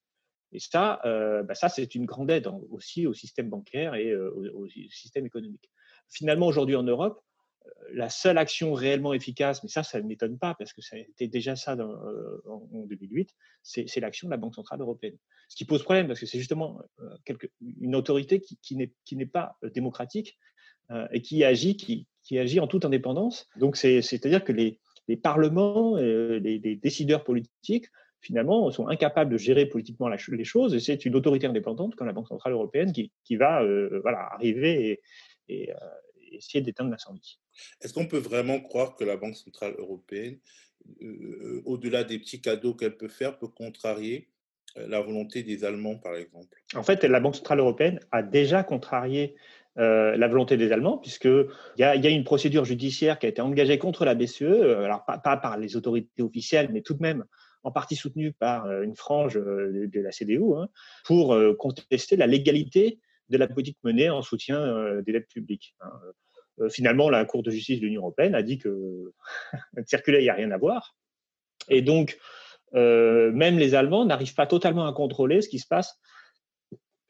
Et 0.51 0.59
ça, 0.59 1.01
bah, 1.03 1.55
ça 1.55 1.69
c'est 1.69 1.95
une 1.95 2.05
grande 2.05 2.31
aide 2.31 2.47
aussi 2.69 3.07
au 3.07 3.13
système 3.13 3.49
bancaire 3.49 3.95
et 3.95 4.15
au, 4.15 4.67
système 4.89 5.25
économique. 5.25 5.69
Finalement, 6.09 6.47
aujourd'hui 6.47 6.75
en 6.75 6.83
Europe, 6.83 7.21
la 7.93 8.09
seule 8.09 8.37
action 8.37 8.73
réellement 8.73 9.13
efficace, 9.13 9.63
mais 9.63 9.69
ça, 9.69 9.83
ça 9.83 10.01
ne 10.01 10.07
m'étonne 10.07 10.37
pas 10.37 10.55
parce 10.55 10.73
que 10.73 10.81
ça 10.81 10.97
été 10.97 11.27
déjà 11.27 11.55
ça 11.55 11.73
euh, 11.73 12.41
en 12.47 12.85
2008, 12.85 13.29
c'est 13.61 13.99
l'action 13.99 14.27
de 14.27 14.31
la 14.31 14.37
Banque 14.37 14.55
Centrale 14.55 14.81
Européenne. 14.81 15.17
Ce 15.47 15.55
qui 15.55 15.65
pose 15.65 15.83
problème 15.83 16.07
parce 16.07 16.19
que 16.19 16.25
c'est 16.25 16.39
justement 16.39 16.79
euh, 16.99 17.35
une 17.79 17.95
autorité 17.95 18.41
qui, 18.41 18.75
n'est 19.15 19.25
pas 19.25 19.57
euh, 19.63 19.69
démocratique 19.69 20.37
et 21.11 21.21
qui 21.21 21.43
agit, 21.43 22.59
en 22.59 22.67
toute 22.67 22.85
indépendance. 22.85 23.47
Donc, 23.55 23.77
c'est-à-dire 23.77 24.43
que 24.43 24.51
les, 24.51 24.79
parlements, 25.17 25.95
les, 25.95 26.59
décideurs 26.75 27.23
politiques, 27.23 27.87
finalement, 28.19 28.69
sont 28.69 28.87
incapables 28.87 29.31
de 29.31 29.37
gérer 29.37 29.65
politiquement 29.65 30.07
les 30.09 30.43
choses 30.43 30.75
et 30.75 30.79
c'est 30.79 31.05
une 31.05 31.15
autorité 31.15 31.47
indépendante 31.47 31.95
comme 31.95 32.05
la 32.05 32.13
Banque 32.13 32.27
Centrale 32.27 32.53
Européenne 32.53 32.91
qui, 32.91 33.35
va 33.35 33.63
arriver 34.33 35.01
et 35.47 35.73
essayer 36.33 36.61
d'éteindre 36.61 36.91
l'incendie. 36.91 37.39
Est-ce 37.81 37.93
qu'on 37.93 38.07
peut 38.07 38.17
vraiment 38.17 38.59
croire 38.59 38.95
que 38.95 39.03
la 39.03 39.17
Banque 39.17 39.35
Centrale 39.35 39.75
Européenne, 39.77 40.37
euh, 41.01 41.61
au-delà 41.65 42.03
des 42.03 42.19
petits 42.19 42.41
cadeaux 42.41 42.73
qu'elle 42.73 42.97
peut 42.97 43.07
faire, 43.07 43.37
peut 43.37 43.47
contrarier 43.47 44.29
euh, 44.77 44.87
la 44.87 45.01
volonté 45.01 45.43
des 45.43 45.63
Allemands, 45.63 45.97
par 45.97 46.15
exemple? 46.15 46.61
En 46.75 46.83
fait, 46.83 47.03
la 47.03 47.19
Banque 47.19 47.35
Centrale 47.35 47.59
Européenne 47.59 47.99
a 48.11 48.21
déjà 48.21 48.63
contrarié 48.63 49.35
euh, 49.77 50.15
la 50.17 50.27
volonté 50.27 50.57
des 50.57 50.71
Allemands, 50.71 50.97
puisqu'il 50.97 51.47
y, 51.77 51.83
a, 51.83 51.95
y 51.95 52.07
a 52.07 52.09
une 52.09 52.23
procédure 52.23 52.65
judiciaire 52.65 53.17
qui 53.17 53.25
a 53.25 53.29
été 53.29 53.41
engagée 53.41 53.77
contre 53.77 54.05
la 54.05 54.13
BCE, 54.13 54.43
alors 54.43 55.03
pas, 55.05 55.37
par 55.37 55.57
les 55.57 55.75
autorités 55.75 56.21
officielles, 56.21 56.69
mais 56.71 56.81
tout 56.81 56.93
de 56.93 57.01
même 57.01 57.25
en 57.63 57.71
partie 57.71 57.95
soutenue 57.95 58.33
par 58.33 58.69
une 58.81 58.95
frange 58.95 59.35
de, 59.35 59.89
la 60.01 60.11
CDU, 60.11 60.41
hein, 60.57 60.67
pour 61.05 61.33
contester 61.57 62.17
la 62.17 62.27
légalité 62.27 62.99
de 63.29 63.37
la 63.37 63.47
politique 63.47 63.77
menée 63.85 64.09
en 64.09 64.21
soutien 64.21 65.01
des 65.01 65.13
dettes 65.13 65.29
publiques. 65.29 65.73
Hein. 65.79 65.89
Euh, 66.59 66.69
finalement, 66.69 67.09
la 67.09 67.25
Cour 67.25 67.43
de 67.43 67.51
justice 67.51 67.79
de 67.79 67.85
l'Union 67.85 68.01
européenne 68.01 68.35
a 68.35 68.43
dit 68.43 68.57
que 68.57 69.13
circuler, 69.85 70.19
il 70.19 70.23
n'y 70.23 70.29
a 70.29 70.35
rien 70.35 70.51
à 70.51 70.57
voir. 70.57 70.95
Et 71.69 71.81
donc, 71.81 72.17
euh, 72.75 73.31
même 73.31 73.57
les 73.57 73.75
Allemands 73.75 74.05
n'arrivent 74.05 74.35
pas 74.35 74.47
totalement 74.47 74.85
à 74.85 74.93
contrôler 74.93 75.41
ce 75.41 75.49
qui 75.49 75.59
se 75.59 75.67
passe 75.67 75.99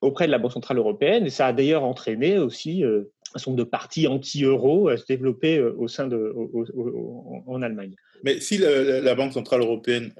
auprès 0.01 0.27
de 0.27 0.31
la 0.31 0.37
Banque 0.37 0.53
centrale 0.53 0.77
européenne. 0.77 1.25
Et 1.25 1.29
ça 1.29 1.47
a 1.47 1.53
d'ailleurs 1.53 1.83
entraîné 1.83 2.37
aussi 2.37 2.83
euh, 2.83 3.11
un 3.33 3.39
certain 3.39 3.51
nombre 3.51 3.63
de 3.63 3.69
partis 3.69 4.07
anti-euro 4.07 4.89
à 4.89 4.97
se 4.97 5.05
développer 5.05 5.59
au 5.59 5.87
sein 5.87 6.07
de, 6.07 6.33
en 7.47 7.61
Allemagne. 7.61 7.95
Mais 8.23 8.39
si 8.39 8.57
la, 8.59 9.15
Banque 9.15 9.33
centrale 9.33 9.61
européenne 9.61 10.13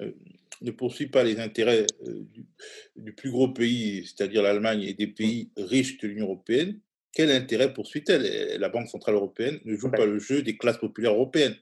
ne 0.62 0.70
poursuit 0.72 1.06
pas 1.06 1.22
les 1.22 1.38
intérêts 1.38 1.86
du, 2.04 2.44
du 2.96 3.12
plus 3.12 3.30
gros 3.30 3.48
pays, 3.48 4.04
c'est-à-dire 4.04 4.42
l'Allemagne 4.42 4.82
et 4.82 4.94
des 4.94 5.06
pays 5.06 5.50
riches 5.56 5.98
de 5.98 6.08
l'Union 6.08 6.24
européenne, 6.24 6.80
quel 7.14 7.30
intérêt 7.30 7.72
poursuit-elle? 7.72 8.58
La 8.58 8.68
Banque 8.68 8.88
Centrale 8.88 9.14
Européenne 9.14 9.60
ne 9.64 9.76
joue 9.76 9.90
pas 9.90 10.04
le 10.04 10.18
jeu 10.18 10.42
des 10.42 10.56
classes 10.56 10.78
populaires 10.78 11.12
européennes. 11.12 11.56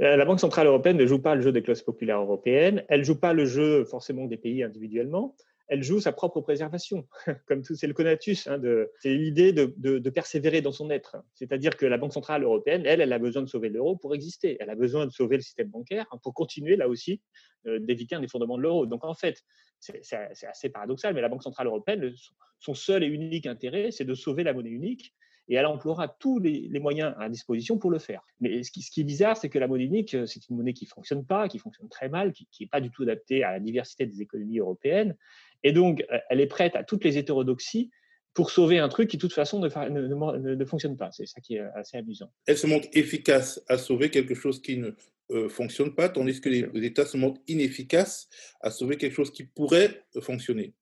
Euh, 0.00 0.16
la 0.16 0.24
Banque 0.24 0.40
Centrale 0.40 0.66
Européenne 0.66 0.96
ne 0.96 1.06
joue 1.06 1.18
pas 1.18 1.34
le 1.34 1.40
jeu 1.40 1.50
des 1.50 1.62
classes 1.62 1.82
populaires 1.82 2.20
européennes. 2.20 2.84
Elle 2.88 3.00
ne 3.00 3.04
joue 3.04 3.18
pas 3.18 3.32
le 3.32 3.46
jeu 3.46 3.84
forcément 3.84 4.26
des 4.26 4.36
pays 4.36 4.62
individuellement. 4.62 5.34
Elle 5.68 5.82
joue 5.82 6.00
sa 6.00 6.12
propre 6.12 6.40
préservation, 6.40 7.06
comme 7.46 7.62
tout, 7.62 7.74
c'est 7.74 7.86
le 7.86 7.92
conatus. 7.92 8.46
Hein, 8.46 8.60
c'est 9.00 9.14
l'idée 9.14 9.52
de, 9.52 10.10
persévérer 10.10 10.62
dans 10.62 10.72
son 10.72 10.90
être. 10.90 11.16
C'est-à-dire 11.34 11.76
que 11.76 11.86
la 11.86 11.98
Banque 11.98 12.14
Centrale 12.14 12.42
Européenne, 12.42 12.82
elle, 12.86 13.00
elle 13.00 13.12
a 13.12 13.18
besoin 13.18 13.42
de 13.42 13.48
sauver 13.48 13.68
l'euro 13.68 13.96
pour 13.96 14.14
exister. 14.14 14.56
Elle 14.60 14.70
a 14.70 14.74
besoin 14.74 15.06
de 15.06 15.12
sauver 15.12 15.36
le 15.36 15.42
système 15.42 15.68
bancaire 15.68 16.06
hein, 16.10 16.18
pour 16.22 16.34
continuer, 16.34 16.76
là 16.76 16.88
aussi, 16.88 17.20
euh, 17.66 17.78
d'éviter 17.78 18.14
un 18.14 18.22
effondrement 18.22 18.56
de 18.56 18.62
l'euro. 18.62 18.86
Donc, 18.86 19.04
en 19.04 19.14
fait, 19.14 19.42
c'est 19.78 20.00
assez 20.46 20.70
paradoxal, 20.70 21.14
mais 21.14 21.20
la 21.20 21.28
Banque 21.28 21.42
Centrale 21.42 21.66
Européenne, 21.66 22.12
son 22.58 22.74
seul 22.74 23.04
et 23.04 23.06
unique 23.06 23.46
intérêt, 23.46 23.90
c'est 23.90 24.04
de 24.04 24.14
sauver 24.14 24.44
la 24.44 24.52
monnaie 24.54 24.70
unique 24.70 25.14
et 25.48 25.54
elle 25.54 25.66
emploiera 25.66 26.08
tous 26.08 26.38
les, 26.38 26.68
moyens 26.78 27.14
à 27.18 27.28
disposition 27.28 27.78
pour 27.78 27.90
le 27.90 27.98
faire. 27.98 28.22
Mais 28.40 28.62
ce 28.62 28.70
qui, 28.70 28.82
ce 28.82 28.90
qui 28.90 29.00
est 29.00 29.04
bizarre, 29.04 29.36
c'est 29.36 29.48
que 29.48 29.58
la 29.58 29.66
monnaie 29.66 29.84
unique, 29.84 30.16
c'est 30.26 30.48
une 30.48 30.56
monnaie 30.56 30.74
qui 30.74 30.84
ne 30.84 30.90
fonctionne 30.90 31.24
pas, 31.24 31.48
qui 31.48 31.58
fonctionne 31.58 31.88
très 31.88 32.08
mal, 32.08 32.32
qui 32.32 32.46
n'est 32.60 32.68
pas 32.68 32.80
du 32.80 32.90
tout 32.90 33.02
adaptée 33.02 33.42
à 33.44 33.52
la 33.52 33.60
diversité 33.60 34.06
des 34.06 34.20
économies 34.20 34.58
européennes. 34.58 35.16
Et 35.64 35.72
donc, 35.72 36.04
elle 36.30 36.40
est 36.40 36.46
prête 36.46 36.76
à 36.76 36.84
toutes 36.84 37.04
les 37.04 37.18
hétérodoxies 37.18 37.90
pour 38.34 38.50
sauver 38.50 38.78
un 38.78 38.88
truc 38.88 39.10
qui, 39.10 39.16
de 39.16 39.20
toute 39.20 39.32
façon, 39.32 39.58
ne, 39.60 40.54
ne 40.54 40.64
fonctionne 40.64 40.96
pas. 40.96 41.10
C'est 41.10 41.26
ça 41.26 41.40
qui 41.40 41.56
est 41.56 41.64
assez 41.74 41.96
amusant. 41.96 42.32
Elle 42.46 42.58
se 42.58 42.66
montre 42.66 42.88
efficace 42.92 43.60
à 43.68 43.78
sauver 43.78 44.10
quelque 44.10 44.34
chose 44.34 44.62
qui 44.62 44.76
ne 44.76 44.92
euh, 45.30 45.48
fonctionne 45.50 45.94
pas, 45.94 46.08
tandis 46.08 46.40
que 46.40 46.48
les, 46.48 46.86
États 46.86 47.04
se 47.04 47.18
montrent 47.18 47.40
inefficaces 47.48 48.30
à 48.62 48.70
sauver 48.70 48.96
quelque 48.96 49.12
chose 49.12 49.30
qui 49.30 49.44
pourrait 49.44 50.02
fonctionner. 50.20 50.74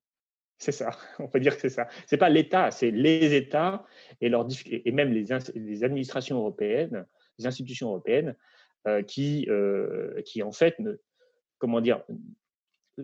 C'est 0.57 0.71
ça, 0.71 0.91
on 1.19 1.27
peut 1.27 1.41
dire 1.41 1.55
que 1.55 1.61
c'est 1.61 1.69
ça. 1.69 1.87
Ce 2.07 2.15
n'est 2.15 2.19
pas 2.19 2.29
l'État, 2.29 2.71
c'est 2.71 2.91
les 2.91 3.35
États 3.35 3.85
et, 4.21 4.29
même 4.29 5.11
les, 5.11 5.25
les, 5.55 5.83
administrations 5.83 6.37
européennes, 6.37 7.05
les 7.39 7.45
institutions 7.45 7.89
européennes, 7.89 8.37
euh, 8.87 9.01
qui, 9.01 9.47
euh, 9.49 10.21
qui 10.21 10.43
en 10.43 10.53
fait, 10.53 10.79
ne, 10.79 10.93
comment 11.57 11.81
dire, 11.81 12.01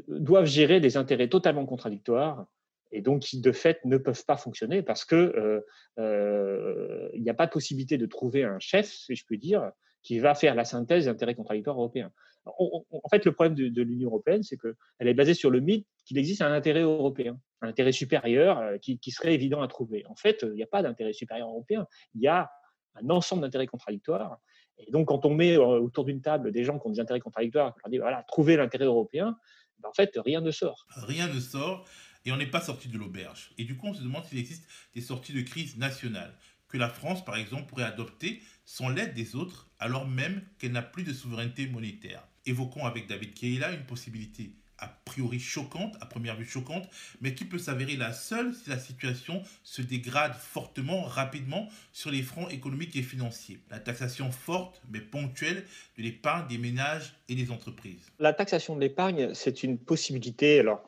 doivent 0.08 0.45
gérer 0.45 0.79
des 0.79 0.97
intérêts 0.97 1.27
totalement 1.27 1.65
contradictoires 1.65 2.45
et 2.91 3.01
donc 3.01 3.21
qui 3.21 3.41
de 3.41 3.51
fait 3.51 3.84
ne 3.86 3.97
peuvent 3.97 4.23
pas 4.25 4.38
fonctionner 4.38 4.82
parce 4.82 5.03
que 5.03 5.15
euh, 5.15 5.62
euh, 5.99 7.10
il 7.13 7.23
n'y 7.23 7.29
a 7.29 7.34
pas 7.34 7.47
de 7.47 7.51
possibilité 7.51 7.97
de 7.97 8.06
trouver 8.06 8.43
un 8.43 8.60
chef, 8.60 8.88
si 8.88 9.15
je 9.15 9.25
puis 9.25 9.38
dire, 9.38 9.71
qui 10.03 10.19
va 10.19 10.36
faire 10.36 10.56
la 10.56 10.63
synthèse 10.63 11.06
des 11.06 11.10
intérêts 11.10 11.36
contradictoires 11.36 11.77
européens. 11.77 12.12
en 12.45 13.10
fait, 13.10 13.25
le 13.25 13.32
problème 13.32 13.56
de, 13.56 13.82
l'Union 13.82 14.10
européenne, 14.10 14.43
c'est 14.43 14.58
qu'elle 14.58 15.08
est 15.08 15.13
basée 15.13 15.34
sur 15.34 15.49
le 15.49 15.60
mythe 15.60 15.88
qu'il 16.06 16.17
existe 16.17 16.41
un 16.41 16.51
intérêt 16.51 16.82
européen, 16.82 17.39
un 17.62 17.69
intérêt 17.69 17.91
supérieur 17.91 18.60
euh, 18.60 18.77
qui, 18.77 18.99
qui, 18.99 19.12
serait 19.12 19.34
évident 19.34 19.62
à 19.62 19.67
trouver. 19.67 20.06
En 20.08 20.15
fait, 20.15 20.43
il 20.43 20.53
n'y 20.53 20.63
a 20.63 20.67
pas 20.67 20.84
d'intérêt 20.84 21.13
supérieur 21.13 21.49
européen, 21.49 21.88
il 22.13 22.21
y 22.21 22.27
a 22.27 22.51
un 22.95 23.10
ensemble 23.10 23.41
d'intérêts 23.41 23.67
contradictoires. 23.67 24.38
Et 24.77 24.91
donc, 24.91 25.08
quand 25.08 25.25
on 25.25 25.34
met 25.34 25.58
autour 25.58 26.03
d'une 26.03 26.21
table 26.21 26.51
des 26.51 26.63
gens 26.63 26.79
qui 26.79 26.88
ont 26.88 26.91
des 26.91 26.99
intérêts 26.99 27.19
contradictoires, 27.19 27.73
on 27.75 27.79
leur 27.84 27.89
dit 27.89 27.97
voilà, 27.97 28.23
trouvez 28.27 28.58
l'intérêt 28.58 28.86
européen, 28.86 29.38
en 29.86 29.93
fait, 29.93 30.17
rien 30.24 30.41
ne 30.41 30.52
sort. 30.52 30.88
Rien 30.96 31.28
ne 31.28 31.39
sort 31.39 31.86
et 32.26 32.32
on 32.32 32.38
n'est 32.38 32.48
pas 32.48 32.62
sorti 32.62 32.88
de 32.88 32.98
l'auberge. 32.98 33.52
Et 33.58 33.65
du 33.65 33.76
coup, 33.76 33.88
on 33.88 33.93
se 33.93 34.02
demande 34.02 34.26
s'il 34.26 34.38
existe 34.38 34.67
des 34.93 35.02
sorties 35.02 35.34
de 35.34 35.41
crise 35.41 35.78
nationales 35.78 36.38
que 36.67 36.78
la 36.78 36.89
France, 36.89 37.24
par 37.24 37.36
exemple, 37.36 37.67
pourrait 37.67 37.84
adopter 37.84 38.41
sans 38.65 38.89
l'aide 38.89 39.13
des 39.13 39.36
autres, 39.36 39.69
alors 39.78 40.08
même 40.08 40.41
qu'elle 40.58 40.72
n'a 40.72 40.82
plus 40.82 41.04
de 41.04 41.13
souveraineté 41.13 41.67
monétaire. 41.67 42.28
Évoquons 42.46 42.86
avec 42.86 43.08
David 43.08 43.34
Keila 43.34 43.72
une 43.74 43.86
possibilité 43.86 44.56
a 44.79 44.88
priori 45.05 45.39
choquante, 45.39 45.95
à 46.01 46.05
première 46.05 46.36
vue 46.36 46.45
choquante, 46.45 46.88
mais 47.21 47.33
qui 47.36 47.45
peut 47.45 47.57
s'avérer 47.57 47.95
la 47.95 48.13
seule 48.13 48.53
si 48.53 48.69
la 48.69 48.79
situation 48.79 49.41
se 49.63 49.81
dégrade 49.81 50.33
fortement, 50.33 51.03
rapidement 51.03 51.67
sur 51.91 52.12
les 52.12 52.21
fronts 52.21 52.49
économiques 52.49 52.95
et 52.95 53.01
financiers. 53.01 53.59
La 53.69 53.79
taxation 53.79 54.31
forte 54.31 54.81
mais 54.91 54.99
ponctuelle 54.99 55.65
de 55.97 56.03
l'épargne 56.03 56.47
des 56.47 56.57
ménages 56.57 57.13
et 57.29 57.36
des 57.36 57.51
entreprises. 57.51 58.12
La 58.19 58.33
taxation 58.33 58.75
de 58.75 58.81
l'épargne, 58.81 59.33
c'est 59.33 59.63
une 59.63 59.77
possibilité. 59.77 60.59
Alors, 60.59 60.83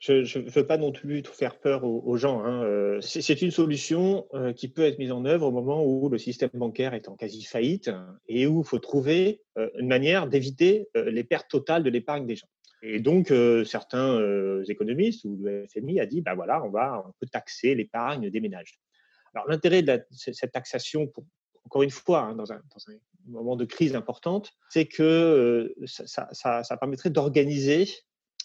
je 0.00 0.38
ne 0.38 0.48
veux 0.48 0.66
pas 0.66 0.78
non 0.78 0.92
plus 0.92 1.22
faire 1.24 1.58
peur 1.58 1.84
aux, 1.84 2.16
gens. 2.16 2.42
Hein. 2.42 2.64
Euh, 2.64 3.00
c'est 3.00 3.42
une 3.42 3.50
solution 3.50 4.26
euh, 4.34 4.52
qui 4.52 4.68
peut 4.68 4.84
être 4.84 4.98
mise 4.98 5.12
en 5.12 5.24
œuvre 5.24 5.46
au 5.46 5.50
moment 5.50 5.84
où 5.84 6.08
le 6.08 6.18
système 6.18 6.50
bancaire 6.54 6.94
est 6.94 7.08
en 7.08 7.16
quasi 7.16 7.42
faillite 7.42 7.90
et 8.26 8.46
où 8.46 8.62
il 8.62 8.66
faut 8.66 8.78
trouver 8.78 9.42
euh, 9.58 9.68
une 9.78 9.88
manière 9.88 10.26
d'éviter 10.26 10.88
les 10.94 11.24
pertes 11.24 11.50
totales 11.50 11.82
de 11.82 11.90
l'épargne 11.90 12.26
des 12.26 12.36
gens. 12.36 12.48
Et 12.82 13.00
donc, 13.00 13.30
euh, 13.30 13.64
certains 13.64 14.18
euh, 14.18 14.64
économistes 14.68 15.24
ou 15.24 15.38
le 15.42 15.66
FMI 15.68 16.00
a 16.00 16.06
dit, 16.06 16.22
ben 16.22 16.34
voilà, 16.34 16.62
on 16.64 16.70
va 16.70 17.04
on 17.06 17.12
peut 17.20 17.26
taxer 17.26 17.74
l'épargne 17.74 18.30
des 18.30 18.40
ménages. 18.40 18.80
Alors, 19.34 19.48
l'intérêt 19.48 19.82
de 19.82 20.02
cette 20.10 20.52
taxation, 20.52 21.06
pour, 21.06 21.24
encore 21.64 21.82
une 21.82 21.90
fois, 21.90 22.22
hein, 22.22 22.34
dans, 22.34 22.52
un, 22.52 22.56
dans, 22.56 22.92
un, 22.92 22.96
moment 23.28 23.56
de 23.56 23.64
crise 23.64 23.94
importante, 23.94 24.52
c'est 24.70 24.86
que 24.86 25.02
euh, 25.02 25.74
ça, 25.86 26.28
ça, 26.32 26.64
ça, 26.64 26.76
permettrait 26.78 27.10
d'organiser, 27.10 27.86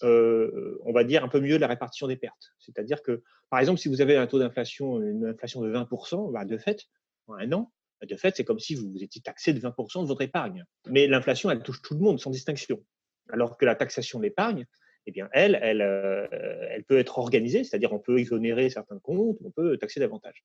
on 0.04 0.92
va 0.94 1.04
dire, 1.06 1.24
un 1.24 1.30
peu 1.30 1.40
mieux 1.40 1.58
la 1.58 1.68
répartition 1.68 2.08
des 2.08 2.18
pertes. 2.18 2.52
C'est-à-dire 2.60 3.02
que, 3.02 3.24
par 3.50 3.60
exemple, 3.60 3.80
si 3.80 3.88
vous 3.88 4.02
avez 4.02 4.18
un 4.18 4.28
taux 4.28 4.40
d'inflation, 4.40 5.02
une 5.02 5.26
inflation 5.26 5.62
de 5.62 5.72
20%, 5.72 6.32
bah, 6.34 6.46
de 6.46 6.58
fait, 6.58 6.84
en 7.28 7.36
un 7.36 7.52
an, 7.54 7.72
de 8.06 8.16
fait, 8.16 8.36
c'est 8.36 8.44
comme 8.44 8.60
si 8.60 8.76
vous, 8.76 8.92
vous 8.92 9.04
étiez 9.04 9.22
taxé 9.22 9.54
de 9.54 9.60
20% 9.60 10.04
de 10.04 10.08
votre 10.08 10.22
épargne. 10.22 10.66
Mais 10.88 11.08
l'inflation, 11.08 11.50
elle 11.50 11.64
touche 11.64 11.82
tout 11.82 11.94
le 11.94 12.02
monde 12.02 12.20
sans 12.20 12.30
distinction. 12.30 12.84
Alors 13.32 13.58
que 13.58 13.66
la 13.66 13.76
taxation 13.76 14.20
de 14.20 14.24
l'épargne, 14.24 14.66
eh 15.08 15.12
bien, 15.12 15.30
elle, 15.34 15.60
elle, 15.62 15.82
euh, 15.82 16.28
elle 16.70 16.84
peut 16.84 16.98
être 16.98 17.20
organisée, 17.20 17.64
c'est-à-dire 17.64 17.94
on 17.94 18.00
peut 18.00 18.18
exonérer 18.18 18.70
certains 18.70 19.00
comptes, 19.00 19.38
on 19.44 19.52
peut 19.52 19.78
taxer 19.78 20.00
davantage. 20.00 20.44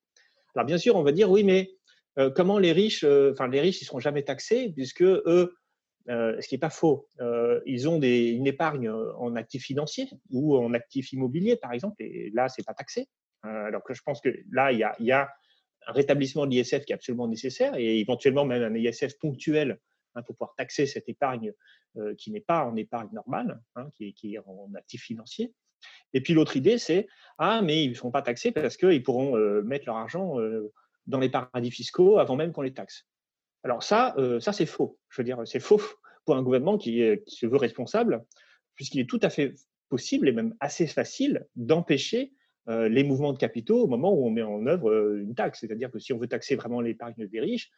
Alors 0.55 0.67
bien 0.67 0.79
sûr, 0.79 0.97
on 0.97 1.03
va 1.03 1.13
dire 1.13 1.31
oui, 1.31 1.45
mais 1.45 1.71
euh, 2.19 2.31
comment 2.31 2.59
les 2.59 2.73
riches, 2.73 3.05
euh, 3.05 3.33
enfin 3.33 3.49
les 3.49 3.61
riches, 3.61 3.81
ils 3.81 3.87
seront 3.87 4.01
jamais 4.01 4.23
taxés 4.23 4.73
puisque 4.75 5.03
eux, 5.03 5.55
ce 6.09 6.49
qui 6.49 6.57
n'est 6.57 6.61
pas 6.61 6.71
faux, 6.71 7.07
ils 7.67 7.89
ont 7.89 7.99
des, 7.99 8.31
une 8.31 8.49
épargne 8.49 8.91
en 8.91 9.37
actifs 9.37 9.63
financiers 9.63 10.09
ou 10.31 10.57
en 10.57 10.75
actifs 10.75 11.13
immobiliers, 11.13 11.55
par 11.55 11.73
exemple, 11.73 12.03
et 12.03 12.33
là, 12.35 12.49
c'est 12.49 12.67
pas 12.67 12.75
taxé. 12.75 13.07
alors 13.43 13.85
que 13.85 13.95
je 13.95 14.03
pense 14.03 14.21
que 14.21 14.31
là, 14.51 14.73
il 14.73 14.79
y 14.79 14.83
a, 14.83 14.97
y 14.99 15.13
a 15.13 15.31
un 15.87 15.93
rétablissement 15.93 16.47
de 16.47 16.51
l'ISF 16.51 16.85
qui 16.85 16.93
est 16.93 16.97
absolument 16.97 17.29
nécessaire 17.29 17.77
et 17.77 18.01
éventuellement 18.01 18.45
même 18.45 18.63
un 18.63 18.75
ISF 18.75 19.19
ponctuel 19.21 19.79
hein, 20.15 20.23
pour 20.23 20.37
pouvoir 20.37 20.55
taxer 20.57 20.87
cette 20.87 21.09
épargne 21.09 21.53
euh, 21.97 22.15
qui 22.15 22.31
n'est 22.31 22.41
pas 22.41 22.65
en 22.65 22.77
épargne 22.77 23.09
normale, 23.13 23.61
hein, 23.75 23.89
qui, 23.97 24.07
est, 24.07 24.13
qui, 24.13 24.35
est, 24.37 24.39
en 24.39 24.73
actif 24.77 25.03
financier. 25.03 25.53
Et 26.13 26.21
puis 26.21 26.35
l'autre 26.35 26.57
idée, 26.57 26.79
c'est 26.79 27.09
ah 27.39 27.63
mais 27.63 27.83
ils 27.83 27.91
ne 27.91 27.95
seront 27.95 28.13
pas 28.13 28.23
taxés 28.23 28.53
parce 28.53 28.77
qu'ils 28.77 29.03
pourront 29.03 29.37
euh, 29.37 29.63
mettre 29.63 29.87
leur 29.87 29.97
argent 29.97 30.39
euh, 30.39 30.73
dans 31.09 31.19
les 31.19 31.31
paradis 31.31 31.73
fiscaux 31.73 32.19
avant 32.19 32.37
même 32.37 32.53
qu'on 32.53 32.63
les 32.63 32.73
taxe. 32.73 33.09
Alors 33.65 33.83
ça, 33.83 34.15
ça 34.39 34.53
c'est 34.53 34.67
faux. 34.67 34.99
Je 35.09 35.21
veux 35.21 35.25
dire, 35.25 35.41
c'est 35.47 35.61
faux 35.61 35.83
pour 36.25 36.37
un 36.37 36.43
gouvernement 36.43 36.79
qui, 36.79 37.03
qui 37.27 37.37
se 37.37 37.47
veut 37.47 37.57
responsable, 37.57 38.25
puisqu'il 38.75 39.01
est 39.01 39.09
tout 39.09 39.19
à 39.23 39.31
fait 39.31 39.55
possible 39.89 40.29
et 40.29 40.33
même 40.33 40.55
assez 40.61 40.87
facile 40.87 41.47
d'empêcher 41.57 42.33
les 42.69 43.05
mouvements 43.05 43.35
de 43.35 43.39
capitaux 43.39 43.83
au 43.83 43.87
moment 43.87 44.15
où 44.15 44.27
on 44.27 44.31
met 44.31 44.43
en 44.43 44.67
œuvre 44.67 45.17
une 45.17 45.35
taxe. 45.35 45.61
C'est-à-dire 45.61 45.91
que 45.91 45.99
si 45.99 46.15
on 46.15 46.19
veut 46.19 46.29
taxer 46.29 46.57
vraiment 46.57 46.81
l'épargne 46.81 47.27
des 47.27 47.41
riches, 47.41 47.71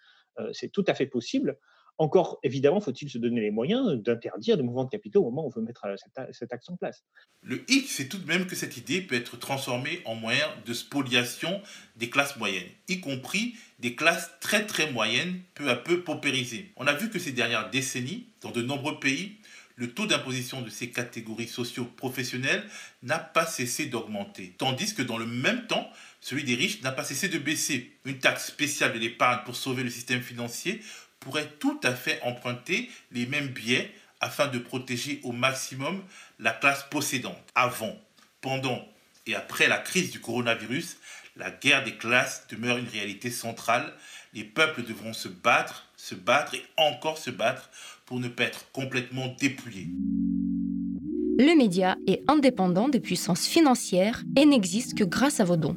c'est 0.52 0.70
tout 0.70 0.84
à 0.86 0.94
fait 0.94 1.06
possible 1.06 1.58
encore, 1.98 2.38
évidemment, 2.42 2.80
faut-il 2.80 3.08
se 3.10 3.18
donner 3.18 3.40
les 3.40 3.50
moyens 3.50 3.94
d'interdire 4.02 4.56
des 4.56 4.62
mouvements 4.62 4.84
de 4.84 4.90
capitaux 4.90 5.20
au 5.20 5.30
moment 5.30 5.44
où 5.44 5.46
on 5.46 5.50
veut 5.50 5.62
mettre 5.62 5.84
euh, 5.84 5.96
cette, 6.32 6.52
axe 6.52 6.68
en 6.68 6.76
place. 6.76 7.04
Le 7.42 7.62
hic, 7.70 7.88
c'est 7.88 8.08
tout 8.08 8.18
de 8.18 8.26
même 8.26 8.46
que 8.46 8.56
cette 8.56 8.76
idée 8.76 9.00
peut 9.00 9.14
être 9.14 9.38
transformée 9.38 10.00
en 10.04 10.14
moyen 10.14 10.46
de 10.66 10.72
spoliation 10.72 11.60
des 11.96 12.10
classes 12.10 12.36
moyennes, 12.36 12.68
y 12.88 13.00
compris 13.00 13.54
des 13.78 13.94
classes 13.94 14.30
très 14.40 14.66
très 14.66 14.90
moyennes, 14.90 15.40
peu 15.54 15.68
à 15.68 15.76
peu 15.76 16.02
paupérisées. 16.02 16.72
On 16.76 16.86
a 16.86 16.94
vu 16.94 17.10
que 17.10 17.18
ces 17.18 17.32
dernières 17.32 17.70
décennies, 17.70 18.26
dans 18.40 18.50
de 18.50 18.62
nombreux 18.62 18.98
pays, 18.98 19.36
le 19.76 19.92
taux 19.92 20.06
d'imposition 20.06 20.62
de 20.62 20.70
ces 20.70 20.90
catégories 20.90 21.48
socio-professionnelles 21.48 22.64
n'a 23.02 23.18
pas 23.18 23.46
cessé 23.46 23.86
d'augmenter, 23.86 24.54
tandis 24.58 24.94
que 24.94 25.02
dans 25.02 25.18
le 25.18 25.26
même 25.26 25.66
temps, 25.66 25.88
celui 26.20 26.44
des 26.44 26.54
riches 26.54 26.82
n'a 26.82 26.92
pas 26.92 27.04
cessé 27.04 27.28
de 27.28 27.38
baisser. 27.38 27.92
Une 28.04 28.18
taxe 28.18 28.46
spéciale 28.46 28.92
de 28.92 28.98
l'épargne 28.98 29.40
pour 29.44 29.56
sauver 29.56 29.82
le 29.82 29.90
système 29.90 30.20
financier 30.20 30.80
pourrait 31.22 31.50
tout 31.60 31.78
à 31.84 31.94
fait 31.94 32.20
emprunter 32.22 32.90
les 33.12 33.26
mêmes 33.26 33.48
biais 33.48 33.92
afin 34.20 34.48
de 34.48 34.58
protéger 34.58 35.20
au 35.22 35.32
maximum 35.32 36.02
la 36.38 36.50
classe 36.50 36.84
possédante. 36.90 37.38
Avant, 37.54 37.96
pendant 38.40 38.84
et 39.26 39.36
après 39.36 39.68
la 39.68 39.78
crise 39.78 40.10
du 40.10 40.20
coronavirus, 40.20 40.96
la 41.36 41.50
guerre 41.50 41.84
des 41.84 41.96
classes 41.96 42.46
demeure 42.50 42.76
une 42.76 42.88
réalité 42.88 43.30
centrale. 43.30 43.92
Les 44.34 44.44
peuples 44.44 44.82
devront 44.82 45.12
se 45.12 45.28
battre, 45.28 45.86
se 45.96 46.14
battre 46.14 46.54
et 46.54 46.64
encore 46.76 47.18
se 47.18 47.30
battre 47.30 47.70
pour 48.04 48.18
ne 48.18 48.28
pas 48.28 48.44
être 48.44 48.70
complètement 48.72 49.28
dépouillés. 49.38 49.88
Le 51.38 51.56
média 51.56 51.96
est 52.06 52.22
indépendant 52.28 52.88
des 52.88 53.00
puissances 53.00 53.46
financières 53.46 54.22
et 54.36 54.44
n'existe 54.44 54.98
que 54.98 55.04
grâce 55.04 55.40
à 55.40 55.44
vos 55.44 55.56
dons. 55.56 55.76